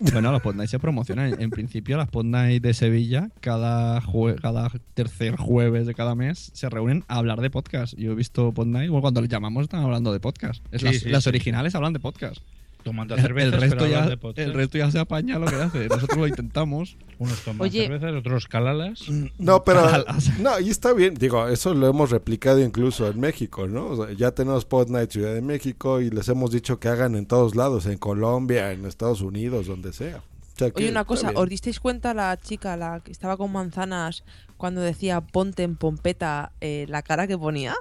[0.00, 1.42] Bueno, los Pod Nights se promocionan.
[1.42, 6.52] En principio, las Pod Nights de Sevilla, cada, jue- cada tercer jueves de cada mes,
[6.54, 7.94] se reúnen a hablar de podcast.
[7.96, 10.64] Yo he visto Pod Nights, bueno, cuando les llamamos están hablando de podcast.
[10.70, 11.30] Es Sí, las, sí, las sí.
[11.30, 12.40] originales hablan de podcast.
[12.84, 14.04] Tomando cervezas, el, resto ya,
[14.36, 15.88] el resto ya se apaña lo que hace.
[15.88, 16.96] Nosotros lo intentamos.
[17.18, 17.82] Unos toman Oye.
[17.86, 19.02] cervezas, otros calalas.
[19.38, 19.82] No, pero
[20.40, 23.86] no, y está bien, digo, eso lo hemos replicado incluso en México, ¿no?
[23.88, 27.14] O sea, ya tenemos Pod Night Ciudad de México y les hemos dicho que hagan
[27.16, 30.18] en todos lados, en Colombia, en Estados Unidos, donde sea.
[30.18, 31.32] O sea, que Oye, una cosa.
[31.34, 34.24] ¿os disteis cuenta la chica, la que estaba con manzanas,
[34.56, 37.74] cuando decía ponte en pompeta, eh, la cara que ponía?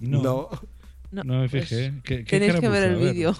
[0.00, 0.22] No.
[0.22, 1.94] No, No me pues, fijé.
[2.04, 3.36] ¿Qué- qué tenéis que ver el vídeo.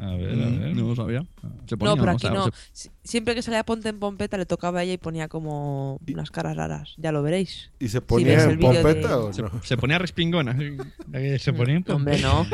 [0.00, 0.76] A ver, a Mm, ver.
[0.76, 1.22] No lo sabía.
[1.66, 2.46] Se No, ponía, pero o aquí sea, no.
[2.72, 6.30] se- Siempre que salía ponte en pompeta le tocaba a ella y ponía como unas
[6.30, 6.94] caras raras.
[6.98, 7.70] Ya lo veréis.
[7.80, 9.50] ¿Y se ponía en de- pompeta o se, no?
[9.62, 10.56] se ponía respingona.
[11.38, 12.46] Se ponía en Hombre, no.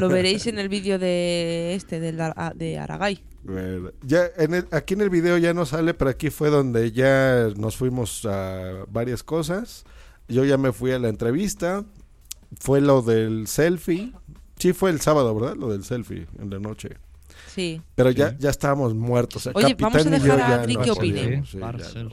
[0.00, 3.22] Lo veréis en el vídeo de este, del Ar- de Aragay.
[3.44, 6.92] Bueno, Ya en el- aquí en el video ya no sale, pero aquí fue donde
[6.92, 9.84] ya nos fuimos a varias cosas.
[10.28, 11.84] Yo ya me fui a la entrevista.
[12.60, 14.12] Fue lo del selfie.
[14.58, 15.56] Sí, fue el sábado, ¿verdad?
[15.56, 16.90] Lo del selfie en la noche.
[17.54, 17.80] Sí.
[17.94, 19.46] Pero ya, ya estábamos muertos.
[19.54, 21.42] Oye, vamos a capitán y yo dejar a Adri no que opine.
[21.46, 21.58] sí.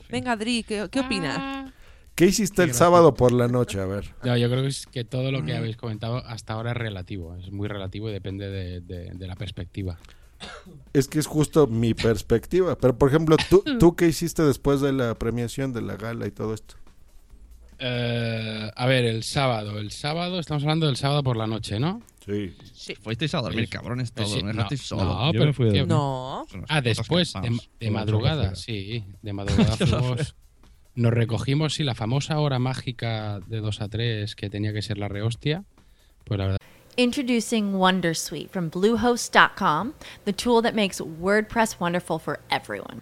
[0.09, 1.71] Venga, Adri, ¿qué, qué opinas?
[2.15, 3.79] ¿Qué hiciste el sábado por la noche?
[3.79, 4.13] A ver.
[4.23, 7.35] No, yo creo que, es que todo lo que habéis comentado hasta ahora es relativo.
[7.35, 9.97] Es muy relativo y depende de, de- de la perspectiva.
[10.93, 12.77] Es que es justo mi perspectiva.
[12.77, 16.31] Pero, por ejemplo, ¿tú, ¿tú qué hiciste después de la premiación, de la gala y
[16.31, 16.75] todo esto?
[17.79, 19.77] Eh, a ver, el sábado.
[19.79, 22.01] El sábado, estamos hablando del sábado por la noche, ¿no?
[22.25, 22.55] Sí.
[22.73, 22.95] Sí.
[22.95, 24.31] Fuisteis a dormir, cabrones, todos.
[24.31, 25.03] sí, no, dejasteis solo.
[25.03, 25.85] no, pero fui a.
[25.85, 26.45] No.
[26.69, 29.03] Ah, después, de, de madrugada, sí.
[29.21, 30.35] De madrugada fuimos-
[30.95, 34.97] Nos recogimos, sí, la famosa hora mágica de 2 a 3 que tenía que ser
[34.97, 35.63] la rehostia.
[36.23, 36.59] Pues la verdad.
[36.97, 39.91] Introducing Wondersuite from Bluehost.com,
[40.23, 43.01] the tool that makes WordPress wonderful for everyone.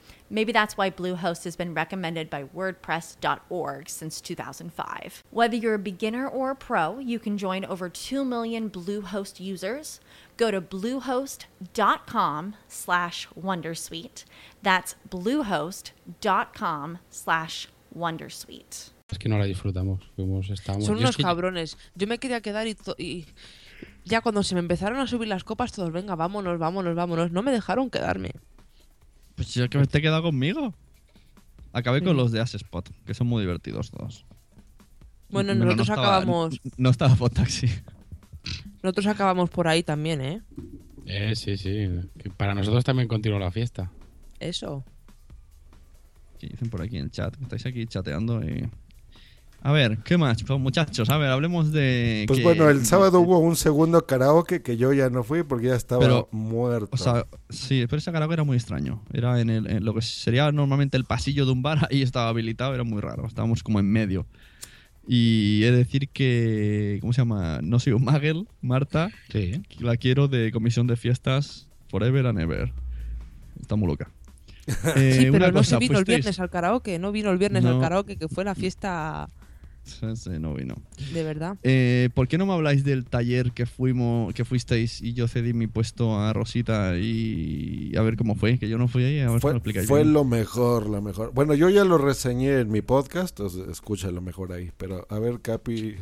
[0.31, 5.23] Maybe that's why Bluehost has been recommended by WordPress.org since 2005.
[5.29, 9.99] Whether you're a beginner or a pro, you can join over 2 million Bluehost users.
[10.37, 14.23] Go to bluehost.com slash Wondersuite.
[14.63, 18.91] That's bluehost.com slash Wondersuite.
[19.11, 19.99] Es que no la disfrutamos.
[20.15, 20.85] Fuimos, estábamos.
[20.85, 21.77] Son unos cabrones.
[21.95, 23.25] Yo me quería quedar y, y
[24.05, 27.31] ya cuando se me empezaron a subir las copas, todos, venga, vámonos, vámonos, vámonos.
[27.31, 28.31] No me dejaron quedarme.
[29.41, 30.75] Pues yo que me te he quedado conmigo.
[31.73, 34.23] Acabé con los de Spot, que son muy divertidos todos.
[35.29, 36.61] Bueno, nosotros no estaba- acabamos.
[36.77, 37.67] No estaba Taxi.
[38.83, 40.41] Nosotros acabamos por ahí también, ¿eh?
[41.07, 41.89] Eh, sí, sí.
[42.19, 43.91] Que para nosotros también continuó la fiesta.
[44.39, 44.85] Eso.
[46.37, 47.33] ¿Qué dicen por aquí en el chat?
[47.41, 48.69] Estáis aquí chateando y...
[49.63, 50.41] A ver, ¿qué más?
[50.43, 52.23] Pues, muchachos, a ver, hablemos de...
[52.27, 55.67] Pues que- bueno, el sábado hubo un segundo karaoke que yo ya no fui porque
[55.67, 56.89] ya estaba Pero, muerto.
[56.91, 59.03] O sea, sí, pero ese karaoke era muy extraño.
[59.13, 62.29] Era en, el, en lo que sería normalmente el pasillo de un bar, ahí estaba
[62.29, 63.27] habilitado, era muy raro.
[63.27, 64.25] Estábamos como en medio.
[65.07, 66.97] Y he de decir que.
[67.01, 67.59] ¿Cómo se llama?
[67.63, 69.09] No soy un Magel, Marta.
[69.31, 69.61] Sí.
[69.79, 72.71] La quiero de comisión de fiestas Forever and Ever.
[73.59, 74.09] Está muy loca.
[74.95, 76.99] Eh, sí, pero una no cosa, se vino el fuisteis- viernes al karaoke.
[76.99, 79.27] No vino el viernes al karaoke, que fue la fiesta
[79.83, 80.75] Sí, no vino.
[81.13, 81.57] de verdad.
[81.63, 85.53] Eh, ¿Por qué no me habláis del taller que fuimos, que fuisteis y yo cedí
[85.53, 88.57] mi puesto a Rosita y a ver cómo fue?
[88.57, 90.13] Que yo no fui ahí, a ver si Fue, me lo explicáis fue bien.
[90.13, 91.33] lo mejor, lo mejor.
[91.33, 94.71] Bueno, yo ya lo reseñé en mi podcast, entonces escúchalo mejor ahí.
[94.77, 95.95] Pero a ver, Capi,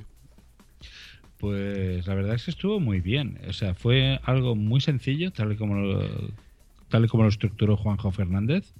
[1.37, 3.39] Pues la verdad es que estuvo muy bien.
[3.47, 6.05] O sea, fue algo muy sencillo, tal y como lo,
[6.89, 8.73] tal y como lo estructuró Juanjo Fernández.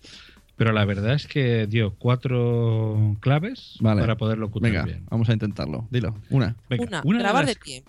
[0.60, 4.02] Pero la verdad es que dio cuatro claves Vale.
[4.02, 5.06] para poder locutar Venga, bien.
[5.10, 5.88] vamos a intentarlo.
[5.90, 6.54] Dilo, una.
[6.70, 7.84] Venga, Una, de grabar las- de pie.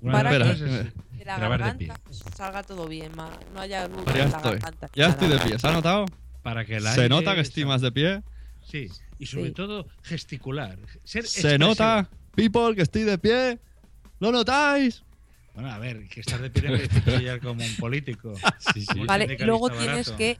[0.00, 0.92] una Para de que es de
[1.26, 2.00] la grabar de garganta
[2.34, 4.52] salga todo bien, ma- no haya ruido Ya en la estoy.
[4.52, 4.90] garganta.
[4.94, 5.58] Ya estoy de pie.
[5.58, 6.06] ¿Se ha notado?
[6.42, 8.22] Para que el Se aire nota que sa- estimas de pie.
[8.62, 9.52] Sí, y sobre Sí.
[9.52, 10.78] todo gesticular.
[11.04, 11.68] Ser Se expresivo.
[11.68, 13.58] nota, people, que estoy de pie.
[14.20, 15.02] ¿Lo notáis?
[15.52, 18.32] Bueno, a ver, que estar de pie chillar como un político.
[18.74, 19.00] Sí, sí.
[19.04, 19.82] Vale, luego barato.
[19.84, 20.38] tienes que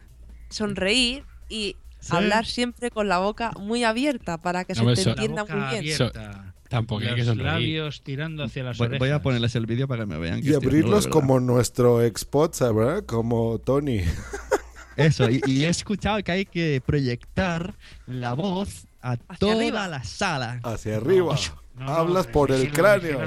[0.49, 2.16] sonreír y Sí.
[2.16, 5.55] hablar siempre con la boca muy abierta para que No se te so- entienda La
[5.55, 5.94] muy boca bien.
[5.94, 7.47] abierta, Tampoco hay que sonreír.
[7.52, 8.98] labios tirando hacia las Voy, orejas.
[9.01, 10.40] voy a ponerles el vídeo para que me vean.
[10.40, 12.27] que y abrirlos como nuestro ex
[12.74, 13.05] ¿verdad?
[13.05, 14.01] Como Tony.
[14.97, 17.74] Eso, y, y he escuchado que hay que proyectar
[18.06, 19.89] la voz a toda arriba.
[19.89, 20.60] la sala.
[20.62, 21.35] Hacia arriba.
[21.78, 23.18] No, no, Hablas eh, por el cráneo.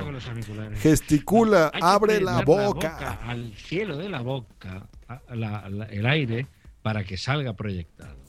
[0.80, 3.20] Gesticula, abre la prender boca.
[3.26, 6.48] al cielo de la boca, a- la- la- el aire,
[6.84, 8.22] para que salga proyectado.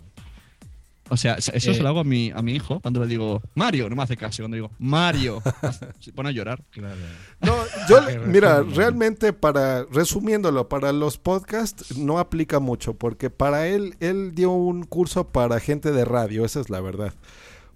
[1.11, 1.61] O sea, eso Eh.
[1.61, 4.17] se lo hago a mi, a mi hijo cuando le digo Mario, no me hace
[4.17, 4.43] caso.
[4.43, 5.43] Cuando digo Mario,
[6.01, 6.65] se pone a llorar.
[6.71, 6.97] Claro.
[7.43, 7.55] No,
[7.91, 14.35] yo, mira, realmente para, resumiéndolo, para los podcasts no aplica mucho, porque para él, él
[14.35, 17.13] dio un curso para gente de radio, esa es la verdad.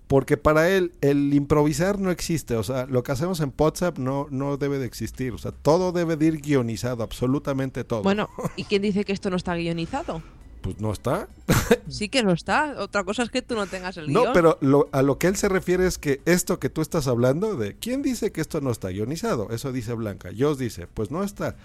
[0.06, 4.26] Porque para él el improvisar no existe, o sea, lo que hacemos en WhatsApp no,
[4.30, 8.02] no debe de existir, o sea, todo debe de ir guionizado, absolutamente todo.
[8.04, 10.22] Bueno, ¿y quién dice que esto no está guionizado?
[10.58, 11.28] Pues no está.
[11.88, 12.74] Sí que no está.
[12.78, 14.32] Otra cosa es que tú no tengas el No, guion.
[14.34, 17.56] pero lo- a lo que él se refiere es que esto que tú estás hablando
[17.56, 19.48] de, ¿quién dice que esto no está guionizado?
[19.50, 20.30] Eso dice Blanca.
[20.30, 21.56] Yo dice, pues no está.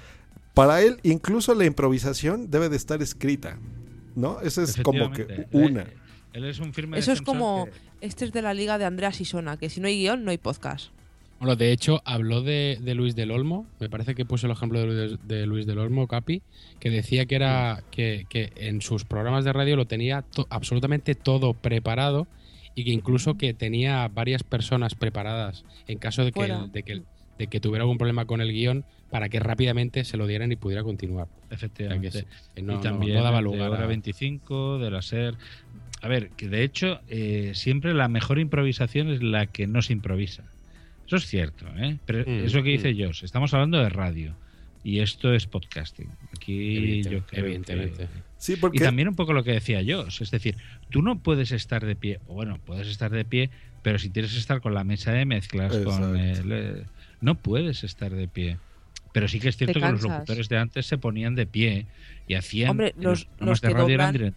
[0.53, 3.57] Para él, incluso la improvisación debe de estar escrita,
[4.15, 4.39] ¿no?
[4.41, 5.81] Esa es como que una.
[5.81, 5.93] Él,
[6.33, 7.65] él es un firme Eso es como.
[7.65, 7.71] que-
[8.01, 10.37] Este es de la liga de Andrea Sisona, que si no hay guion, no hay
[10.37, 10.91] podcast.
[11.43, 13.67] Bueno, de hecho, habló de, de Luis del Olmo.
[13.79, 16.41] Me parece que puso el ejemplo de Luis, de Luis del Olmo, Capi,
[16.79, 21.15] que decía que era que, que en sus programas de radio lo tenía to- absolutamente
[21.15, 22.27] todo preparado
[22.75, 26.39] y que incluso que tenía varias personas preparadas en caso de que,
[26.71, 27.01] de que,
[27.37, 30.55] de que tuviera algún problema con el guion para que rápidamente se lo dieran y
[30.55, 31.27] pudiera continuar.
[31.51, 32.07] Efectivamente.
[32.07, 32.23] O sea,
[32.55, 34.99] que no- y no- también no daba el de lugar hora a- 25, de la
[35.01, 35.35] SER.
[36.01, 39.91] A ver, que de hecho eh, siempre la mejor improvisación es la que no se
[39.91, 40.45] improvisa.
[41.07, 41.97] Eso es cierto, ¿eh?
[42.05, 42.97] Pero Mm, eso que dice mm.
[43.05, 44.35] Josh, estamos hablando de radio
[44.83, 46.09] y esto es podcasting.
[46.35, 47.97] Aquí Evidente- yo creo evidentemente.
[48.07, 50.57] que- Sí, porque Y también un poco lo que decía Josh, es decir,
[50.89, 53.49] tú no puedes estar de pie, o bueno, puedes estar de pie,
[53.81, 56.83] pero si tienes que estar con la mesa de mezclas, con el, eh,
[57.21, 58.57] no puedes estar de pie.
[59.13, 61.85] Pero sí que es cierto que los locutores de antes se ponían de pie
[62.27, 64.35] y hacían Hombre, los, de que radio eran doblan,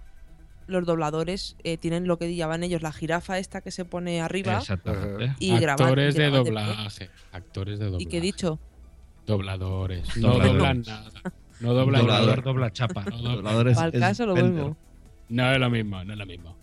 [0.66, 4.58] los dobladores eh, tienen lo que llaman ellos la jirafa esta que se pone arriba
[4.58, 5.34] Exactamente.
[5.38, 5.86] y graban.
[5.86, 7.10] actores de graban doblaje.
[7.32, 8.02] Actores de doblaje.
[8.02, 8.58] ¿Y qué he dicho?
[9.26, 10.16] Dobladores.
[10.16, 10.52] No Dobladores.
[10.58, 11.10] doblan nada.
[11.60, 12.42] No doblan Doblador nada.
[12.42, 13.04] dobla chapa.
[13.04, 14.76] No doblan- Dobladores Al caso lo mismo.
[15.28, 16.56] No es lo mismo, no es lo mismo.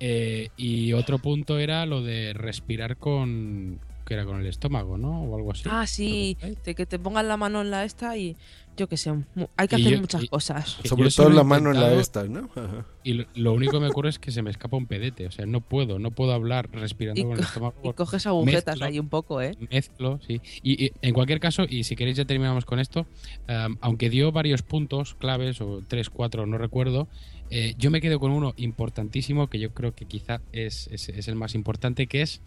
[0.00, 3.80] Eh, y otro punto era lo de respirar con.
[4.08, 5.22] Que era con el estómago, ¿no?
[5.24, 5.64] O algo así.
[5.70, 8.36] Ah, sí, de que te pongan la mano en la esta y
[8.76, 9.12] yo que sé,
[9.56, 10.78] hay que Y hacer yo- muchas y- cosas.
[10.84, 12.48] Sobre todo la mano en la esta, ¿no?
[12.54, 12.86] Ajá.
[13.04, 15.26] Y lo, lo único que me ocurre es que se me escapa un pedete.
[15.26, 17.74] O sea, no puedo, no puedo hablar respirando Y, con el estómago.
[17.84, 18.86] y coges agujetas Mezclo.
[18.86, 19.56] ahí un poco, ¿eh?
[19.70, 20.40] Mezclo, sí.
[20.62, 23.06] Y, y en cualquier caso, y si queréis ya terminamos con esto,
[23.48, 27.08] um, aunque dio varios puntos claves, o tres, cuatro, no recuerdo,
[27.50, 31.28] eh, yo me quedo con uno importantísimo que yo creo que quizá es, es- es
[31.28, 32.40] el más importante, que es,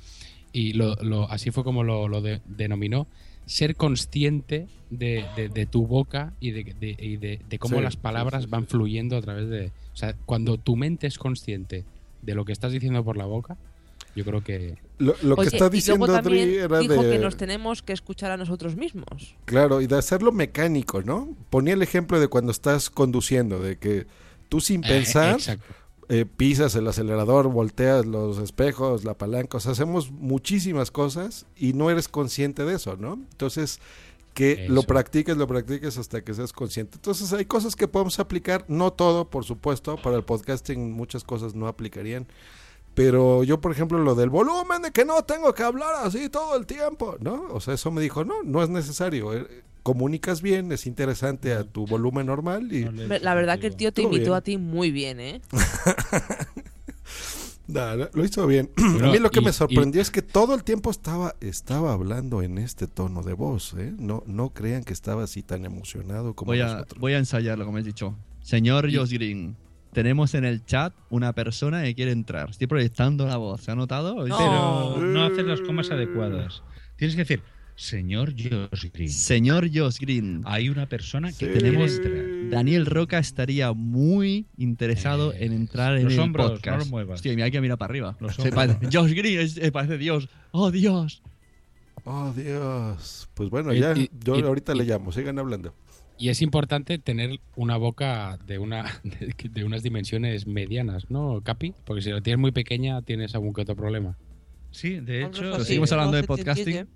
[0.53, 3.07] y lo, lo- así fue como lo, lo de- denominó,
[3.45, 7.83] ser consciente de, de- de tu boca y de, de- y de- de cómo Sí,
[7.83, 8.51] las palabras sí, sí.
[8.51, 9.67] van fluyendo a través de...
[9.93, 11.85] O sea, cuando tu mente es consciente
[12.21, 13.57] de lo que estás diciendo por la boca,
[14.15, 14.75] yo creo que...
[14.99, 17.11] Lo, lo que está diciendo Adri era dijo de...
[17.11, 19.35] que nos tenemos que escuchar a nosotros mismos.
[19.45, 21.35] Claro, y de hacerlo mecánico, ¿no?
[21.49, 24.05] Ponía el ejemplo de cuando estás conduciendo, de que
[24.49, 25.73] tú sin Eh, pensar exacto.
[26.13, 31.71] Eh, pisas el acelerador, volteas los espejos, la palanca, o sea, hacemos muchísimas cosas y
[31.71, 33.13] no eres consciente de eso, ¿no?
[33.13, 33.79] Entonces,
[34.33, 36.95] que lo practiques, lo practiques hasta que seas consciente.
[36.97, 41.55] Entonces, hay cosas que podemos aplicar, no todo, por supuesto, para el podcasting muchas cosas
[41.55, 42.27] no aplicarían.
[42.93, 46.57] Pero yo, por ejemplo, lo del volumen, de que no tengo que hablar así todo
[46.57, 47.47] el tiempo, ¿no?
[47.51, 49.31] O sea, eso me dijo, no, no es necesario.
[49.83, 52.83] Comunicas bien, es interesante a tu volumen normal y...
[53.19, 54.33] La verdad que el tío te imitó bien.
[54.33, 55.41] a ti muy bien, ¿eh?
[57.67, 58.69] Nah, lo- hizo bien.
[58.77, 61.93] A mí lo que y- me y- sorprendió es que todo el tiempo estaba, estaba
[61.93, 63.75] hablando en este tono de voz.
[63.77, 63.93] ¿eh?
[63.97, 66.99] No, no crean que estaba así tan emocionado como Voy a, nosotros.
[66.99, 68.17] voy a ensayarlo, como has dicho.
[68.41, 69.55] Señor Y- Josh Green,
[69.93, 72.49] tenemos en el chat una persona que quiere entrar.
[72.49, 73.61] Estoy proyectando la voz.
[73.61, 74.15] ¿Se ha notado?
[74.23, 76.63] Pero no haces las comas adecuadas.
[76.97, 77.41] Tienes que decir,
[77.81, 81.59] señor Josh Green, Señor Josh Green, hay una persona que Sí.
[81.59, 81.99] tenemos.
[82.51, 86.77] Daniel Roca estaría muy interesado Eh, en entrar en los el hombros, no podcast.
[86.79, 87.15] los muevas.
[87.15, 88.17] Hostia, mira que mira para arriba.
[88.37, 90.29] Se parece- Josh Green es- parece Dios.
[90.51, 91.23] ¡Oh, Dios!
[92.03, 93.29] Oh, Dios.
[93.33, 95.11] Pues bueno, Y- ya y- yo y- ahorita y- le llamo.
[95.11, 95.73] Sigan hablando.
[96.17, 101.73] Y es importante tener una boca de una de, de unas dimensiones medianas, ¿no, Capi?
[101.85, 104.17] Porque si la tienes muy pequeña tienes algún que otro problema.
[104.69, 106.87] Sí, de hecho, pues sí, seguimos hablando de no podcasting.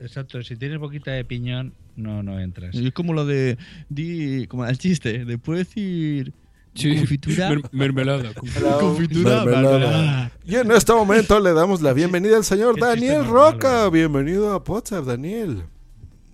[0.00, 2.74] Exacto, si tienes boquita de piñón, no, no entras.
[2.74, 3.56] Es como lo de.
[3.88, 5.24] Di, como el chiste.
[5.24, 6.32] De puedo decir.
[6.74, 7.48] Confitura.
[7.48, 8.32] Mer- mermelada.
[8.80, 9.44] Confitura.
[9.44, 9.78] Mermelada.
[9.78, 10.32] mermelada.
[10.44, 13.68] Y en este momento le damos la bienvenida al señor Daniel Roca.
[13.68, 13.90] malo.
[13.92, 15.62] Bienvenido a WhatsApp, Daniel.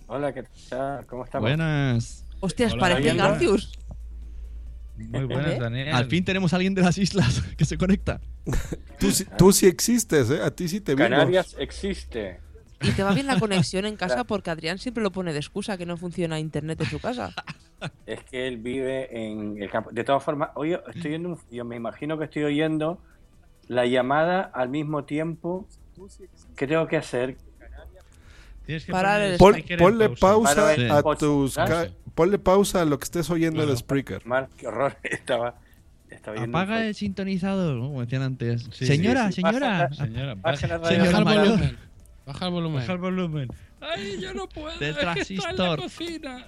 [0.09, 1.07] Hola, ¿qué tal?
[1.07, 1.49] ¿Cómo estamos?
[1.49, 2.25] Buenas.
[2.41, 3.15] Hostias, parece.
[3.15, 3.73] Garcius.
[4.97, 5.59] Muy buenas, ¿Eh?
[5.61, 5.89] Daniel.
[5.95, 8.21] Al fin tenemos a alguien de las islas que se conecta.
[8.99, 10.41] Tú, sí- tú sí existes, ¿eh?
[10.43, 11.09] A ti sí te vimos.
[11.09, 12.41] Canarias existe.
[12.83, 15.77] Y te va bien la conexión en casa porque Adrián siempre lo pone de excusa
[15.79, 17.33] que no funciona internet en su casa.
[18.07, 19.91] Es que él vive en el campo.
[19.93, 23.01] De todas formas, oye, estoy oyendo yo me imagino que estoy oyendo
[23.69, 25.67] la llamada al mismo tiempo.
[26.57, 27.37] ¿Qué tengo que hacer?
[28.67, 31.57] Tienes que Parar poner el- Pon- speaker ponle pausa Para ver a tus...
[32.15, 33.77] Ponle pausa a lo que estés oyendo Claro.
[33.77, 34.27] Spreaker.
[34.27, 34.97] Mar, qué horror.
[35.03, 35.55] Estaba,
[36.37, 38.69] un Apaga el sintonizador, como decían antes.
[38.71, 39.43] Sí, señora, sí, sí.
[39.43, 39.89] señora.
[39.89, 40.95] Baja- Señora, Baja la baja,
[41.25, 41.57] radio.
[41.57, 41.77] Señora
[42.27, 42.81] Baja el volumen.
[42.81, 43.49] Baja el volumen.
[43.81, 44.79] Ay, yo no puedo.
[44.79, 45.81] Del es que está en la transistor.
[45.81, 46.47] cocina.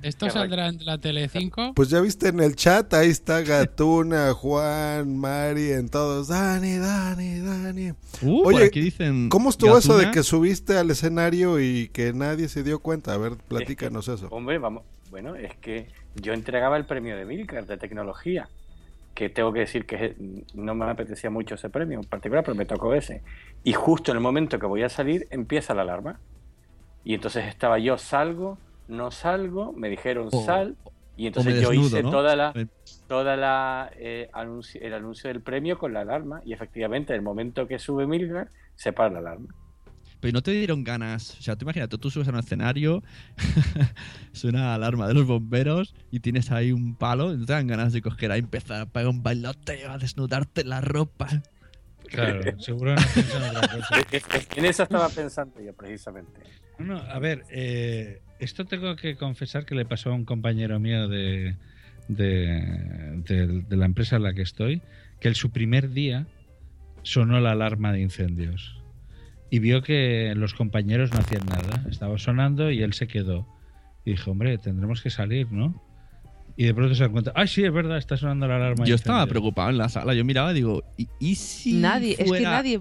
[0.00, 1.72] ¿Esto saldrá en la tele 5?
[1.74, 6.28] Pues ya viste en el chat, ahí está Gatuna, Juan, Mari, en todos.
[6.28, 7.90] Dani, Dani, Dani.
[8.22, 9.28] Uh, Oye, aquí dicen.
[9.28, 13.12] ¿Cómo estuvo eso de que subiste al escenario y que nadie se dio cuenta?
[13.14, 14.28] A ver, platícanos eso.
[14.30, 14.84] Hombre, vamos.
[15.10, 18.48] Bueno, es que yo entregaba el premio de Milcar de tecnología,
[19.18, 20.14] que tengo que decir que
[20.54, 23.20] no me apetecía mucho ese premio en particular, pero me tocó ese.
[23.64, 26.20] Y justo en el momento que voy a salir, empieza la alarma.
[27.02, 30.44] Y entonces estaba yo, salgo, no salgo, me dijeron Oh.
[30.44, 30.76] sal,
[31.16, 32.10] Y entonces me yo desnudo, hice ¿no?
[32.10, 32.52] toda la,
[33.08, 37.66] toda la eh, anuncio- el anuncio del premio con la alarma y efectivamente el momento
[37.66, 39.48] que sube Milgar se para la alarma.
[40.20, 41.36] Pero no te dieron ganas.
[41.38, 43.02] O sea, tú imagínate, tú subes a un escenario,
[44.32, 47.32] suena la alarma de los bomberos y tienes ahí un palo.
[47.32, 50.64] y No te dan ganas de coger ahí, empezar a pegar un bailoteo, a desnudarte
[50.64, 51.28] la ropa.
[52.08, 53.94] Claro, seguro no piensan en otra cosa.
[54.56, 56.40] en eso estaba pensando yo precisamente.
[56.78, 60.78] No, no, a ver, eh, esto tengo que confesar que le pasó a un compañero
[60.80, 61.56] mío de,
[62.08, 64.80] de, de- de la empresa en la que estoy,
[65.20, 66.26] que en su primer día
[67.02, 68.77] sonó la alarma de incendios
[69.50, 73.46] y vio que los compañeros no hacían nada, estaba sonando y él se quedó.
[74.04, 75.82] Y dijo, hombre, tendremos que salir, ¿no?
[76.56, 78.84] Y de pronto se da cuenta, ¡ay, sí, es verdad, está sonando la alarma!
[78.84, 79.30] Yo estaba incendios".
[79.30, 80.12] preocupado en la sala.
[80.14, 82.80] Yo miraba y digo, ¿y, y si Nadie, es que fuera- nadie.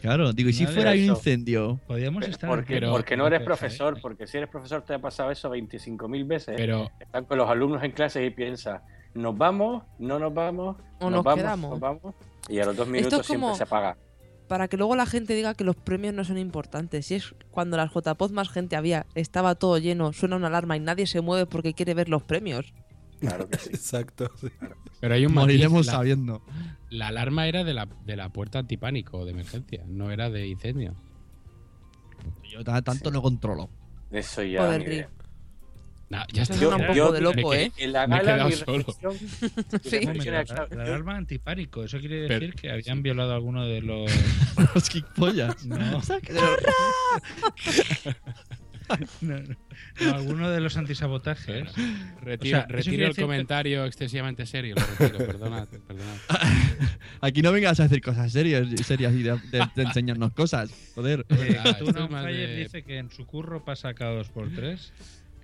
[0.00, 1.80] Claro, digo, ¿y si Nadie fuera un incendio?
[1.86, 3.44] Podíamos Pero- estar porque, aquí, porque no eres ¿eh?
[3.44, 6.54] profesor, porque si eres profesor te ha pasado eso 25.000 veces.
[6.56, 8.80] Pero- Están con los alumnos en clase y piensas,
[9.14, 9.82] ¿nos vamos?
[9.98, 10.76] ¿No nos vamos?
[11.00, 11.40] O nos vamos?
[11.42, 11.70] quedamos.
[11.72, 12.14] ¿Nos vamos?
[12.48, 13.96] Y a los dos minutos es siempre como- se apaga.
[14.48, 17.06] Para que luego la gente diga que los premios no son importantes.
[17.06, 20.80] Si es cuando las JPOD más gente había, estaba todo lleno, suena una alarma y
[20.80, 22.72] nadie se mueve porque quiere ver los premios.
[23.20, 23.68] Claro que sí.
[23.72, 24.30] Exacto.
[24.40, 24.48] sí.
[25.00, 26.42] Pero hay un matiz, Moriremos la- sabiendo.
[26.90, 30.94] La alarma era de la, de la puerta antipánico de emergencia, no era de incendio.
[32.50, 33.68] Yo ta- tanto no controlo.
[34.10, 34.62] Eso ya.
[34.64, 35.08] Joder,
[36.10, 36.54] Nah, ya está.
[36.56, 37.72] suena un Yo- poco de yo- loco, me ¿eh?
[37.76, 39.18] En la Me he gala, quedado mi reflexión-
[39.84, 40.00] Sí.
[40.30, 44.10] La, yo- alarma antipánico, eso quiere Pero- decir que habían violado a alguno de los...
[44.74, 45.66] Los kickpollas.
[45.66, 46.00] No.
[49.20, 49.54] No, no.
[50.00, 51.68] No, alguno de los antisabotajes.
[52.22, 56.16] Retiro, O sea, retiro el decir que- comentario excesivamente serio, lo retiro, perdonad, perdonad.
[57.20, 60.70] Aquí no vengas a decir cosas serias, serias y de, de- de enseñarnos cosas.
[60.94, 61.26] Joder.
[61.28, 61.74] Eh, Ah,
[62.08, 64.90] Fire de- dice que en su curro pasa cada dos por tres,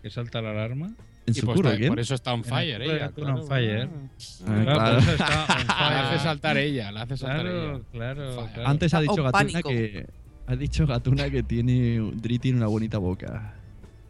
[0.05, 0.89] que salta la alarma.
[1.27, 1.89] ¿En Y su pues curro está- quién?
[1.89, 3.07] por eso está on el fire de ella.
[3.07, 3.43] On claro.
[3.47, 3.89] Fire.
[3.89, 4.95] Ah, Claro, claro.
[4.97, 7.85] por eso está on La hace saltar ella, la hace saltar Claro, ella.
[7.91, 8.53] claro, Fire.
[8.53, 8.69] claro.
[8.69, 9.69] Antes ha dicho Gatuna pánico.
[9.71, 10.07] que.
[10.47, 12.11] Ha dicho Gatuna que tiene.
[12.17, 13.55] Dri tiene una bonita boca.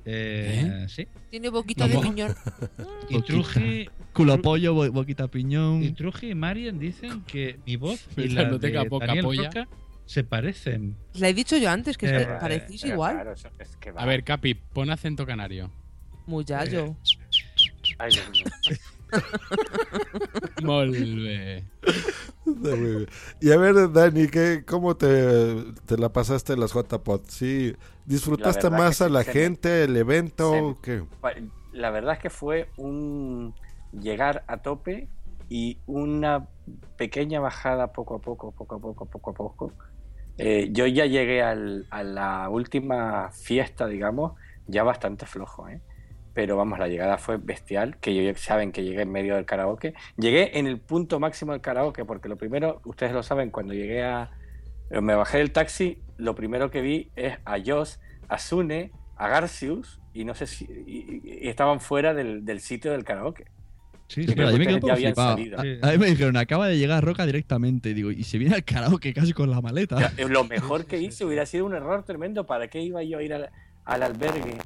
[0.04, 1.06] Eh, Sí.
[1.30, 2.34] Tiene boquita de piñón.
[3.08, 5.82] Y Truji, Culo pollo, bo- boquita piñón.
[5.84, 9.06] y Truji y Marian dicen que mi voz y Mientras la no tenga de poca
[9.06, 9.44] Daniel polla.
[9.44, 9.68] Roca
[10.06, 10.96] se parecen.
[11.14, 13.14] La he dicho yo antes, que es que Eh, parecís igual.
[13.14, 14.02] claro, es que va.
[14.02, 15.70] A ver, Capi, pon acento canario.
[16.26, 16.96] Muchacho.
[17.98, 18.44] Ay, Dios mío.
[20.62, 21.64] Molve.
[22.46, 23.06] Está muy bien.
[23.40, 27.28] Y a ver, Dani, ¿qué, ¿cómo te, te la pasaste en las JPOT?
[27.28, 27.74] ¿Sí
[28.06, 30.76] disfrutaste más a la se gente, el evento?
[30.82, 31.04] se- ¿Qué?
[31.72, 33.54] La verdad es que fue un
[33.92, 35.08] llegar a tope
[35.48, 36.46] y una
[36.96, 39.72] pequeña bajada poco a poco, poco a poco, poco a poco.
[40.38, 44.32] Eh, yo ya llegué al- a la última fiesta, digamos,
[44.66, 45.80] ya bastante flojo, ¿eh?
[46.34, 49.94] Pero vamos, la llegada fue bestial, que yo, saben que llegué en medio del karaoke.
[50.16, 54.02] Llegué en el punto máximo del karaoke, porque lo primero, ustedes lo saben, cuando llegué
[54.04, 54.30] a...
[54.90, 60.00] Me bajé del taxi, lo primero que vi es a Joss, a Sune, a Garcius,
[60.12, 60.64] y no sé si...
[60.64, 63.44] y- y- y estaban fuera del, del sitio del karaoke.
[64.08, 64.34] Sí, sí.
[64.34, 65.36] creo Espera, yo me que quedo ustedes todo ya habían flipado.
[65.62, 65.82] salido.
[65.86, 67.90] A, a mí me dijeron, acaba de llegar Roca directamente.
[67.90, 70.12] Y digo, y se viene al karaoke casi con la maleta.
[70.16, 72.44] Eh, Lo mejor que hice hubiera sido un error tremendo.
[72.44, 73.50] ¿Para qué iba yo a ir al,
[73.86, 74.56] al albergue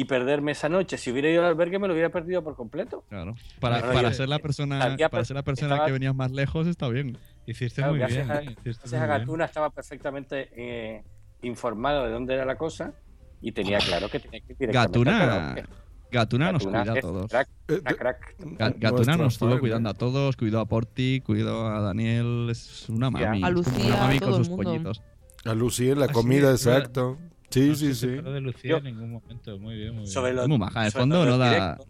[0.00, 0.96] y perderme esa noche?
[0.98, 3.04] Si hubiera ido al albergue me lo hubiera perdido por completo.
[3.08, 3.34] Claro.
[3.60, 6.30] Para, Claro, para yo- ser la persona, para ser la persona estaba- que venías más
[6.30, 7.16] lejos está bien.
[7.46, 8.38] Hiciste Claro, muy gracias bien.
[8.38, 8.42] a-.
[8.42, 9.18] Hiciste Gracias muy a bien.
[9.20, 11.04] Gatuna estaba perfectamente eh,
[11.42, 12.92] informado de dónde era la cosa
[13.40, 15.64] y tenía claro que tenía que ir directamente Gatuna, karaoke.
[16.12, 17.30] Gatuna nos Gatuna cuida a todos.
[17.30, 18.34] Crack, Eh, crack.
[18.78, 23.42] Gatuna nos estuvo cuidando a todos, cuidó a Porti, cuidó a Daniel, es una mami.
[23.44, 24.64] A Lucía, una mami a con sus mundo.
[24.64, 25.02] pollitos.
[25.44, 27.16] A Lucía la comida, exacto.
[27.50, 28.06] Sí, No sí, se sí.
[28.22, 29.58] de Lucía Yo- en ningún momento.
[29.58, 30.06] Muy bien, muy bien.
[30.12, 31.86] Sobre los, Es muy maja, de sobre fondo los no da- directos-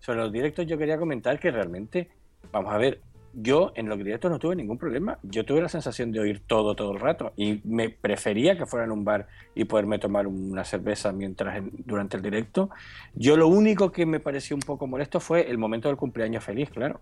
[0.00, 2.10] sobre los directos yo quería comentar que realmente,
[2.52, 3.00] vamos a ver,
[3.38, 5.18] yo en los directos no tuve ningún problema.
[5.22, 8.86] Yo tuve la sensación de oír todo todo el rato y me prefería que fuera
[8.86, 12.70] en un bar y poderme tomar una cerveza mientras en- durante el directo.
[13.14, 16.70] Yo lo único que me pareció un poco molesto fue el momento del cumpleaños feliz,
[16.70, 17.00] claro.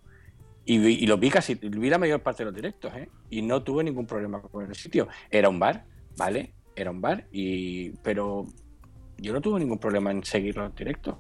[0.67, 3.09] Y, vi- y lo vi casi, vi la mayor parte de los directos, ¿eh?
[3.31, 5.07] Y no tuve ningún problema con el sitio.
[5.31, 5.85] Era un bar,
[6.17, 6.53] ¿vale?
[6.77, 8.47] Era un bar, y pero
[9.19, 11.17] yo no tuve ningún problema en seguir los directos.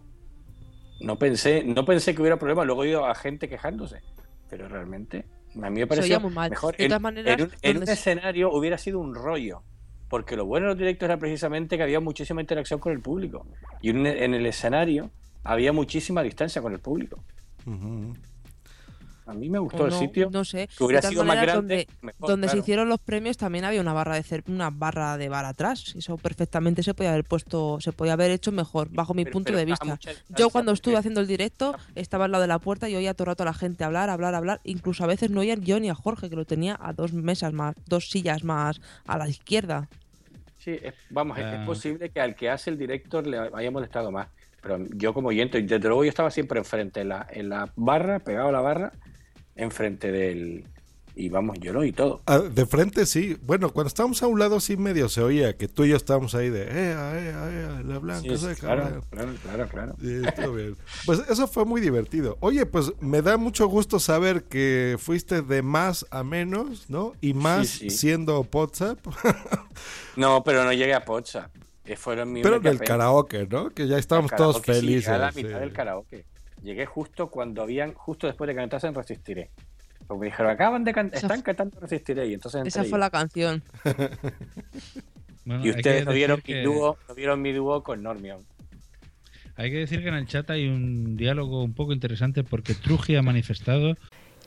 [1.00, 4.00] No pensé, no pensé que hubiera problema, luego he oído a gente quejándose,
[4.48, 5.26] pero realmente
[5.62, 6.50] a mí me pareció mal.
[6.50, 6.76] mejor.
[6.76, 9.62] De en, todas maneras, en un, en un escenario hubiera sido un rollo,
[10.08, 13.46] porque lo bueno de los directos era precisamente que había muchísima interacción con el público
[13.80, 15.10] y en, en el escenario
[15.42, 17.22] había muchísima distancia con el público.
[17.66, 18.14] Ujú.
[19.26, 20.28] A mí me gustó O el no, sitio.
[20.30, 20.68] No sé.
[20.76, 21.54] Que hubiera sido más grande.
[21.54, 25.16] Donde, mejor, donde se hicieron los premios también había una barra de cer una barra
[25.16, 25.94] de bar atrás.
[25.96, 29.46] Eso perfectamente se podía haber puesto, se podía haber hecho mejor, bajo mi Pero- punto
[29.46, 29.84] pero de vista.
[29.86, 33.14] mucha Yo cuando estuve haciendo el directo estaba al lado de la puerta y oía
[33.14, 34.60] todo el rato a la gente hablar, hablar, hablar.
[34.64, 37.52] Incluso a veces no oía yo ni a Jorge, que lo tenía a dos mesas
[37.54, 39.88] más, dos sillas más a la izquierda.
[40.58, 41.60] Sí, es- vamos, es- Ah.
[41.60, 44.28] es posible que al que hace el director le haya molestado más.
[44.62, 48.18] Pero yo como oyente, desde luego yo estaba siempre enfrente, en la, en la barra,
[48.18, 48.92] pegado a la barra,
[49.56, 50.64] enfrente del...
[51.16, 52.22] Y vamos, lo oí todo.
[52.26, 53.36] Ah, de frente sí.
[53.42, 56.34] Bueno, cuando estábamos a un lado sí medio se oía que tú y yo estábamos
[56.34, 59.04] ahí de, eh, eh, eh, la blanca, Sí, claro, cabrón".
[59.10, 59.96] claro, claro, claro.
[60.00, 60.76] Sí, estuvo bien.
[61.06, 62.36] Pues eso fue muy divertido.
[62.40, 67.12] Oye, pues me da mucho gusto saber que fuiste de más a menos, ¿no?
[67.20, 68.98] Y más Sí, siendo WhatsApp.
[70.16, 71.04] No, pero no llegué a.
[71.84, 73.70] Que fueron mi Pero en el karaoke, ¿no?
[73.70, 75.08] Que ya estábamos todos felices.
[75.08, 76.24] a la mitad del karaoke.
[76.64, 79.50] Llegué justo cuando habían, justo después de que cantasen Resistiré.
[80.06, 82.26] Porque me dijeron, acaban de cantar, están cantando Resistiré.
[82.26, 83.62] Y entonces Esa fue la canción.
[85.46, 88.46] Bueno, Y ustedes no vieron, que- mi dúo, no vieron mi dúo con Normion.
[89.56, 93.14] Hay que decir que en el chat hay un diálogo un poco interesante porque Truji
[93.16, 93.94] ha manifestado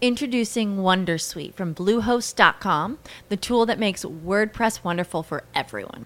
[0.02, 2.98] Introducing Wondersuite from Bluehost.com,
[3.30, 6.06] the tool that makes WordPress wonderful for everyone.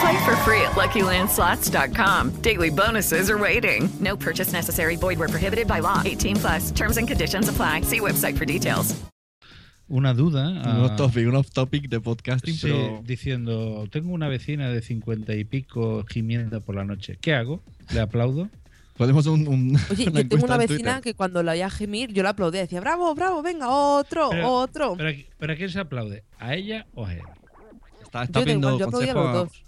[0.00, 2.40] Play for free at LuckyLandSlots.com.
[2.42, 3.88] Daily bonuses are waiting.
[4.00, 4.96] No purchase necessary.
[4.96, 6.02] Void where prohibited by law.
[6.04, 6.70] 18 plus.
[6.70, 7.82] Terms and conditions apply.
[7.82, 8.94] See website for details.
[9.90, 10.48] una duda.
[10.50, 13.02] Un off topic, un off topic de podcasting, Sí, pero.
[13.06, 17.16] diciendo, tengo una vecina de cincuenta y pico gimiendo por la noche.
[17.22, 17.62] ¿Qué hago?
[17.94, 18.50] ¿Le aplaudo?
[18.98, 22.30] Podemos un, un- Oye, yo tengo una vecina que cuando la oía gemir, yo la
[22.30, 22.60] aplaudía.
[22.60, 24.94] Decía, bravo, bravo, venga, otro, Pero- otro.
[24.98, 26.22] ¿Pero, a- pero a quién se aplaude?
[26.38, 27.22] ¿A ella o a él?
[28.02, 29.64] Está, está Yo da pidiendo, igual, yo aplaudía a los dos.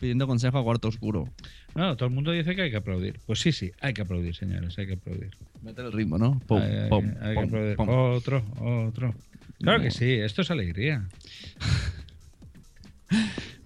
[0.00, 1.28] Pidiendo consejo a cuarto oscuro.
[1.74, 3.20] No, todo el mundo dice que hay que aplaudir.
[3.26, 5.36] Pues sí, sí, hay que aplaudir, señores, hay que aplaudir.
[5.62, 6.40] Meter el ritmo, ¿no?
[6.46, 7.76] Pum, hay, hay- pum, hay que aplaudir.
[7.76, 7.88] pum.
[7.88, 9.14] Otro, otro.
[9.58, 11.08] Claro que sí, esto es alegría.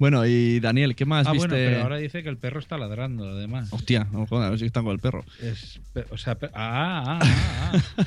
[0.01, 1.49] Bueno, y Daniel, ¿qué más ah, viste?
[1.49, 3.71] bueno, pero ahora dice que el perro está ladrando, además.
[3.71, 5.27] Hostia, no jodas, a ver si están con el perro.
[5.43, 5.79] Es,
[6.09, 8.05] o sea, ah, ah, ah, ah.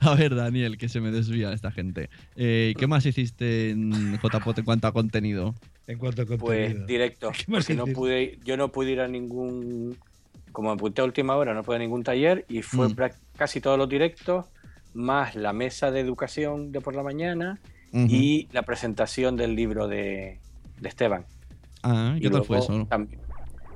[0.00, 2.10] A ver, Daniel, que se me desvía esta gente.
[2.34, 5.54] Eh, ¿Qué más hiciste en JPOT en cuanto a contenido?
[5.88, 6.86] En cuanto a Pues contenido.
[6.86, 7.30] directo.
[7.36, 9.96] ¿Qué más Porque no pude, yo no pude ir a ningún.
[10.52, 12.96] Como me apunté a última hora, no pude a ningún taller y fue Mm.
[13.36, 14.46] casi todos los directos,
[14.94, 17.58] más la mesa de educación de por la mañana
[17.92, 20.38] y la presentación del libro de,
[20.80, 21.24] de Esteban.
[21.82, 22.86] Ah, ¿y qué tal fue eso?
[22.86, 23.20] también-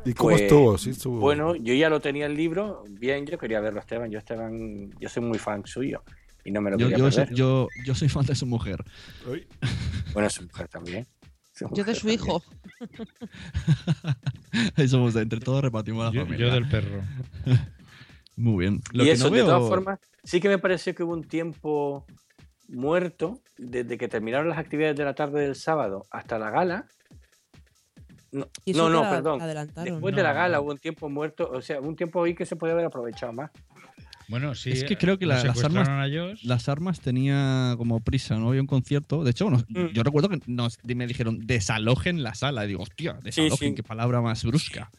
[0.05, 0.77] ¿Y cómo pues, estuvo?
[0.79, 1.19] Sí, estuvo.
[1.21, 4.11] Bueno, yo ya lo tenía el libro, bien, yo quería verlo a Esteban.
[4.11, 6.03] Yo Esteban, yo soy muy fan suyo
[6.45, 7.29] y no me lo Yo, quería yo, perder.
[7.29, 8.85] soy, yo, yo soy fan de su mujer.
[10.13, 11.07] Bueno, su mujer también.
[11.73, 12.43] Yo de su hijo.
[14.77, 16.47] Ahí Somos de entre todos repartimos la Yo- familia.
[16.49, 17.03] yo del perro.
[18.37, 18.81] Muy bien.
[18.93, 21.13] Lo y que eso, no de veo- todas formas, sí que me pareció que hubo
[21.13, 22.07] un tiempo
[22.69, 26.87] muerto desde que terminaron las actividades de la tarde del sábado hasta la gala.
[28.33, 29.41] No, no, no, perdón.
[29.85, 32.57] Después de la gala hubo un tiempo muerto, o sea, un tiempo ahí que se
[32.57, 33.51] podía haber aprovechado más.
[34.33, 34.71] Bueno, sí.
[34.71, 35.89] es que creo que lo la- las armas,
[36.43, 39.25] las armas tenía como prisa, no había un concierto.
[39.25, 39.89] De hecho, nos- Mm.
[39.93, 42.65] yo recuerdo que nos, me dijeron desalojen la sala.
[42.65, 43.75] Y digo, hostia, desalojen, sí.
[43.75, 44.91] qué palabra más brusca.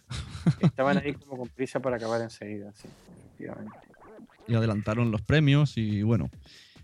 [0.62, 2.88] Estaban ahí como con prisa para acabar enseguida, sí,
[3.26, 3.76] efectivamente.
[4.48, 6.30] Y adelantaron los premios y bueno.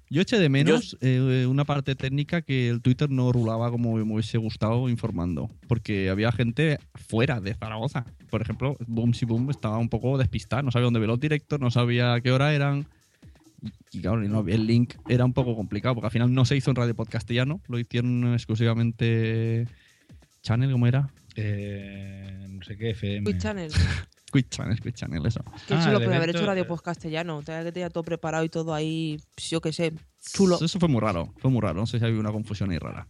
[0.10, 4.14] Yo eché de menos eh, una parte técnica que el Twitter no rulaba como me
[4.14, 5.50] hubiese gustado informando.
[5.68, 8.06] Porque había gente fuera de Zaragoza.
[8.30, 10.64] Por ejemplo, Boom Si Boom estaba un poco despistada.
[10.64, 12.88] No sabía dónde ver los directos, no sabía a qué hora eran.
[13.62, 16.72] Y, y claro, el link era un poco complicado porque al final no se hizo
[16.72, 17.62] en Radio Podcastellano.
[17.68, 19.68] Lo hicieron exclusivamente.
[20.42, 21.12] ¿Channel cómo era?
[21.36, 23.38] Eh, no sé qué, FM.
[23.38, 23.72] Channel.
[24.32, 25.44] Quick Channel, Quick Channel, eso.
[25.68, 27.42] Que Ah, eso lo el podía haber hecho Radio Post Castellano.
[27.44, 29.94] Tenía que tener todo preparado y todo ahí, yo qué sé,
[30.34, 30.58] chulo.
[30.62, 31.76] Eso fue muy raro, fue muy raro.
[31.80, 33.08] No sé si había una confusión ahí rara.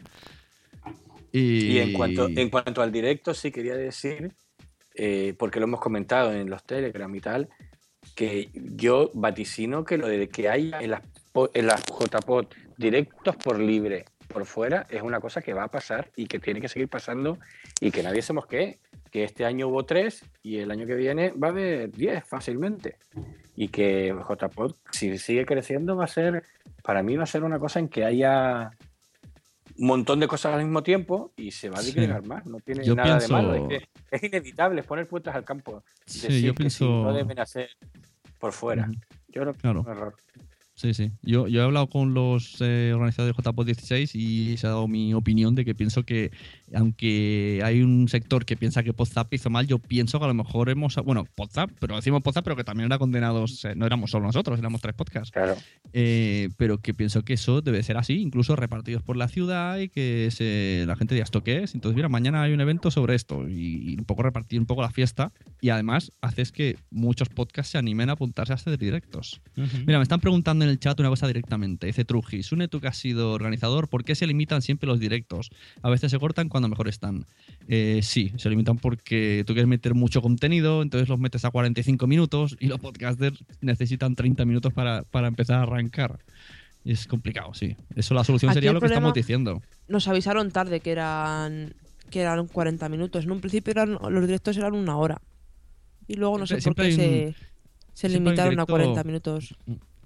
[1.31, 4.31] Y, Y en cuanto, en cuanto al directo, sí quería decir,
[4.95, 7.49] eh, porque lo hemos comentado en los Telegram y tal,
[8.15, 11.01] que yo vaticino que lo de que hay en las,
[11.31, 12.45] po- en las JPod
[12.77, 16.61] directos por libre por fuera es una cosa que va a pasar y que tiene
[16.61, 17.37] que seguir pasando
[17.81, 18.79] y que nadie se mosquee.
[19.11, 22.97] Que este año hubo tres y el año que viene va a haber diez fácilmente.
[23.55, 26.43] Y que JPod, si sigue creciendo, va a ser,
[26.83, 28.71] para mí va a ser una cosa en que haya
[29.77, 31.87] un montón de cosas al mismo tiempo y se va a Sí.
[31.87, 32.45] disgregar más.
[32.45, 33.69] No tiene Yo nada pienso- de malo.
[33.69, 35.83] Es, que es inevitable poner puertas al campo.
[36.05, 37.69] Sí, Decir yo que sí, pienso- no deben hacer
[38.37, 38.89] por fuera.
[39.29, 39.81] Yo creo que Claro.
[39.81, 40.15] es un error.
[40.79, 41.11] Sí, sí.
[41.23, 44.87] Yo, yo he hablado con los eh, organizadores de JPOD 16 y se ha dado
[44.87, 46.31] mi opinión de que pienso que,
[46.73, 50.33] aunque hay un sector que piensa que Podzap hizo mal, yo pienso que a lo
[50.33, 50.95] mejor hemos.
[51.03, 53.65] Bueno, Podzap, pero decimos Podzap, pero que también era condenados.
[53.65, 55.31] eh, no éramos solo nosotros, éramos tres podcasts.
[55.31, 55.57] Claro.
[55.91, 59.89] Eh, pero que pienso que eso debe ser así, incluso repartidos por la ciudad y
[59.89, 61.75] que se, la gente diga esto qué es.
[61.75, 64.81] Entonces, mira, mañana hay un evento sobre esto y, y un poco repartir un poco
[64.81, 69.41] la fiesta y además haces que muchos podcasts se animen a apuntarse a hacer directos.
[69.85, 71.87] Mira, me están preguntando en el chat una cosa directamente.
[71.87, 75.49] Dice Truji, Sune, tú que has sido organizador, ¿por qué se limitan siempre los directos?
[75.81, 77.25] A veces se cortan cuando mejor están.
[77.67, 82.07] Eh, sí, se limitan porque tú quieres meter mucho contenido, entonces los metes a 45
[82.07, 86.19] minutos y los podcasters necesitan 30 minutos para, para empezar a arrancar.
[86.85, 87.75] Y es complicado, sí.
[87.95, 89.61] Eso la solución Aquí sería lo que estamos diciendo.
[89.89, 91.73] Nos avisaron tarde que eran
[92.09, 93.25] que eran 40 minutos.
[93.25, 95.21] En un principio eran, los directos eran una hora.
[96.07, 97.35] Y luego no sé Siempre- por qué un-
[97.93, 99.55] se, se limitaron a directo- 40 minutos.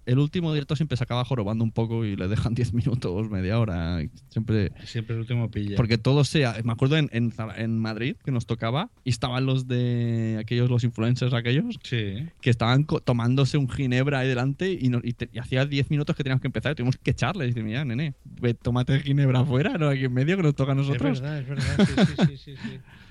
[0.05, 3.59] El último directo siempre se acaba jorobando un poco y le dejan 10 minutos, media
[3.59, 3.99] hora.
[4.30, 5.75] Siempre, Siempre el último pilla.
[5.75, 6.55] Porque todo sea.
[6.63, 10.84] Me acuerdo en, en, en Madrid que nos tocaba y estaban los de aquellos, los
[10.84, 12.15] influencers aquellos, Sí.
[12.41, 16.23] que estaban tomándose un ginebra ahí delante y, no- y, y hacía 10 minutos que
[16.23, 17.45] teníamos que empezar y tuvimos que echarles.
[17.45, 20.55] Y decir, mira, nene, ve, tómate el ginebra afuera, no aquí en medio que nos
[20.55, 21.19] toca a nosotros.
[21.19, 21.88] Es verdad, es verdad.
[21.88, 22.80] Sí, sí, sí, sí, sí.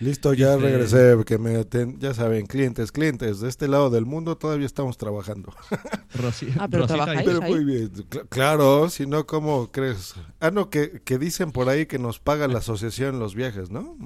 [0.00, 1.64] Listo, ya Dice- regresé, que me
[1.98, 5.52] ya saben, clientes, clientes, de este lado del mundo todavía estamos trabajando.
[6.14, 10.14] Rosy- Ah, pero Rosita trabajáis Pero muy bien, Cl- claro, si no, ¿cómo crees?
[10.40, 13.96] Ah, no, que, que dicen por ahí que nos paga la asociación los viajes, ¿no?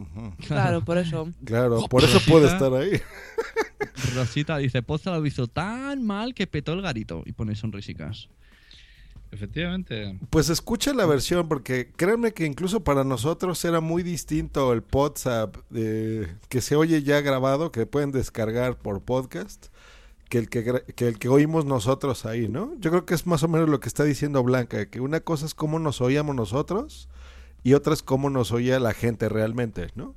[0.48, 1.28] Claro, por eso.
[1.44, 3.00] Claro, por eso puede estar ahí.
[4.14, 7.22] Rosita dice, Poza lo hizo tan mal que petó el garito.
[7.24, 8.28] Y pone sonrisicas.
[9.35, 10.16] Efectivamente.
[10.31, 15.56] Pues escucha la versión, porque créanme que incluso para nosotros era muy distinto el WhatsApp
[15.73, 19.66] que se oye ya grabado, que pueden descargar por podcast,
[20.28, 22.74] que el que, que el que oímos nosotros ahí, ¿no?
[22.78, 25.47] Yo creo que es más o menos lo que está diciendo Blanca, que una cosa
[25.47, 27.09] es cómo nos oíamos nosotros
[27.65, 30.15] y otra es cómo nos oía la gente realmente, ¿no?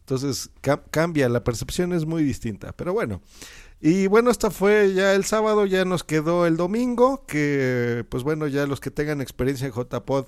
[0.00, 3.20] Entonces cam- cambia, la percepción es muy distinta, pero bueno.
[3.80, 8.46] Y bueno, esta fue ya el sábado, ya nos quedó el domingo, que pues bueno,
[8.46, 10.26] ya los que tengan experiencia en JPod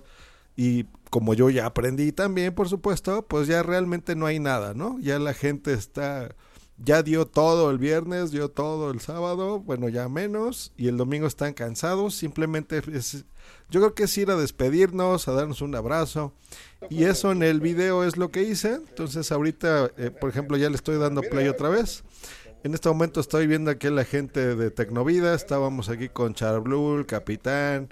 [0.55, 4.99] y como yo ya aprendí también, por supuesto, pues ya realmente no hay nada, ¿no?
[5.01, 6.35] Ya la gente está,
[6.77, 11.27] ya dio todo el viernes, dio todo el sábado, bueno, ya menos, y el domingo
[11.27, 13.25] están cansados, simplemente es,
[13.71, 16.35] yo creo que es ir a despedirnos, a darnos un abrazo,
[16.91, 20.69] y eso en el video es lo que hice, entonces ahorita, eh, por ejemplo, ya
[20.69, 22.05] le estoy dando play otra vez.
[22.65, 25.35] En este momento estoy viendo aquí a la gente de Tecnovida.
[25.35, 27.89] Estábamos aquí con Charblue, el Capitán.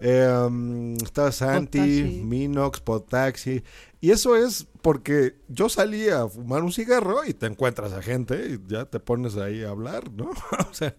[0.00, 2.22] eh, um, estaba Santi, Podtaxi.
[2.24, 3.62] Minox, Podtaxi.
[4.00, 8.50] Y eso es porque yo salí a fumar un cigarro y te encuentras a gente
[8.50, 10.30] y ya te pones ahí a hablar, ¿no?
[10.70, 10.94] o sea,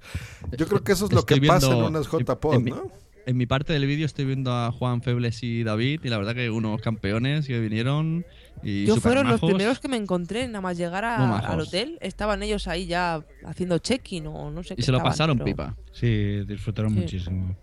[0.58, 2.92] yo creo que eso es lo Estoy que pasa en unas JPod, en mi- ¿no?
[3.30, 6.34] En mi parte del vídeo estoy viendo a Juan Febles y David y la verdad
[6.34, 8.26] que unos campeones que vinieron
[8.64, 12.42] y Yo fueron los primeros que me encontré, nada más llegar a- al hotel, estaban
[12.42, 15.46] ellos ahí ya haciendo check-in o no sé qué Y se lo estaban, pasaron pero-
[15.46, 15.78] pipa.
[15.92, 17.02] Sí, disfrutaron Sí.
[17.02, 17.56] muchísimo.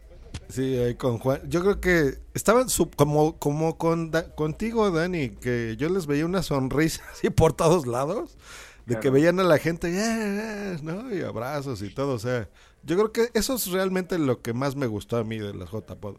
[0.49, 1.41] Sí, ahí con Juan.
[1.49, 6.25] Yo creo que estaban sub- como, como con Da- contigo, Dani, que yo les veía
[6.27, 8.39] una sonrisa así por todos lados,
[8.87, 11.13] de que veían a la gente, "Eh, eh", ¿no?
[11.13, 12.49] Y abrazos y todo, o sea,
[12.87, 15.71] yo creo que eso es realmente lo que más me gustó a mí de las
[15.71, 16.17] JPod.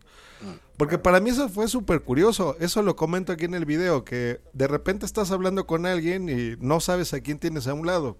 [0.75, 4.41] Porque para mí eso fue súper curioso, eso lo comento aquí en el video, que
[4.51, 8.17] de repente estás hablando con alguien y no sabes a quién tienes a un lado.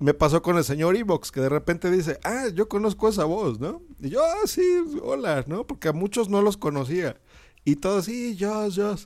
[0.00, 3.58] me pasó con el señor Evox, que de repente dice, ah, yo conozco esa voz,
[3.60, 3.82] ¿no?
[4.00, 4.62] Y yo, ah, sí,
[5.02, 5.66] hola, ¿no?
[5.66, 7.16] Porque a muchos no los conocía.
[7.64, 8.96] Y todos, sí, yo, yo.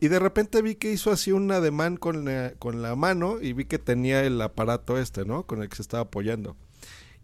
[0.00, 3.52] y de repente vi que hizo así un ademán con la, con la mano y
[3.52, 5.46] vi que tenía el aparato este, ¿no?
[5.46, 6.56] Con el que se estaba apoyando.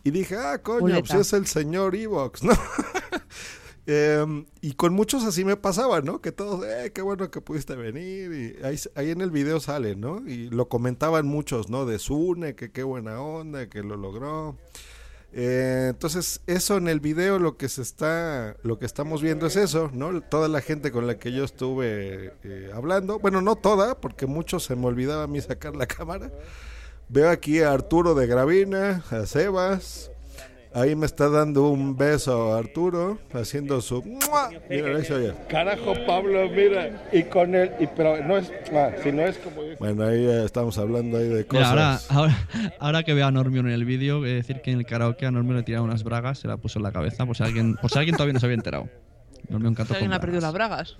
[0.06, 1.18] Y dije, ah, coño, pues Muleta.
[1.18, 2.52] es el señor Evox, ¿no?
[3.88, 6.20] Em, y con muchos así me pasaba, ¿no?
[6.20, 8.32] Que todos, eh, qué bueno que pudiste venir.
[8.32, 10.22] Y ahí, ahí en el video sale, ¿no?
[10.28, 11.86] Y lo comentaban muchos, ¿no?
[11.86, 14.56] De Sune, que qué buena onda, que lo logró.
[15.32, 19.56] Eh, entonces, eso en el video lo que se está, lo que estamos viendo es
[19.56, 20.20] eso, ¿no?
[20.20, 24.62] Toda la gente con la que yo estuve eh, hablando, bueno, no toda, porque muchos
[24.64, 26.30] se me olvidaba a mí sacar la cámara.
[27.08, 30.10] Veo aquí a Arturo de Gravina, a Sebas.
[30.74, 34.02] Ahí me está dando un beso a Arturo, haciendo su...
[34.02, 34.50] ¡mua!
[34.68, 35.32] Mira, eso ya.
[35.48, 37.08] Carajo, Pablo, mira.
[37.12, 39.62] Y con él, y, pero no es, ah, si no es como.
[39.78, 41.70] Bueno, ahí estamos hablando ahí de Mira, cosas.
[41.70, 44.78] ahora, ahora, ahora que veo a Normion en el vídeo, voy a decir que en
[44.80, 47.36] el karaoke a Normion le tiraron unas bragas, se la puso en la cabeza, por
[47.38, 48.88] si alguien, por si alguien todavía no se había enterado.
[49.48, 50.96] Normion cantó ¿Alguien con ha perdido las bragas?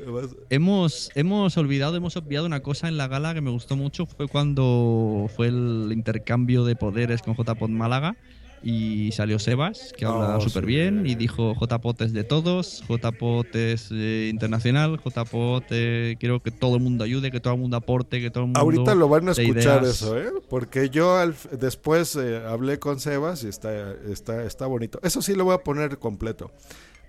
[0.51, 4.07] Hemos, hemos olvidado, hemos obviado una cosa en la gala que me gustó mucho.
[4.07, 8.17] Fue cuando fue el intercambio de poderes con JPOT Málaga
[8.63, 10.67] y salió Sebas, que habla Oh, súper sí.
[10.67, 16.51] bien, y dijo JPOT es de todos, JPOT es eh, internacional, JPOT eh, quiero que
[16.51, 18.61] todo el mundo ayude, que todo el mundo aporte, que todo el mundo...
[18.61, 20.03] Ahorita lo van a escuchar ideas.
[20.03, 20.31] eso, ¿eh?
[20.49, 24.99] Porque yo al- después eh, hablé con Sebas y está, está, está bonito.
[25.03, 26.51] Eso sí lo voy a poner completo.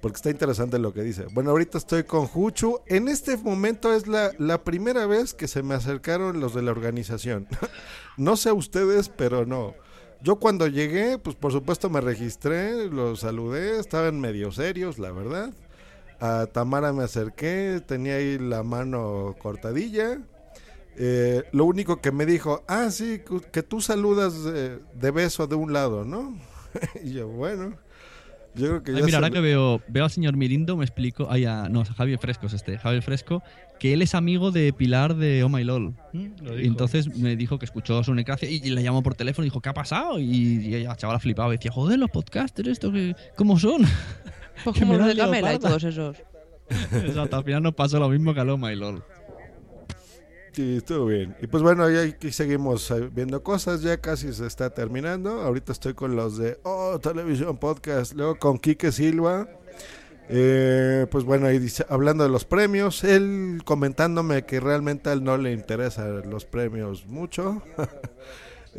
[0.02, 1.26] Porque está interesante lo que dice.
[1.34, 2.82] Bueno, ahorita estoy con Juchu.
[2.86, 7.48] En este momento es la, primera vez que se me acercaron los de la organización.
[8.18, 9.74] no sé ustedes, pero no.
[10.22, 15.52] Yo cuando llegué, pues por supuesto me registré, los saludé, estaban medio serios, la verdad.
[16.20, 20.20] A Tamara me acerqué, tenía ahí la mano cortadilla.
[20.96, 23.22] Eh, lo único que me dijo, ah, sí,
[23.52, 26.36] que tú saludas eh, de beso de un lado, ¿no?
[27.04, 27.78] y yo, bueno,
[28.58, 31.28] yo creo que Ay, ya mira, ahora que veo, veo al señor Mirindo, me explico.
[31.30, 32.78] Ay, a- no, Javier Fresco es este.
[32.78, 33.44] Javier Fresco,
[33.80, 35.94] que él es amigo de Pilar de Oh My LOL.
[36.14, 39.46] lo Y entonces me dijo que escuchó su necracia y, y le llamó por teléfono
[39.46, 40.20] y dijo, ¿qué ha pasado?
[40.20, 40.26] Y,
[40.66, 43.84] y ella, chavala, flipaba y decía, joder, los podcasters, esto, que, ¿cómo son?
[44.64, 46.18] Pues como los de Camela y todos esos.
[46.92, 49.04] Exacto, al final nos pasó lo mismo que a Oh My LOL.
[50.58, 51.36] Sí, estuvo bien.
[51.40, 55.44] Y pues bueno, ya aquí seguimos eh, viendo cosas, ya casi se está terminando.
[55.44, 59.48] Ahorita estoy con los de Oh Televisión Podcast, luego con Quique Silva.
[60.30, 65.24] Eh, pues bueno, ahí dice, hablando de los premios, él comentándome que realmente a él
[65.24, 67.62] no le interesan los premios mucho.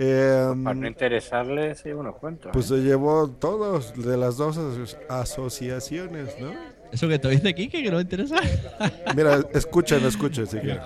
[0.00, 2.52] Eh, Para no interesarle, sí, unos cuantos.
[2.52, 2.68] pues ¿eh?
[2.68, 6.52] se llevó todos de las dos aso- asociaciones, ¿no?
[6.92, 8.36] Eso que te dice Kike, que no me interesa.
[9.16, 10.80] Mira, escuchen, escuchen si quieren.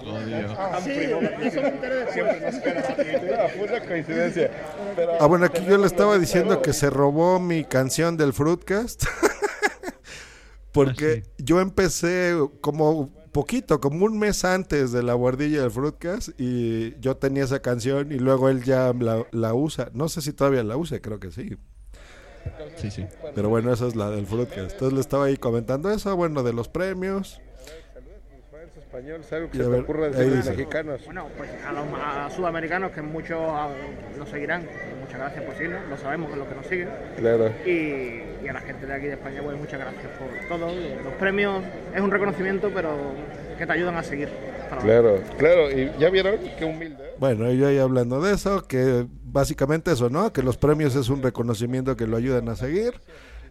[5.21, 9.05] Ah, bueno, aquí yo le estaba diciendo que se robó mi canción del Fruitcast.
[10.73, 16.99] Porque yo empecé como poquito, como un mes antes de la guardilla del Fruitcast y
[17.01, 19.91] yo tenía esa canción y luego él ya la, la usa.
[19.93, 21.57] No sé si todavía la use, creo que sí.
[22.77, 23.07] Sí, sí.
[23.35, 24.73] Pero bueno, esa es la del Fruitcast.
[24.73, 27.41] Entonces le estaba ahí comentando eso, bueno, de los premios.
[28.77, 31.05] español, algo que se te ver, ocurra decir los mexicanos.
[31.05, 33.41] Bueno, pues a los a sudamericanos que muchos
[34.19, 36.89] nos seguirán, pues muchas gracias por seguirnos, lo sabemos que es lo que nos siguen.
[37.17, 37.53] Claro.
[37.65, 40.75] Y, y a la gente de aquí de España, pues muchas gracias por todo.
[41.05, 41.63] Los premios
[41.95, 42.91] es un reconocimiento, pero
[43.59, 44.29] que te ayudan a seguir.
[44.81, 45.71] Claro, claro.
[45.71, 47.13] Y ya vieron qué humilde.
[47.19, 50.33] Bueno, yo ahí hablando de eso, que básicamente eso, ¿no?
[50.33, 53.01] Que los premios es un reconocimiento que lo ayudan a seguir.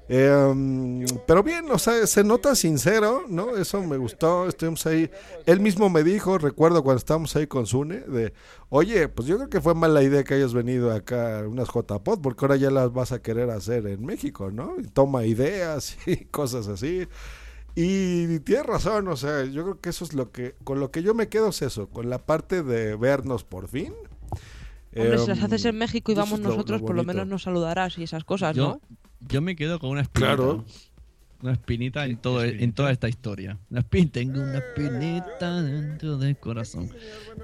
[0.10, 3.56] Mm, pero bien, o sea, se nota sincero, ¿no?
[3.56, 5.10] Eso me gustó, estuvimos ahí.
[5.46, 8.34] Él mismo me dijo, recuerdo cuando estábamos ahí con Sune, de,
[8.70, 12.46] oye, pues yo creo que fue mala idea que hayas venido acá unas JPod, porque
[12.46, 14.76] ahora ya las vas a querer hacer en México, ¿no?
[14.94, 17.08] Toma ideas y cosas así.
[17.74, 21.04] Y tienes razón, o sea, yo creo que eso es lo que, con lo que
[21.04, 23.94] yo me quedo es eso, con la parte de vernos por fin.
[24.96, 27.98] Hombre, si las Em, haces en México y vamos nosotros, por lo menos nos saludarás
[27.98, 28.82] y esas cosas, Yo, ¿no?
[29.22, 30.36] yo me quedo con una espinita.
[30.36, 30.66] Claro.
[31.42, 33.58] Una espinita en, todo, en toda esta historia.
[33.72, 33.82] Una
[34.12, 36.90] tengo una espinita dentro del corazón.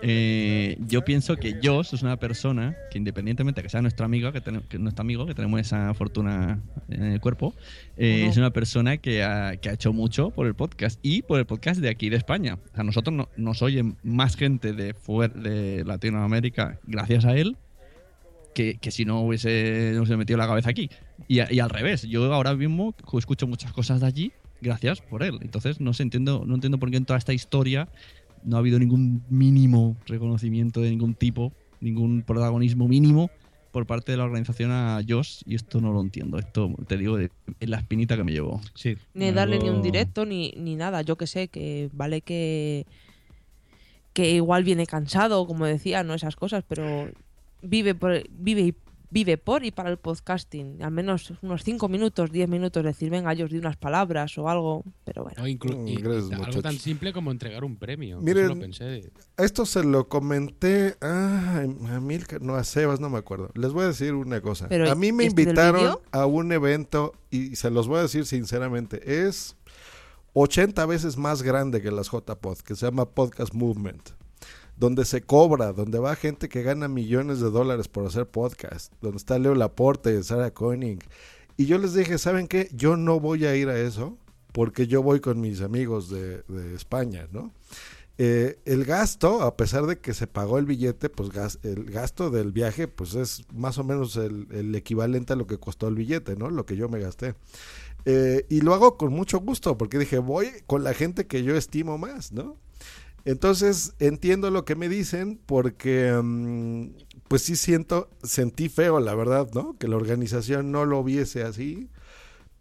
[0.04, 4.32] Eh, yo pienso que Josh es una persona que independientemente de que sea nuestro amigo,
[4.32, 4.42] que,
[4.78, 6.60] nuestro amigo, que tenemos esa fortuna
[6.90, 7.56] en el cuerpo,
[7.98, 11.40] eh, es una persona que ha, que ha hecho mucho por el podcast y por
[11.40, 12.60] el podcast de aquí de España.
[12.72, 17.58] O sea, nosotros no- nos oyen más gente de, fuer- de Latinoamérica gracias a él
[18.54, 20.90] que, que si no hubiese, no hubiese metido la cabeza aquí.
[21.28, 24.32] Y, a- y al revés, yo ahora mismo escucho muchas cosas de allí
[24.62, 25.40] gracias por él.
[25.42, 27.88] Entonces no sé, entiendo, no entiendo por qué en toda esta historia
[28.44, 33.30] no ha habido ningún mínimo reconocimiento de ningún tipo, ningún protagonismo mínimo
[33.72, 36.40] por parte de la organización a Josh y esto no lo entiendo.
[36.40, 37.30] Esto te digo en
[37.60, 38.62] la espinita que me llevó.
[38.74, 38.96] Sí.
[39.14, 41.02] Ni darle ni un directo ni, ni nada.
[41.04, 42.86] Yo que sé, que vale que.
[44.14, 47.12] que igual viene cansado, como decía, no esas cosas, pero
[47.62, 48.74] vive por, vive y
[49.10, 50.84] vive por y para el podcasting.
[50.84, 54.50] Al menos unos 5 minutos, 10 minutos, decir, venga, yo os di unas palabras o
[54.50, 55.44] algo, pero bueno.
[55.44, 58.20] Mm, y- gracias, algo tan simple como entregar un premio.
[58.22, 59.12] Miren, Eso lo pensé.
[59.38, 63.50] Esto se lo comenté a, a Milka, no a Sebas, no me acuerdo.
[63.56, 64.68] Les voy a decir una cosa.
[64.68, 68.26] Pero, a mí me ¿este invitaron a un evento y se los voy a decir
[68.26, 69.56] sinceramente, es
[70.34, 74.10] 80 veces más grande que las JPod, que se llama Podcast Movement,
[74.78, 79.18] donde se cobra, donde va gente que gana millones de dólares por hacer podcast, donde
[79.18, 81.04] está Leo Laporte, Sarah Koenig.
[81.58, 82.70] Y yo les dije, ¿saben qué?
[82.72, 84.18] Yo no voy a ir a eso
[84.52, 86.44] porque yo voy con mis amigos de,
[86.76, 87.52] España, ¿no?
[88.20, 91.30] Eh, el gasto, a pesar de que se pagó el billete, pues
[91.62, 95.60] el gasto del viaje, pues es más o menos el, el equivalente a lo que
[95.60, 96.50] costó el billete, ¿no?
[96.50, 97.36] Lo que yo me gasté.
[98.06, 101.56] Eh, y lo hago con mucho gusto, porque dije, voy con la gente que yo
[101.56, 102.58] estimo más, ¿no?
[103.28, 106.92] Entonces entiendo lo que me dicen, porque mm,
[107.28, 109.78] pues sí siento, sentí feo, la verdad, ¿no?
[109.78, 111.90] Que la organización no lo viese así.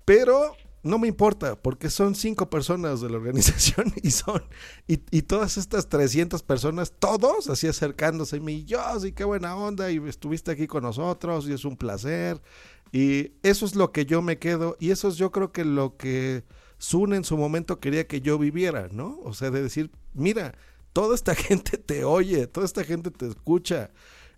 [0.04, 4.42] Pero no me importa, porque son cinco personas de la organización y son,
[4.88, 9.92] y, y todas estas 300 personas, todos así acercándose, y yo, sí, qué buena onda,
[9.92, 12.42] y estuviste aquí con nosotros, y es un placer.
[12.90, 15.96] Y eso es lo que yo me quedo, y eso es yo creo que lo
[15.96, 16.42] que
[16.78, 19.18] Sun en su momento quería que yo viviera, ¿no?
[19.24, 20.54] O sea, de decir, mira,
[20.92, 23.90] toda esta gente te oye, toda esta gente te escucha.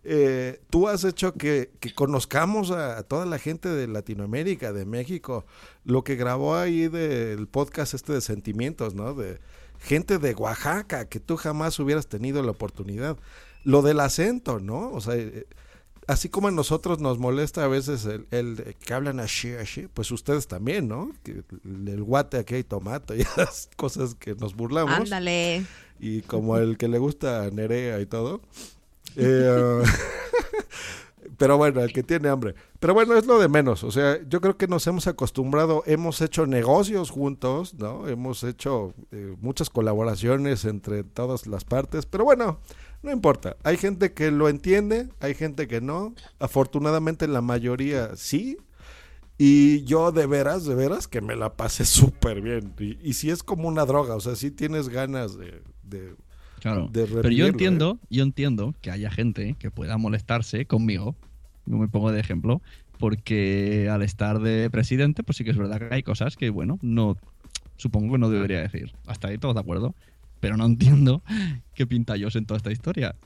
[0.04, 5.44] Eh, tú has hecho que, que conozcamos a, toda la gente de Latinoamérica, de México,
[5.84, 9.14] lo que grabó ahí del podcast este de sentimientos, ¿no?
[9.14, 9.38] De
[9.80, 13.16] gente de Oaxaca que tú jamás hubieras tenido la oportunidad.
[13.64, 14.90] Lo del acento, ¿no?
[14.92, 15.46] O sea, eh,
[16.08, 20.10] así como a nosotros nos molesta a veces el, el que hablan así, así, pues
[20.10, 21.12] ustedes también, ¿no?
[21.22, 24.94] Que el, el guate aquí hay tomate y esas cosas que nos burlamos.
[24.94, 25.64] Ándale.
[26.00, 28.40] Y como el que le gusta a Nerea y todo.
[29.20, 29.82] Eh,
[31.38, 32.54] pero bueno, el que tiene hambre.
[32.78, 33.82] Pero bueno, es lo de menos.
[33.82, 38.06] O sea, yo creo que nos hemos acostumbrado, hemos hecho negocios juntos, ¿no?
[38.06, 42.06] Hemos hecho eh, muchas colaboraciones entre todas las partes.
[42.06, 42.60] Pero bueno,
[43.02, 43.56] no importa.
[43.62, 46.14] Hay gente que lo entiende, hay gente que no.
[46.38, 48.58] Afortunadamente la mayoría sí.
[49.36, 52.74] Y yo de veras, de veras que me la pasé súper bien.
[52.78, 55.62] Y, y si es como una droga, o sea, si tienes ganas de...
[55.82, 56.14] de
[56.60, 56.88] Claro.
[56.90, 57.50] de Pero yo ¿eh?
[57.50, 61.14] entiendo, yo entiendo que haya gente que pueda molestarse conmigo,
[61.66, 62.60] yo me pongo de ejemplo,
[62.98, 66.80] porque al estar de presidente, pues sí que es verdad que hay cosas que, bueno,
[66.82, 67.16] no
[67.76, 68.92] supongo que no debería decir.
[69.06, 69.94] Hasta ahí todos de acuerdo.
[70.40, 71.22] Pero no entiendo
[71.74, 73.16] qué pinta yo en toda esta historia.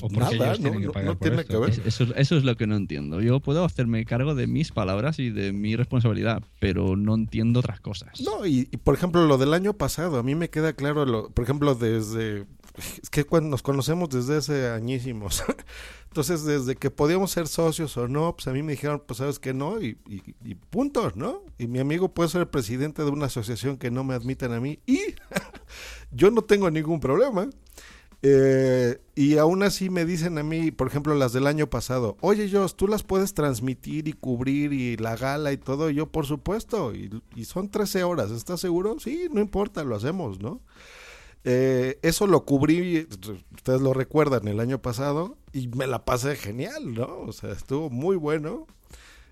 [0.00, 1.52] O porque Nada, ellos no, tienen que no- pagar no por tiene esto.
[1.52, 1.70] que ver.
[1.70, 3.20] Es- Eso, es- eso es lo que no entiendo.
[3.20, 7.80] Yo puedo hacerme cargo de mis palabras y de mi responsabilidad, pero no entiendo otras
[7.80, 8.18] cosas.
[8.22, 11.28] No, y, y, por ejemplo, lo del año pasado, a mí me queda claro, lo,
[11.28, 12.46] por ejemplo, desde.
[13.02, 15.44] Es que cuando nos conocemos desde hace añísimos.
[16.08, 19.38] Entonces, desde que podíamos ser socios o no, pues a mí me dijeron, pues sabes
[19.38, 21.42] que no, y, y, y punto, ¿no?
[21.58, 24.60] Y mi amigo puede ser el presidente de una asociación que no me admiten a
[24.60, 24.98] mí, y
[26.10, 27.48] yo no tengo ningún problema.
[28.24, 32.48] Eh, y aún así me dicen a mí, por ejemplo, las del año pasado, oye,
[32.50, 35.90] Jos, tú las puedes transmitir y cubrir y la gala y todo.
[35.90, 37.10] Y yo, por supuesto, y,
[37.44, 38.96] son 13 horas, ¿estás seguro?
[39.00, 40.60] Sí, no importa, lo hacemos, ¿no?
[41.44, 43.08] Eh, eso lo cubrí,
[43.54, 47.22] ustedes lo recuerdan, el año pasado y me la pasé genial, ¿no?
[47.26, 48.68] O sea, estuvo muy bueno.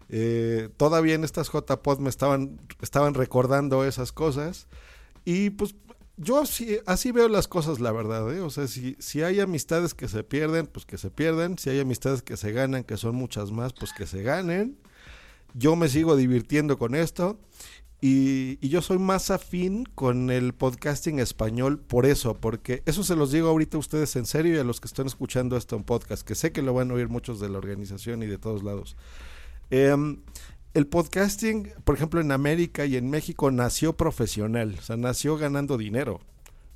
[0.08, 4.66] Eh, todavía en estas JPod me estaban, estaban recordando esas cosas
[5.24, 5.76] y pues
[6.22, 8.40] yo sí, así veo las cosas, la verdad, ¿eh?
[8.40, 11.56] O sea, si, si hay amistades que se pierden, pues que se pierden.
[11.56, 14.76] Si hay amistades que se ganan, que son muchas más, pues que se ganen.
[15.54, 17.40] Yo me sigo divirtiendo con esto.
[18.02, 23.16] Y, y yo soy más afín con el podcasting español por eso, porque eso se
[23.16, 25.84] los digo ahorita a ustedes en serio y a los que están escuchando esto en
[25.84, 28.62] podcast, que sé que lo van a oír muchos de la organización y de todos
[28.62, 28.96] lados.
[29.70, 30.22] Em,
[30.74, 35.76] el podcasting, por ejemplo, en América y en México nació profesional, o sea, nació ganando
[35.76, 36.20] dinero.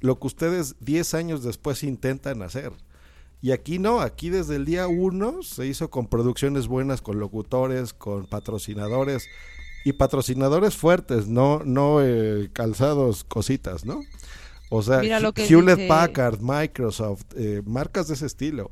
[0.01, 2.73] Lo que ustedes 10 años después intentan hacer.
[3.41, 7.93] Y aquí no, aquí desde el día uno se hizo con producciones buenas, con locutores,
[7.93, 9.29] con patrocinadores
[9.85, 14.01] y patrocinadores fuertes, no, no eh, calzados cositas, ¿no?
[14.71, 15.01] O sea,
[15.47, 18.71] Hewlett dice- Packard, Microsoft, eh, marcas de ese estilo.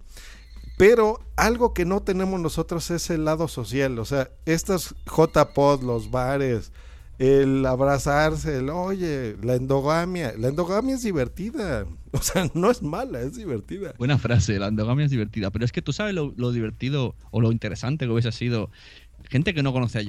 [0.83, 4.01] Pero algo que no tenemos nosotros es el lado social.
[4.01, 6.73] O sea, estas JPod, los bares,
[7.21, 10.35] el abrazarse, el oye, la endogamia.
[10.37, 11.87] La endogamia es divertida.
[12.15, 13.95] O sea, no es mala, es divertida.
[13.97, 15.53] Buena frase, la endogamia es divertida.
[15.53, 18.69] Pero es que tú sabes lo, divertido o lo interesante que hubiese sido.
[19.31, 20.03] Gente que no conoce a.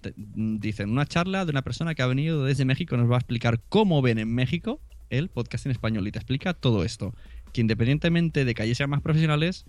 [0.00, 3.16] Te- mm, Dicen, una charla de una persona que ha venido desde México nos va
[3.16, 4.80] a explicar cómo ven en México
[5.10, 7.14] el podcast en español y te explica todo esto.
[7.52, 9.66] Que independientemente de que allí sean más profesionales,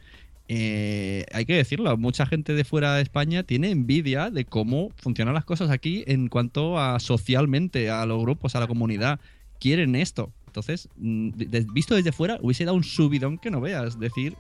[0.48, 5.34] eh, hay que decirlo, mucha gente de fuera de España tiene envidia de cómo funcionan
[5.34, 9.20] las cosas aquí en cuanto a socialmente, a los grupos, a la comunidad.
[9.60, 10.34] Quieren esto.
[10.48, 11.30] Entonces, mm,
[11.74, 14.00] visto desde fuera, hubiese dado un subidón que no veas.
[14.00, 14.36] Decir,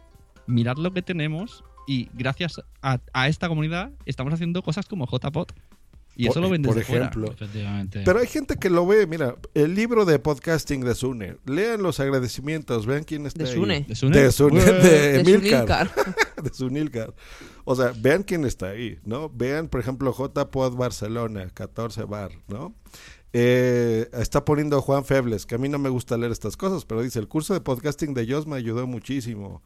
[0.47, 5.47] mirad lo que tenemos y gracias a, a esta comunidad estamos haciendo cosas como JPod.
[6.15, 7.05] Y eso Por- lo ven por fuera.
[7.05, 7.31] ejemplo.
[7.31, 8.01] Efectivamente.
[8.05, 11.37] Pero hay gente que lo ve, mira, el libro de podcasting de Sune.
[11.45, 13.55] Lean los agradecimientos, vean quién está ¿De ahí.
[13.55, 13.85] Sune?
[13.87, 14.19] ¿De Sune?
[14.19, 15.89] De Sune, de De Emilcar.
[16.43, 17.13] De Sunilcar.
[17.63, 19.29] O sea, vean quién está ahí, ¿no?
[19.29, 22.73] Vean, por ejemplo, JPod Barcelona, 14 bar, ¿no?
[23.33, 27.01] Eh, está poniendo Juan Febles, que a mí no me gusta leer estas cosas, pero
[27.01, 29.61] dice, el curso de podcasting de Joss me ayudó muchísimo.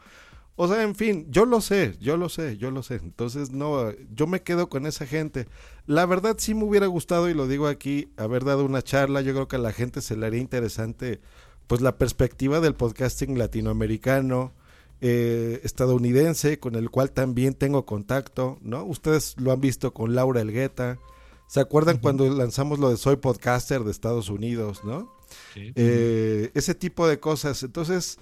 [0.58, 2.96] O sea, en fin, yo lo sé, yo lo sé, yo lo sé.
[2.96, 5.48] Entonces, no, yo me quedo con esa gente.
[5.86, 9.22] La verdad sí me hubiera gustado, y lo digo aquí, haber dado una charla.
[9.22, 11.20] Yo creo que a la gente se le haría interesante,
[11.68, 14.54] pues, la perspectiva del podcasting latinoamericano,
[15.02, 18.86] eh, estadounidense, con el cual también tengo contacto, ¿no?
[18.86, 21.00] Ustedes lo han visto con Laura Elgueta.
[21.48, 25.14] ¿Se acuerdan cuando lanzamos lo de Soy Podcaster de Estados Unidos, no?
[25.54, 25.74] Sí.
[25.76, 27.62] Eh, ese tipo de cosas.
[27.62, 28.20] Entonces,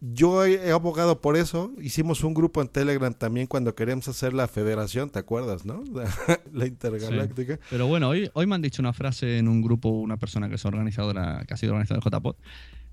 [0.00, 1.72] yo he, abogado por eso.
[1.80, 5.82] Hicimos un grupo en Telegram también cuando queríamos hacer la federación, ¿te acuerdas, no?
[6.52, 7.58] La, intergaláctica.
[7.70, 10.56] Pero bueno, hoy, hoy me han dicho una frase en un grupo, una persona que
[10.56, 12.36] es organizadora, que ha sido organizadora de JPod,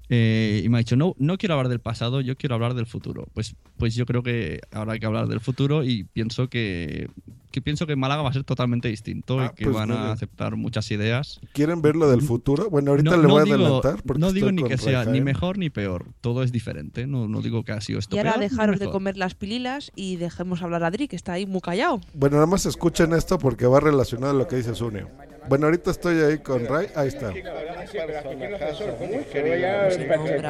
[0.09, 2.85] eh, y me ha dicho, no, no quiero hablar del pasado, yo quiero hablar del
[2.85, 3.27] futuro.
[3.33, 7.09] Pues, pues yo creo que ahora hay que hablar del futuro y pienso que,
[7.51, 10.11] que pienso que Málaga va a ser totalmente distinto Ah, y que pues van a
[10.11, 11.39] aceptar muchas ideas.
[11.53, 12.69] ¿Quieren ver lo del futuro?
[12.69, 14.03] Bueno, ahorita No- le no voy a digo- adelantar.
[14.03, 17.07] Porque no digo ni que sea ni mejor ni peor, todo es diferente.
[17.07, 19.91] No, no digo que ha sido esto Y ahora peor dejaros de comer las pililas
[19.95, 22.01] y dejemos hablar a Adri, que está ahí muy callado.
[22.13, 25.05] Bueno, nada más escuchen esto porque va relacionado a lo que dice Sune.
[25.47, 26.89] Bueno, ahorita estoy ahí con Ray.
[26.95, 27.31] Ahí está.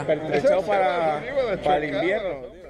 [0.05, 1.23] Pertrechado para,
[1.63, 2.63] para el invierno.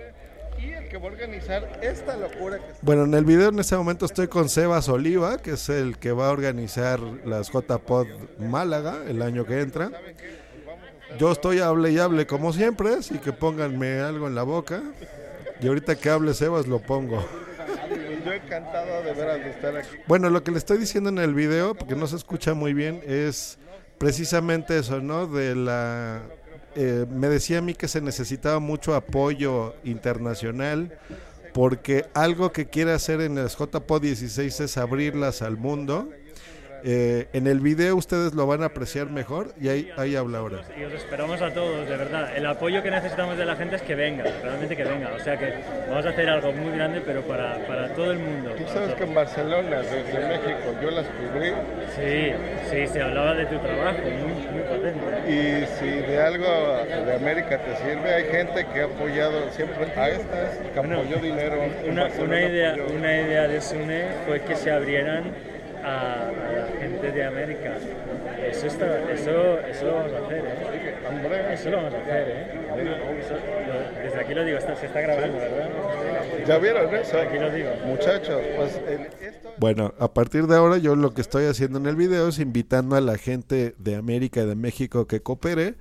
[0.60, 4.06] Y el que va a organizar esta locura Bueno, en el video en ese momento
[4.06, 8.08] estoy con Sebas Oliva, que es el que va a organizar las JPod
[8.40, 9.92] Málaga el año que entra.
[11.20, 14.82] Yo estoy hable y hable como siempre, así que pónganme algo en la boca.
[15.60, 17.24] Y ahorita que hable Sebas lo pongo.
[18.26, 19.98] Yo encantado de veras de estar aquí.
[20.08, 23.02] Bueno, lo que le estoy diciendo en el video, porque no se escucha muy bien,
[23.06, 23.58] es
[23.98, 25.28] precisamente eso, ¿no?
[25.28, 26.22] De la...
[26.76, 30.98] eh, me decía a mí que se necesitaba mucho apoyo internacional,
[31.54, 36.10] porque algo que quiere hacer en las JPO 16 es abrirlas al mundo.
[36.86, 40.58] Eh, en el video ustedes lo van a apreciar mejor y ahí, ahí habla ahora.
[40.78, 42.36] Y os esperamos a todos, de verdad.
[42.36, 45.14] El apoyo que necesitamos de la gente es que venga, realmente que venga.
[45.16, 45.54] O sea que
[45.90, 48.52] vamos a hacer algo muy grande, pero para, para todo el mundo.
[48.58, 51.52] Tú sabes que en Barcelona, desde México, yo las cubrí.
[51.96, 52.34] Sí,
[52.70, 55.32] sí, se hablaba de tu trabajo, muy, muy potente.
[55.32, 56.46] Y si de algo
[57.06, 61.56] de América te sirve, hay gente que ha apoyado siempre a estas, que apoyó dinero.
[61.64, 65.32] en Una, una, idea, apoyó- una idea de Sune fue que se abrieran
[65.84, 67.78] a, a la gente de América.
[68.50, 71.54] Eso, está, eso, eso lo vamos a hacer, ¿eh?
[71.54, 72.48] Eso lo vamos a hacer, ¿eh?
[73.20, 75.70] Eso- lo- desde aquí lo digo, está- se está grabando, ¿verdad?
[76.48, 77.20] ¿Ya vieron eso?
[77.20, 77.70] Aquí lo digo.
[77.86, 79.08] Muchachos, pues el-
[79.58, 82.96] Bueno, a partir de ahora yo lo que estoy haciendo en el video es invitando
[82.96, 85.76] a la gente de América y de México que coopere.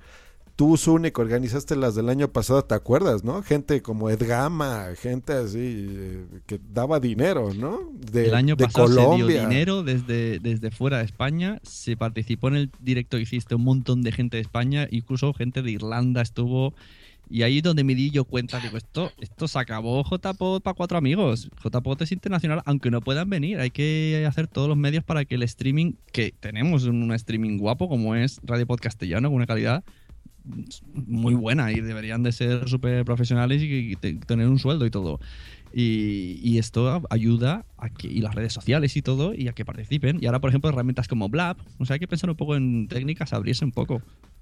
[0.55, 3.41] Tú, Sune, que organizaste las del año pasado, ¿te acuerdas, no?
[3.41, 7.79] Gente como Edgama, gente así eh, que daba dinero, ¿no?
[8.11, 9.25] De, el año de pasado se Colombia.
[9.25, 13.63] dio dinero desde, desde fuera de España, se participó en el directo que hiciste un
[13.63, 16.75] montón de gente de España, incluso gente de Irlanda estuvo.
[17.29, 20.75] Y ahí es donde me di yo cuenta, digo, esto, esto se acabó JPOT para
[20.75, 21.49] cuatro amigos.
[21.63, 23.59] JPOT es internacional, aunque no puedan venir.
[23.59, 27.89] Hay que hacer todos los medios para que el streaming, que tenemos un streaming guapo
[27.89, 29.83] como es Radio Pod Castellano, con una calidad
[30.93, 35.19] muy buena y deberían de ser súper profesionales y, tener un sueldo y todo.
[35.73, 40.19] Y, esto ayuda a que, y las redes sociales y todo, y a que participen.
[40.21, 42.87] Y ahora, por ejemplo, herramientas como Blab, o sea, hay que pensar un poco en
[42.87, 44.01] técnicas, abrirse un poco.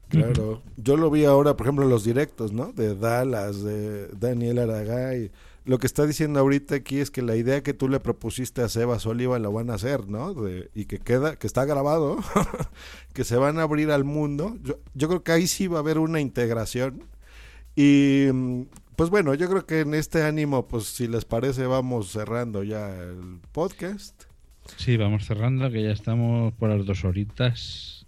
[0.10, 2.74] Claro, yo lo vi ahora, por ejemplo, en los directos, ¿no?
[2.74, 5.32] De Dallas, de Daniel Aragay.
[5.64, 8.70] Lo que está diciendo ahorita aquí es que la idea que tú le propusiste a
[8.70, 10.34] Sebas Oliva la van a hacer, ¿no?
[10.74, 12.18] Y que queda, que está grabado,
[13.14, 14.58] que se van a abrir al mundo.
[14.96, 17.04] Yo, creo que ahí sí va a haber una integración.
[17.76, 18.62] Y mm,
[18.96, 22.90] pues bueno, yo creo que en este ánimo, pues si les parece, vamos cerrando ya
[22.98, 24.24] el podcast.
[24.78, 28.08] Sí, vamos cerrando, que ya estamos por las dos horitas.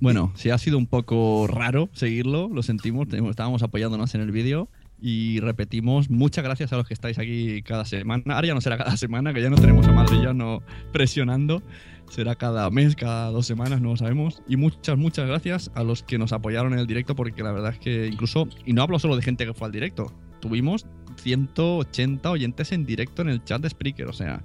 [0.00, 4.68] Bueno, sí ha sido un poco raro seguirlo, lo sentimos, estábamos apoyándonos en el vídeo
[5.00, 8.34] y repetimos, muchas gracias a los que estáis aquí cada semana.
[8.34, 10.62] Ahora ya no será cada semana, que ya no tenemos a Madrid ya no
[10.92, 11.62] presionando,
[12.10, 14.42] será cada mes, cada dos semanas, no lo sabemos.
[14.48, 17.72] Y muchas, muchas gracias a los que nos apoyaron en el directo, porque la verdad
[17.74, 22.30] es que incluso, y no hablo solo de gente que fue al directo, tuvimos 180
[22.30, 24.42] oyentes en directo en el chat de Spreaker, o sea,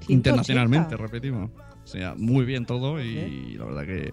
[0.00, 0.12] 180.
[0.12, 1.50] internacionalmente, repetimos.
[1.82, 4.12] O sea, muy bien todo y la verdad que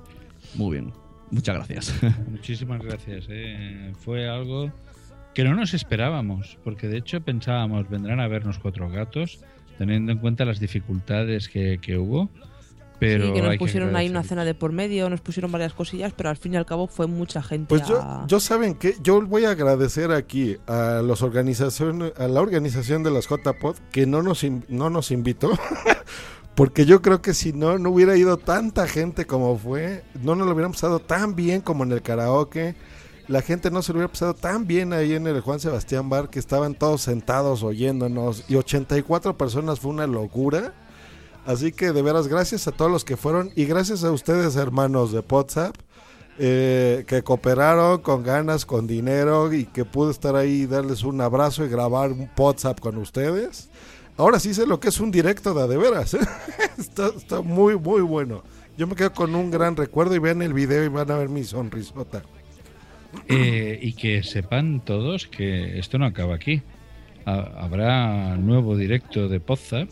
[0.56, 0.94] muy bien.
[1.32, 1.94] Muchas gracias.
[2.30, 3.26] Muchísimas gracias.
[3.30, 3.92] eh.
[4.00, 4.72] Fue algo
[5.36, 9.40] que no nos esperábamos, porque de hecho pensábamos vendrán a vernos cuatro gatos,
[9.78, 12.30] teniendo en cuenta las dificultades que, que hubo.
[12.98, 15.74] Pero sí, que nos hay pusieron ahí una cena de por medio, nos pusieron varias
[15.74, 17.68] cosillas, pero al fin y al cabo fue mucha gente.
[17.68, 22.28] Pues a- yo, yo saben que yo voy a agradecer aquí a los organización, a
[22.30, 25.52] la organización de las JPod que no nos no nos invitó.
[26.56, 30.48] Porque yo creo que si no, no hubiera ido tanta gente como fue, no nos
[30.48, 32.76] lo hubieran pasado tan bien como en el karaoke,
[33.28, 36.30] la gente no se lo hubiera pasado tan bien ahí en el Juan Sebastián Bar,
[36.30, 40.74] que estaban todos sentados oyéndonos, y 84 personas fue una locura.
[41.46, 45.12] Así que de veras, gracias a todos los que fueron, y gracias a ustedes, hermanos
[45.12, 45.76] de WhatsApp,
[46.38, 51.22] eh, que cooperaron con ganas, con dinero, y que pude estar ahí y darles un
[51.22, 53.70] abrazo y grabar un WhatsApp con ustedes.
[54.18, 56.14] Ahora sí sé lo que es un directo de de veras.
[56.14, 56.20] ¿eh?
[56.78, 58.44] está, está muy, muy bueno.
[58.78, 61.30] Yo me quedo con un gran recuerdo y vean el video y van a ver
[61.30, 62.24] mi sonrisota.
[63.28, 66.62] Eh, y que sepan todos que esto no acaba aquí.
[67.26, 69.90] Ha- habrá nuevo directo de Podzap.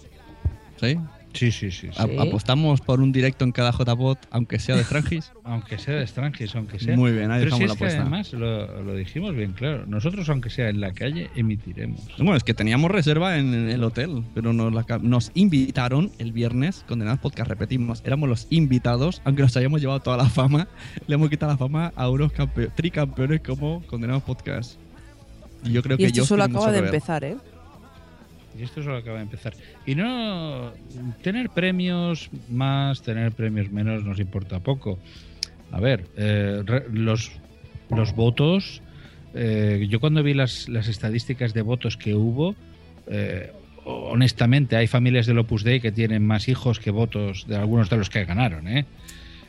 [0.80, 0.98] ¿Sí?
[1.34, 1.90] Sí, sí, sí.
[1.92, 1.98] sí.
[1.98, 5.32] A- Apostamos por un directo en cada JPod, aunque sea de Strangis.
[5.46, 6.96] Aunque sea de Strangis, aunque sea.
[6.96, 8.02] Muy bien, ahí Pero si dejamos es la que apuesta.
[8.02, 9.86] además lo, lo dijimos bien claro.
[9.88, 12.00] Nosotros, aunque sea en la calle, emitiremos.
[12.18, 16.86] Bueno, es que teníamos reserva en el hotel, pero nos, la nos invitaron el viernes,
[16.88, 20.68] Condenados Podcast, repetimos, éramos los invitados, aunque nos hayamos llevado toda la fama,
[21.08, 24.80] le hemos quitado la fama a unos campe- tricampeones como Condenados Podcast.
[25.66, 27.36] Y yo creo y que esto solo acaba de que empezar, ¿eh?
[28.58, 29.54] Y esto solo acaba de empezar.
[29.86, 30.74] Y no
[31.22, 35.00] tener premios más, tener premios menos nos importa poco.
[35.72, 37.32] A ver, eh, re- los,
[37.90, 38.82] los votos,
[39.34, 42.56] eh, yo cuando vi las, las estadísticas de votos que hubo,
[43.08, 43.52] eh,
[43.86, 47.98] honestamente hay familias del Opus Dei que tienen más hijos que votos de algunos de
[47.98, 48.68] los que ganaron.
[48.68, 48.86] ¿eh?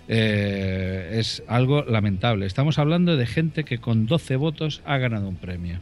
[0.09, 2.47] Eh, es algo lamentable.
[2.47, 5.79] Estamos hablando de gente que con 12 votos ha ganado un premio.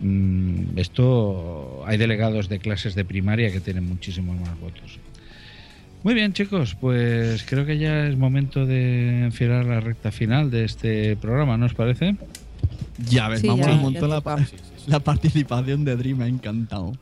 [0.00, 4.98] Mm, esto hay delegados de clases de primaria que tienen muchísimos más votos.
[6.02, 10.64] Muy bien, chicos, pues creo que ya es momento de enfilar la recta final de
[10.64, 12.16] este programa, ¿no os parece?
[13.10, 14.22] Ya ves, Sí, vamos ya- ya montón la,
[14.86, 16.92] la participación de Dream, me ha encantado.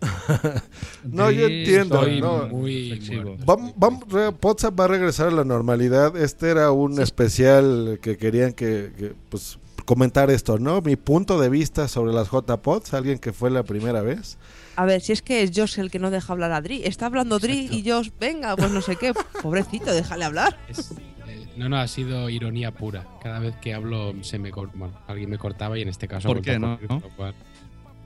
[1.04, 2.04] No, yo entiendo.
[2.20, 2.48] no.
[2.48, 3.36] muy flexivo.
[3.46, 6.16] Vam- vam- re- WhatsApp va a regresar a la normalidad.
[6.16, 10.80] Este era un especial que querían que, que, pues comentar esto, ¿no?
[10.82, 14.38] Mi punto de vista sobre las JPods, alguien que fue la primera vez.
[14.76, 16.82] A ver, si es que es Josh el que no deja hablar a Dri.
[16.84, 19.12] Está hablando Dri y Josh, venga, pues no sé qué.
[19.42, 20.58] Pobrecito, déjale hablar.
[20.68, 23.06] Eh, No, no, ha sido ironía pura.
[23.22, 26.40] Cada vez que hablo se me bueno, alguien me cortaba y en este caso ¿Por
[26.40, 26.78] qué no?
[27.16, 27.34] cual-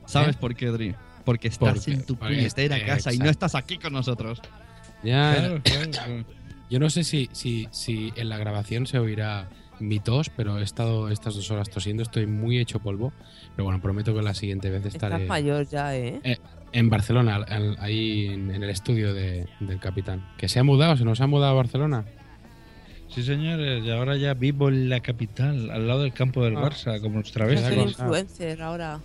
[0.07, 0.39] ¿Sabes ¿Eh?
[0.40, 0.94] por qué, Dream?
[1.24, 3.47] Porque estás Porque- en tu puñetera casa y no exacto.
[3.47, 4.40] estás aquí con nosotros.
[5.05, 5.61] Ya, Claro,
[5.93, 6.24] claro.
[6.69, 9.48] Yo no sé si, si, si en la grabación se oirá
[9.81, 13.12] mi tos, pero he estado estas dos horas tosiendo, estoy muy hecho polvo.
[13.55, 16.20] Pero bueno, prometo que la siguiente vez estaré Estás mayor ya, ¿eh?
[16.24, 16.39] eh,
[16.73, 20.27] en Barcelona, al- ahí en, en el estudio de- del capitán.
[20.39, 20.97] ¿Que se ha mudado?
[20.97, 22.05] ¿Se nos ha mudado a Barcelona?
[23.09, 26.62] Sí, señores, y ahora ya vivo en la capital, al lado del campo del Ah.
[26.62, 27.73] Barça, como nuestra Es vez.
[27.73, 29.01] el influencer ahora.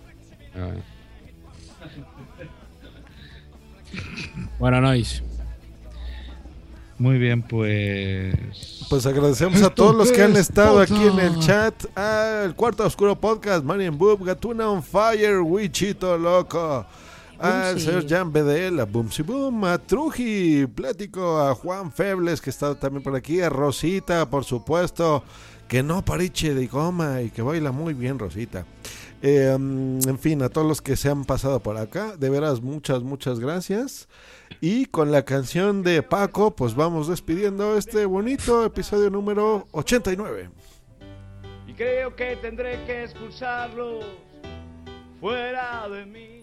[4.58, 5.22] Bueno, Nois.
[7.02, 8.86] Muy bien, pues.
[8.88, 11.74] Pues agradecemos a todos los que han estado aquí en el chat.
[11.96, 16.86] Ah, el Cuarto Oscuro Podcast, Marian Boob, Gatuna on Fire, Wichito Loco.
[17.40, 17.86] Al Bumsy.
[17.86, 23.02] señor Jan Bedel, a Boomsy Boom, a Truji, Plático, a Juan Febles, que está también
[23.02, 25.24] por aquí, a Rosita, por supuesto,
[25.66, 28.64] que no pariche de goma y que baila muy bien, Rosita.
[29.24, 32.60] Eh, mm, en fin, a todos los que se han pasado por acá, de veras,
[32.60, 34.08] muchas, muchas gracias.
[34.60, 40.50] Y con la canción de Paco, pues vamos despidiendo este bonito episodio número 89.
[41.68, 44.04] y creo que tendré que expulsarlos
[45.20, 46.42] fuera de mí.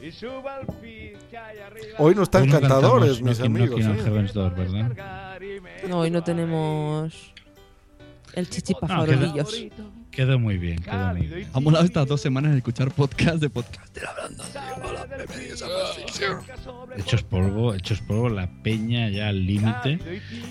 [0.00, 1.96] Y suba al feed que hay arriba.
[1.98, 3.80] Hoy no están Hoy no cantadores, cantamos mis amigos.
[3.80, 3.96] ¿eh?
[5.92, 7.34] Hoy no tenemos
[8.32, 9.66] El chichipa farolillos.
[10.18, 11.48] Quedó muy bien, quedó muy bien.
[11.52, 14.58] Ha molado estas dos semanas escuchar podcast de podcaster hablando así.
[14.84, 16.38] Hola, bienvenidos a la ficción.
[16.96, 20.00] Hechos polvo, hechos polvo, la peña ya al límite.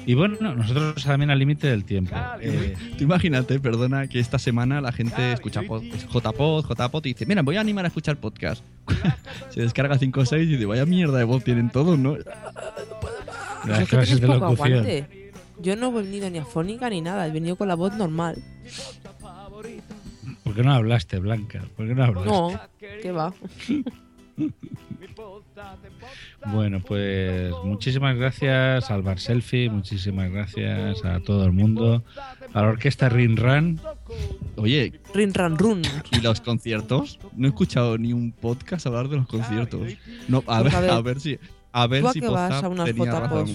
[0.06, 2.16] Y bueno, nosotros también al límite del tiempo.
[2.40, 7.26] Eh, Tú imagínate, perdona, que esta semana la gente escucha pod- JPod, JPod y dice,
[7.26, 8.64] mira, voy a animar a escuchar podcast.
[9.50, 12.16] Se descarga 5 o 6 y dice, vaya mierda de voz tienen todos, ¿no?
[13.66, 14.74] las clases tenéis de poco locución.
[14.80, 15.28] aguante.
[15.60, 18.42] Yo no he venido ni afónica ni nada, he venido con la voz normal.
[20.44, 21.64] ¿Por qué no hablaste, Blanca?
[21.76, 22.30] ¿Por qué no hablaste?
[22.30, 22.60] No,
[23.02, 23.34] ¿qué va?
[26.46, 32.04] Bueno, pues muchísimas gracias al Bar Selfie, muchísimas gracias a todo el mundo,
[32.54, 33.80] a la orquesta Rin Ran.
[34.56, 35.82] Oye, Rin Ran Run.
[36.12, 37.20] ¿y los conciertos?
[37.36, 39.94] No he escuchado ni un podcast hablar de los conciertos.
[40.28, 41.40] No, a, Pues ver, a ver, a ver si...
[41.74, 43.48] A ver ¿Tú a si Poza a unas tenía JPOS, razón.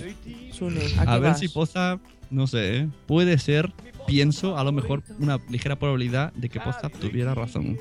[0.52, 0.80] Sune?
[0.98, 1.38] A, ¿A qué ver vas?
[1.40, 1.98] si Poza,
[2.30, 2.88] no sé, ¿eh?
[3.06, 3.72] puede ser,
[4.06, 7.78] pienso, a lo mejor una ligera probabilidad de que Poza tuviera razón.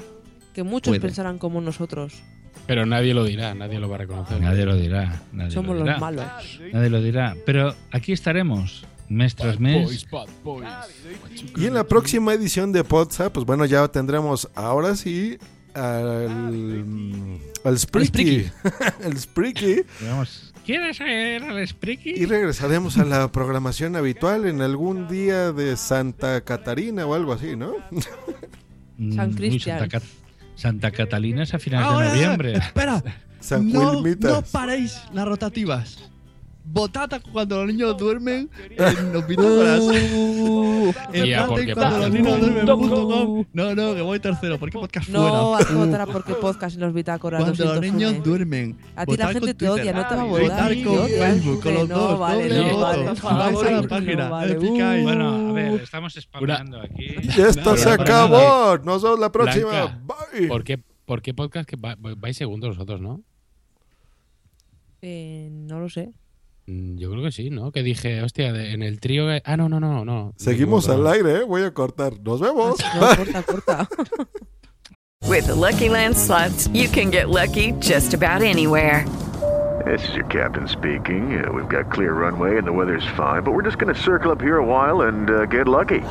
[0.54, 1.02] Que muchos Puede.
[1.02, 2.14] pensarán como nosotros.
[2.68, 4.40] Pero nadie lo dirá, nadie lo va a reconocer.
[4.42, 5.22] Nadie lo dirá.
[5.32, 6.00] Nadie Somos lo los dirá.
[6.00, 6.26] malos.
[6.74, 7.36] Nadie lo dirá.
[7.46, 10.06] Pero aquí estaremos, mes tras mes.
[11.58, 15.38] Y en la próxima edición de Podsa, pues bueno, ya tendremos ahora sí
[15.74, 18.46] al, al Spreaky.
[19.04, 19.84] el Spreaky.
[20.72, 22.12] ¿Quieres ir al Spreaky?
[22.12, 27.58] Y regresaremos a la programación habitual en algún día de Santa Catarina o algo así,
[27.58, 27.74] ¿no?
[28.98, 29.80] Mm, San Cristian.
[29.80, 30.10] Santa, Cat-
[30.56, 32.54] Santa Catalina es a finales Ahora, de noviembre.
[32.54, 33.04] Espera,
[33.42, 36.10] San no, no paréis las rotativas.
[36.74, 39.82] Botata cuando los niños duermen en los bitácoras.
[41.14, 42.66] En Tía, Plate porque cuando los niños duermen.
[42.66, 43.46] punto com.
[43.54, 44.58] No, no, que voy tercero.
[44.60, 45.42] ¿Por qué podcast No, fuera?
[45.42, 47.42] vas a votar porque podcast y los bitácoras.
[47.44, 48.78] Cuando lo los niños duermen.
[48.96, 49.70] A ti la gente te Twitter.
[49.70, 50.84] odia, no te va a votar.
[50.84, 52.20] Con Facebook, con los no, dos.
[52.20, 53.24] vale, no, Vais
[53.64, 54.56] a la página, no vale.
[54.56, 55.04] picáis.
[55.04, 57.06] Bueno, a ver, estamos spameando aquí.
[57.22, 58.78] Y esto se acabó.
[58.84, 59.70] Nos vemos la próxima.
[59.70, 60.00] Blanca,
[60.34, 60.48] Bye.
[60.48, 63.22] ¿por qué, ¿Por qué podcast que va- vais segundos vosotros, no?
[65.02, 66.12] Eh, no lo sé.
[66.68, 67.72] Mm, Yo creo que sí, ¿no?
[67.72, 69.26] Que dije, hostia, de- en el trío.
[69.28, 70.34] que- Ah, no, no, no, no.
[70.38, 71.44] Seguimos al aire, ¿eh?
[71.44, 72.14] Voy a cortar.
[72.24, 72.78] Nos vemos.
[73.00, 73.88] No, corta, corta.
[75.28, 79.06] With the Lucky Land slots, you can get lucky just about anywhere.
[79.86, 81.44] This is your captain speaking.
[81.44, 84.32] Uh, we've got clear runway and the weather's fine, but we're just going to circle
[84.32, 86.02] up here a while and uh, get lucky.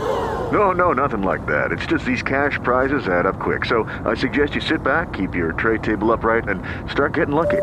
[0.52, 1.70] No, no, nothing like that.
[1.70, 3.64] It's just these cash prizes add up quick.
[3.66, 6.60] So I suggest you sit back, keep your tray table upright, and
[6.90, 7.62] start getting lucky.